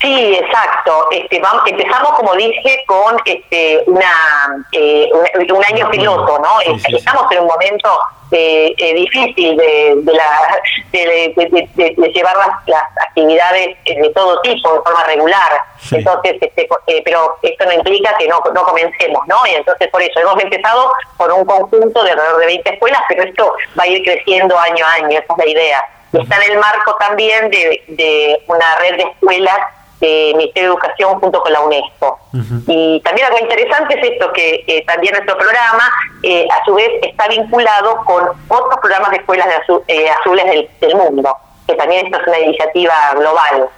Sí, 0.00 0.38
exacto. 0.40 1.08
Este, 1.10 1.40
vamos, 1.40 1.62
empezamos, 1.66 2.10
como 2.12 2.34
dije, 2.34 2.84
con 2.86 3.16
este, 3.24 3.82
una, 3.86 4.64
eh, 4.72 5.10
un, 5.12 5.64
año 5.64 5.90
piloto, 5.90 6.38
¿no? 6.38 6.60
Estamos 6.60 7.32
en 7.32 7.40
un 7.40 7.46
momento 7.48 7.98
eh, 8.30 8.74
eh, 8.78 8.94
difícil 8.94 9.56
de, 9.56 9.94
de, 9.96 10.12
la, 10.12 10.60
de, 10.92 12.12
llevar 12.14 12.36
las, 12.66 12.82
actividades 13.08 13.76
de 13.84 14.10
todo 14.14 14.40
tipo, 14.42 14.72
de 14.72 14.80
forma 14.82 15.02
regular. 15.04 15.64
Entonces, 15.90 16.36
este, 16.40 16.68
pero 17.04 17.36
esto 17.42 17.64
no 17.64 17.72
implica 17.72 18.16
que 18.18 18.28
no, 18.28 18.40
no 18.54 18.62
comencemos, 18.62 19.26
¿no? 19.26 19.36
Y 19.50 19.56
entonces, 19.56 19.88
por 19.88 20.00
eso, 20.00 20.20
hemos 20.20 20.40
empezado 20.40 20.92
con 21.16 21.32
un 21.32 21.44
conjunto 21.44 22.04
de 22.04 22.12
alrededor 22.12 22.38
de 22.38 22.46
20 22.46 22.74
escuelas, 22.74 23.02
pero 23.08 23.24
esto 23.24 23.52
va 23.76 23.82
a 23.82 23.88
ir 23.88 24.04
creciendo 24.04 24.56
año 24.56 24.86
a 24.86 24.92
año, 24.92 25.18
esa 25.18 25.32
es 25.32 25.38
la 25.38 25.48
idea. 25.48 25.84
Está 26.12 26.36
en 26.36 26.52
el 26.52 26.58
marco 26.58 26.96
también 27.00 27.50
de, 27.50 27.82
de 27.88 28.42
una 28.46 28.76
red 28.76 28.96
de 28.96 29.02
escuelas 29.02 29.58
de 30.00 30.32
Ministerio 30.36 30.70
de 30.70 30.74
Educación 30.74 31.20
junto 31.20 31.40
con 31.40 31.52
la 31.52 31.60
UNESCO. 31.60 32.18
Y 32.66 33.00
también 33.00 33.26
algo 33.26 33.38
interesante 33.40 33.98
es 33.98 34.12
esto, 34.12 34.32
que 34.32 34.84
también 34.86 35.14
nuestro 35.14 35.36
programa 35.36 35.84
eh, 36.22 36.46
a 36.50 36.64
su 36.64 36.74
vez 36.74 36.90
está 37.02 37.28
vinculado 37.28 37.96
con 38.04 38.28
otros 38.48 38.80
programas 38.80 39.10
de 39.10 39.16
escuelas 39.18 39.46
de 39.48 39.82
eh, 39.88 40.10
azules 40.10 40.68
del, 40.80 40.94
mundo, 40.94 41.36
que 41.66 41.74
también 41.74 42.06
esto 42.06 42.20
es 42.20 42.26
una 42.26 42.38
iniciativa 42.38 42.94
global. 43.14 43.68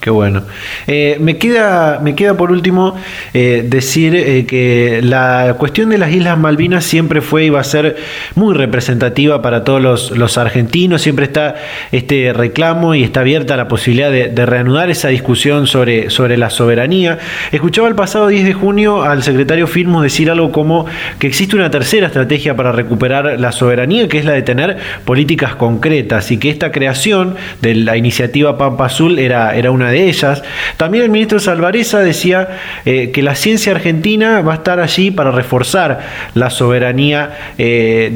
Qué 0.00 0.08
bueno. 0.08 0.44
Eh, 0.86 1.18
me, 1.20 1.36
queda, 1.36 2.00
me 2.02 2.14
queda 2.14 2.34
por 2.34 2.50
último 2.50 2.96
eh, 3.34 3.66
decir 3.68 4.16
eh, 4.16 4.46
que 4.46 5.00
la 5.02 5.56
cuestión 5.58 5.90
de 5.90 5.98
las 5.98 6.10
Islas 6.10 6.38
Malvinas 6.38 6.86
siempre 6.86 7.20
fue 7.20 7.44
y 7.44 7.50
va 7.50 7.60
a 7.60 7.64
ser 7.64 7.96
muy 8.34 8.54
representativa 8.54 9.42
para 9.42 9.62
todos 9.62 10.10
los, 10.10 10.38
argentinos. 10.38 11.02
Siempre 11.02 11.26
está 11.26 11.56
este 11.92 12.32
reclamo 12.32 12.94
y 12.94 13.02
está 13.02 13.20
abierta 13.20 13.58
la 13.58 13.68
posibilidad 13.68 14.10
de, 14.10 14.46
reanudar 14.46 14.88
esa 14.88 15.08
discusión 15.08 15.66
sobre, 15.66 16.08
sobre 16.08 16.38
la 16.38 16.48
soberanía. 16.48 17.18
Escuchaba 17.52 17.86
el 17.86 17.94
pasado 17.94 18.28
10 18.28 18.46
de 18.46 18.54
junio 18.54 19.02
al 19.02 19.22
secretario 19.22 19.66
Firmus 19.66 20.02
decir 20.02 20.30
algo 20.30 20.50
como 20.50 20.86
que 21.18 21.26
existe 21.26 21.56
una 21.56 21.70
tercera 21.70 22.06
estrategia 22.06 22.56
para 22.56 22.72
recuperar 22.72 23.38
la 23.38 23.52
soberanía, 23.52 24.08
que 24.08 24.18
es 24.18 24.24
la 24.24 24.32
de 24.32 24.40
tener 24.40 24.78
políticas 25.04 25.56
concretas 25.56 26.30
y 26.30 26.38
que 26.38 26.48
esta 26.48 26.72
creación 26.72 27.34
de 27.60 27.74
la 27.74 27.98
iniciativa 27.98 28.56
Pampa 28.56 28.86
Azul 28.86 29.18
era, 29.18 29.54
era 29.54 29.70
una 29.70 29.89
de 29.90 30.08
ellas. 30.08 30.42
También 30.76 31.04
el 31.04 31.10
ministro 31.10 31.38
Salvareza 31.38 32.00
decía 32.00 32.48
eh, 32.84 33.10
que 33.10 33.22
la 33.22 33.34
ciencia 33.34 33.72
argentina 33.72 34.40
va 34.42 34.52
a 34.52 34.56
estar 34.56 34.80
allí 34.80 35.10
para 35.10 35.30
reforzar 35.30 36.00
la 36.34 36.50
soberanía 36.50 37.52
eh, 37.58 38.10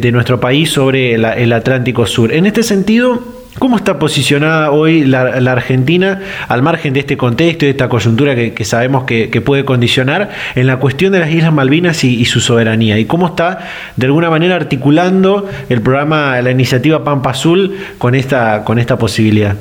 de, 0.00 0.12
nuestro 0.12 0.40
país 0.40 0.70
sobre 0.70 1.14
el 1.14 1.52
Atlántico 1.52 2.06
Sur. 2.06 2.32
En 2.32 2.46
este 2.46 2.62
sentido, 2.62 3.40
¿Cómo 3.58 3.76
está 3.76 3.98
posicionada 3.98 4.70
hoy 4.70 5.04
la, 5.04 5.22
Argentina 5.52 6.20
al 6.48 6.62
margen 6.62 6.94
de 6.94 7.00
este 7.00 7.16
contexto 7.16 7.64
y 7.64 7.68
de 7.68 7.72
esta 7.72 7.88
coyuntura 7.90 8.34
que, 8.34 8.64
sabemos 8.64 9.04
que, 9.04 9.28
puede 9.44 9.64
condicionar 9.64 10.30
en 10.54 10.66
la 10.66 10.78
cuestión 10.78 11.12
de 11.12 11.18
las 11.18 11.30
Islas 11.30 11.52
Malvinas 11.52 12.02
y, 12.04 12.24
su 12.24 12.40
soberanía? 12.40 12.98
¿Y 12.98 13.04
cómo 13.04 13.26
está 13.26 13.58
de 13.96 14.06
alguna 14.06 14.30
manera 14.30 14.56
articulando 14.56 15.48
el 15.68 15.82
programa, 15.82 16.40
la 16.40 16.50
iniciativa 16.52 17.04
Pampa 17.04 17.30
Azul 17.30 17.76
con 17.98 18.14
esta, 18.14 18.64
con 18.64 18.78
esta 18.78 18.96
posibilidad? 18.96 19.56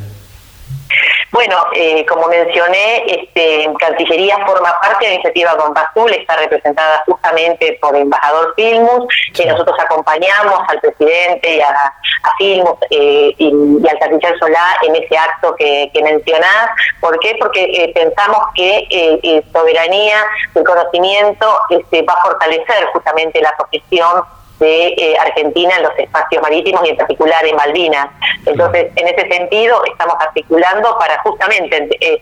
Bueno, 1.31 1.55
eh, 1.73 2.05
como 2.07 2.27
mencioné, 2.27 3.03
este, 3.05 3.69
Cancillería 3.79 4.37
forma 4.45 4.73
parte 4.81 5.05
de 5.05 5.09
la 5.09 5.13
iniciativa 5.15 5.51
Azul, 5.51 6.11
está 6.11 6.35
representada 6.37 7.03
justamente 7.05 7.77
por 7.81 7.95
el 7.95 8.03
embajador 8.03 8.53
Filmus, 8.55 9.05
que 9.33 9.45
nosotros 9.45 9.77
acompañamos 9.79 10.59
al 10.67 10.79
presidente 10.79 11.57
y 11.57 11.61
a, 11.61 11.93
Filmus 12.37 12.77
eh, 12.89 13.33
y, 13.37 13.87
al 13.87 13.99
canciller 13.99 14.39
Solá 14.39 14.77
en 14.81 14.95
ese 14.95 15.17
acto 15.17 15.55
que, 15.55 15.89
que 15.93 16.01
mencionás. 16.01 16.69
¿Por 16.99 17.19
qué? 17.19 17.35
Porque 17.39 17.63
eh, 17.63 17.91
pensamos 17.93 18.39
que 18.55 19.43
soberanía, 19.53 20.17
el 20.55 20.63
conocimiento 20.63 21.59
este, 21.69 22.01
va 22.03 22.13
a 22.13 22.21
fortalecer 22.23 22.85
justamente 22.93 23.41
la 23.41 23.55
posición 23.57 24.23
de 24.59 24.87
eh, 24.87 25.17
Argentina 25.19 25.75
en 25.77 25.83
los 25.83 25.97
espacios 25.97 26.41
marítimos 26.41 26.85
y 26.85 26.89
en 26.89 26.97
particular 26.97 27.45
en 27.45 27.55
Malvinas. 27.55 28.09
Entonces, 28.45 28.91
en 28.95 29.07
ese 29.07 29.27
sentido, 29.27 29.83
estamos 29.85 30.15
articulando 30.19 30.97
para 30.99 31.21
justamente 31.21 31.87
eh, 32.01 32.19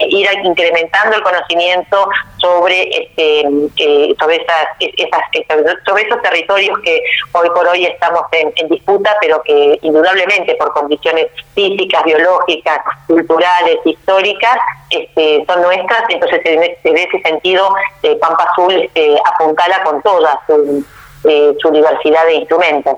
ir 0.00 0.28
incrementando 0.44 1.16
el 1.16 1.22
conocimiento 1.22 2.08
sobre 2.36 2.82
este 2.82 3.40
eh, 3.40 4.14
sobre 4.20 4.36
esas, 4.36 5.20
sobre 5.84 6.02
esos 6.04 6.22
territorios 6.22 6.78
que 6.84 7.02
hoy 7.32 7.48
por 7.50 7.66
hoy 7.66 7.84
estamos 7.84 8.22
en, 8.30 8.68
disputa 8.68 9.16
pero 9.20 9.42
que 9.42 9.76
indudablemente 9.82 10.54
por 10.54 10.72
condiciones 10.72 11.26
físicas 11.52 12.04
biológicas 12.04 12.78
culturales 13.08 13.78
históricas 13.84 14.58
este, 14.90 15.44
son 15.46 15.62
nuestras 15.62 16.04
entonces 16.10 16.42
en, 16.44 16.96
ese 16.96 17.20
sentido 17.22 17.74
Pampa 18.20 18.46
Azul 18.52 18.74
este, 18.74 19.16
apuntala 19.24 19.82
con 19.82 20.00
todas 20.02 20.38
eh, 21.24 21.54
su 21.60 21.70
diversidad 21.70 22.26
de 22.26 22.34
instrumentos. 22.34 22.96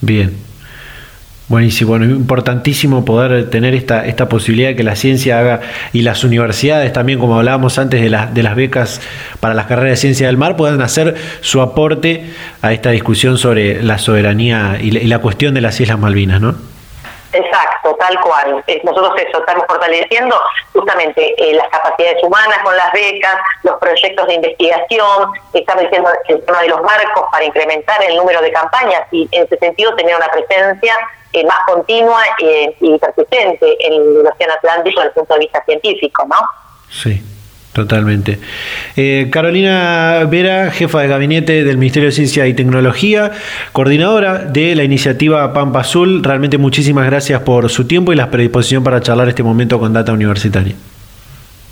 Bien. 0.00 0.36
Buenísimo, 1.46 1.90
bueno, 1.90 2.06
importantísimo 2.06 3.04
poder 3.04 3.50
tener 3.50 3.74
esta, 3.74 4.06
esta 4.06 4.30
posibilidad 4.30 4.70
de 4.70 4.76
que 4.76 4.82
la 4.82 4.96
ciencia 4.96 5.38
haga 5.38 5.60
y 5.92 6.00
las 6.00 6.24
universidades 6.24 6.90
también, 6.94 7.18
como 7.18 7.36
hablábamos 7.36 7.78
antes 7.78 8.00
de, 8.00 8.08
de 8.08 8.42
las 8.42 8.56
becas 8.56 9.02
para 9.40 9.52
las 9.52 9.66
carreras 9.66 9.90
de 9.90 9.96
ciencia 9.98 10.26
del 10.28 10.38
mar, 10.38 10.56
puedan 10.56 10.80
hacer 10.80 11.16
su 11.42 11.60
aporte 11.60 12.30
a 12.62 12.72
esta 12.72 12.92
discusión 12.92 13.36
sobre 13.36 13.82
la 13.82 13.98
soberanía 13.98 14.78
y 14.80 14.90
la 14.90 15.18
cuestión 15.18 15.52
de 15.52 15.60
las 15.60 15.78
Islas 15.80 15.98
Malvinas, 15.98 16.40
¿no? 16.40 16.54
Exacto, 17.34 17.96
tal 17.96 18.20
cual. 18.20 18.62
Eh, 18.68 18.80
nosotros 18.84 19.12
eso, 19.20 19.40
estamos 19.40 19.64
fortaleciendo 19.66 20.40
justamente 20.72 21.34
eh, 21.36 21.54
las 21.54 21.68
capacidades 21.68 22.22
humanas 22.22 22.58
con 22.62 22.76
las 22.76 22.92
becas, 22.92 23.36
los 23.64 23.76
proyectos 23.78 24.26
de 24.28 24.34
investigación, 24.34 25.32
estamos 25.52 25.82
diciendo 25.82 26.10
el 26.28 26.44
tema 26.44 26.62
de 26.62 26.68
los 26.68 26.80
marcos 26.82 27.26
para 27.32 27.44
incrementar 27.44 28.02
el 28.04 28.16
número 28.16 28.40
de 28.40 28.52
campañas 28.52 29.02
y 29.10 29.28
en 29.32 29.44
ese 29.44 29.58
sentido 29.58 29.96
tener 29.96 30.14
una 30.14 30.28
presencia 30.28 30.94
eh, 31.32 31.44
más 31.44 31.58
continua 31.66 32.22
y 32.38 32.98
persistente 32.98 33.76
en 33.84 33.92
el 33.94 34.26
Océano 34.26 34.54
Atlántico 34.54 35.00
desde 35.00 35.08
el 35.08 35.14
punto 35.14 35.34
de 35.34 35.40
vista 35.40 35.64
científico, 35.64 36.24
¿no? 36.28 36.36
Sí. 36.88 37.33
Totalmente. 37.74 38.38
Eh, 38.96 39.28
Carolina 39.32 40.24
Vera, 40.30 40.70
jefa 40.70 41.00
de 41.00 41.08
gabinete 41.08 41.64
del 41.64 41.76
Ministerio 41.76 42.08
de 42.08 42.12
Ciencia 42.12 42.46
y 42.46 42.54
Tecnología, 42.54 43.32
coordinadora 43.72 44.44
de 44.44 44.76
la 44.76 44.84
iniciativa 44.84 45.52
Pampa 45.52 45.80
Azul, 45.80 46.22
realmente 46.22 46.56
muchísimas 46.56 47.04
gracias 47.06 47.40
por 47.40 47.68
su 47.70 47.86
tiempo 47.86 48.12
y 48.12 48.16
la 48.16 48.30
predisposición 48.30 48.84
para 48.84 49.00
charlar 49.00 49.28
este 49.28 49.42
momento 49.42 49.80
con 49.80 49.92
Data 49.92 50.12
Universitaria. 50.12 50.76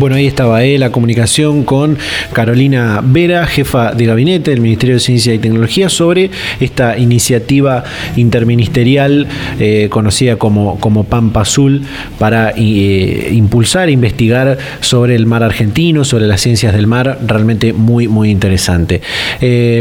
Bueno, 0.00 0.16
ahí 0.16 0.26
estaba 0.26 0.64
eh, 0.64 0.78
la 0.78 0.90
comunicación 0.90 1.62
con 1.62 1.98
Carolina 2.32 3.02
Vera, 3.04 3.46
jefa 3.46 3.92
de 3.92 4.06
gabinete 4.06 4.50
del 4.50 4.62
Ministerio 4.62 4.94
de 4.94 5.00
Ciencia 5.00 5.34
y 5.34 5.38
Tecnología, 5.38 5.90
sobre 5.90 6.30
esta 6.58 6.96
iniciativa 6.96 7.84
interministerial 8.16 9.26
eh, 9.58 9.88
conocida 9.90 10.36
como, 10.36 10.80
como 10.80 11.04
Pampa 11.04 11.42
Azul 11.42 11.82
para 12.18 12.54
eh, 12.56 13.28
impulsar 13.32 13.90
e 13.90 13.92
investigar 13.92 14.56
sobre 14.80 15.16
el 15.16 15.26
mar 15.26 15.42
argentino, 15.42 16.02
sobre 16.06 16.26
las 16.26 16.40
ciencias 16.40 16.72
del 16.72 16.86
mar, 16.86 17.18
realmente 17.26 17.74
muy, 17.74 18.08
muy 18.08 18.30
interesante. 18.30 19.02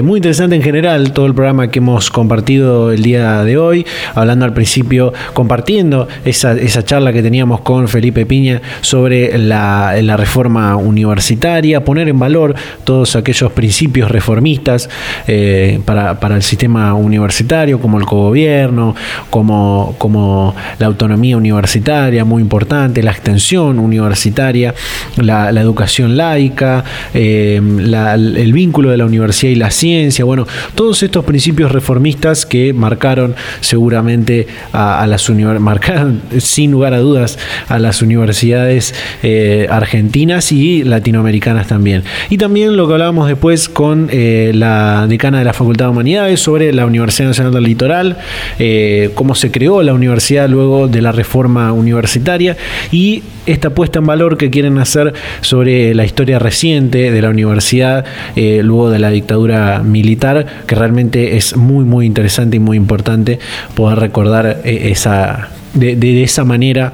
muy 0.03 0.17
interesante 0.17 0.53
en 0.57 0.63
general 0.63 1.13
todo 1.13 1.27
el 1.27 1.33
programa 1.33 1.71
que 1.71 1.79
hemos 1.79 2.09
compartido 2.09 2.91
el 2.91 3.03
día 3.03 3.45
de 3.45 3.57
hoy, 3.57 3.85
hablando 4.15 4.43
al 4.43 4.53
principio, 4.53 5.13
compartiendo 5.33 6.09
esa, 6.25 6.53
esa 6.53 6.83
charla 6.83 7.13
que 7.13 7.21
teníamos 7.21 7.61
con 7.61 7.87
Felipe 7.87 8.25
Piña 8.25 8.61
sobre 8.81 9.37
la 9.37 9.78
la 10.01 10.17
reforma 10.17 10.75
universitaria, 10.75 11.83
poner 11.83 12.09
en 12.09 12.19
valor 12.19 12.55
todos 12.83 13.15
aquellos 13.15 13.51
principios 13.51 14.09
reformistas 14.09 14.89
eh, 15.27 15.79
para, 15.85 16.19
para, 16.19 16.35
el 16.35 16.43
sistema 16.43 16.93
universitario, 16.93 17.79
como 17.79 17.97
el 17.97 18.05
cogobierno, 18.05 18.95
como, 19.29 19.95
como 19.97 20.55
la 20.77 20.87
autonomía 20.87 21.37
universitaria, 21.37 22.25
muy 22.25 22.41
importante, 22.41 23.03
la 23.03 23.11
extensión 23.11 23.79
universitaria, 23.79 24.73
la, 25.17 25.49
educación 25.59 26.15
laica, 26.15 26.83
eh, 27.13 27.57
el 27.57 28.53
vínculo 28.53 28.91
de 28.91 28.97
la 28.97 29.05
universidad 29.05 29.51
y 29.51 29.55
la 29.55 29.71
ciencia, 29.71 30.23
bueno, 30.25 30.47
todos 30.75 31.03
estos 31.03 31.25
principios 31.25 31.71
reformistas 31.71 32.45
que 32.45 32.73
marcaron 32.73 33.35
seguramente 33.61 34.47
a, 34.71 35.05
las 35.07 35.29
marcaron 35.59 36.21
sin 36.39 36.71
lugar 36.71 36.93
a 36.93 36.99
dudas 36.99 37.37
a 37.67 37.79
las 37.79 38.01
universidades 38.01 38.93
eh, 39.23 39.58
argentinas 39.69 40.51
y 40.51 40.83
latinoamericanas 40.83 41.67
también. 41.67 42.03
Y 42.29 42.37
también 42.37 42.77
lo 42.77 42.87
que 42.87 42.93
hablábamos 42.93 43.27
después 43.27 43.69
con 43.69 44.09
eh, 44.11 44.51
la 44.53 45.07
decana 45.07 45.39
de 45.39 45.45
la 45.45 45.53
Facultad 45.53 45.85
de 45.85 45.91
Humanidades 45.91 46.39
sobre 46.39 46.71
la 46.73 46.85
Universidad 46.85 47.29
Nacional 47.29 47.53
del 47.53 47.63
Litoral, 47.63 48.17
eh, 48.59 49.11
cómo 49.15 49.35
se 49.35 49.51
creó 49.51 49.81
la 49.83 49.93
universidad 49.93 50.47
luego 50.49 50.87
de 50.87 51.01
la 51.01 51.11
reforma 51.11 51.73
universitaria 51.73 52.55
y 52.91 53.23
esta 53.45 53.71
puesta 53.71 53.99
en 53.99 54.05
valor 54.05 54.37
que 54.37 54.49
quieren 54.49 54.77
hacer 54.77 55.13
sobre 55.41 55.95
la 55.95 56.05
historia 56.05 56.37
reciente 56.37 57.11
de 57.11 57.21
la 57.21 57.29
universidad 57.29 58.05
luego 58.35 58.91
de 58.91 58.99
la 58.99 59.09
dictadura 59.09 59.81
militar, 59.83 60.45
que 60.67 60.75
realmente 60.75 61.35
es 61.35 61.55
muy, 61.55 61.83
muy 61.83 62.05
interesante 62.05 62.57
y 62.57 62.59
muy 62.59 62.77
importante 62.77 63.39
poder 63.73 63.99
recordar 63.99 64.61
esa, 64.63 65.49
de, 65.73 66.23
esa 66.23 66.43
manera 66.43 66.93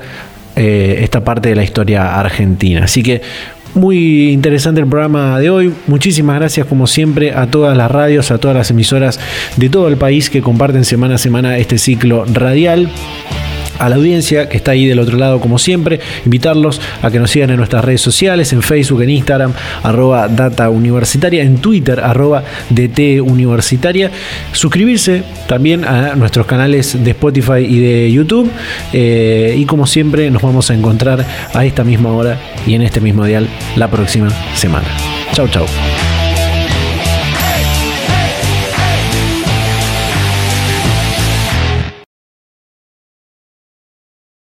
esta 0.56 1.24
parte 1.24 1.50
de 1.50 1.56
la 1.56 1.64
historia 1.64 2.20
argentina. 2.20 2.86
Así 2.86 3.04
que 3.04 3.22
muy 3.76 4.32
interesante 4.32 4.80
el 4.82 4.88
programa 4.88 5.40
de 5.40 5.50
hoy. 5.50 5.74
Muchísimas 5.88 6.38
gracias 6.40 6.66
como 6.66 6.88
siempre 6.88 7.34
a 7.34 7.48
todas 7.48 7.76
las 7.78 7.92
radios, 7.92 8.32
a 8.32 8.38
todas 8.38 8.56
las 8.56 8.72
emisoras 8.72 9.20
de 9.58 9.70
todo 9.70 9.88
el 9.88 9.98
país 9.98 10.30
que 10.30 10.42
comparten 10.42 10.86
semana 10.86 11.16
a 11.16 11.18
semana 11.18 11.58
este 11.58 11.78
ciclo 11.78 12.26
radial 12.26 12.90
a 13.80 13.90
la 13.90 13.96
audiencia 13.96 14.50
que 14.50 14.58
está 14.58 14.72
ahí 14.72 14.86
del 14.86 15.00
otro 15.00 15.18
lado 15.18 15.40
como 15.40 15.58
siempre, 15.60 16.00
invitarlos 16.26 16.82
a 17.02 17.12
que 17.12 17.20
nos 17.20 17.32
sigan 17.32 17.50
en 17.50 17.58
nuestras 17.58 17.84
redes 17.84 18.02
sociales, 18.02 18.54
en 18.54 18.62
Facebook, 18.62 19.02
en 19.02 19.10
Instagram, 19.10 19.54
arroba 19.84 20.28
data 20.28 20.70
en 20.70 21.58
Twitter, 21.58 22.00
arroba 22.00 22.44
DT 22.70 23.22
suscribirse 24.52 25.24
también 25.48 25.86
a 25.86 26.16
nuestros 26.16 26.46
canales 26.46 27.04
de 27.04 27.12
Spotify 27.12 27.60
y 27.60 27.80
de 27.80 28.12
YouTube 28.12 28.50
eh, 28.94 29.56
y 29.58 29.66
como 29.66 29.88
siempre 29.88 30.30
nos 30.32 30.42
vamos 30.42 30.70
a 30.70 30.74
encontrar 30.74 31.26
a 31.54 31.66
esta 31.66 31.84
misma 31.84 32.12
hora 32.12 32.40
y 32.66 32.74
en 32.74 32.82
este 32.82 33.02
mismo 33.02 33.26
dial 33.26 33.48
la 33.76 33.90
próxima 33.90 34.30
semana. 34.56 34.88
Chau, 35.34 35.48
chau. 35.48 35.66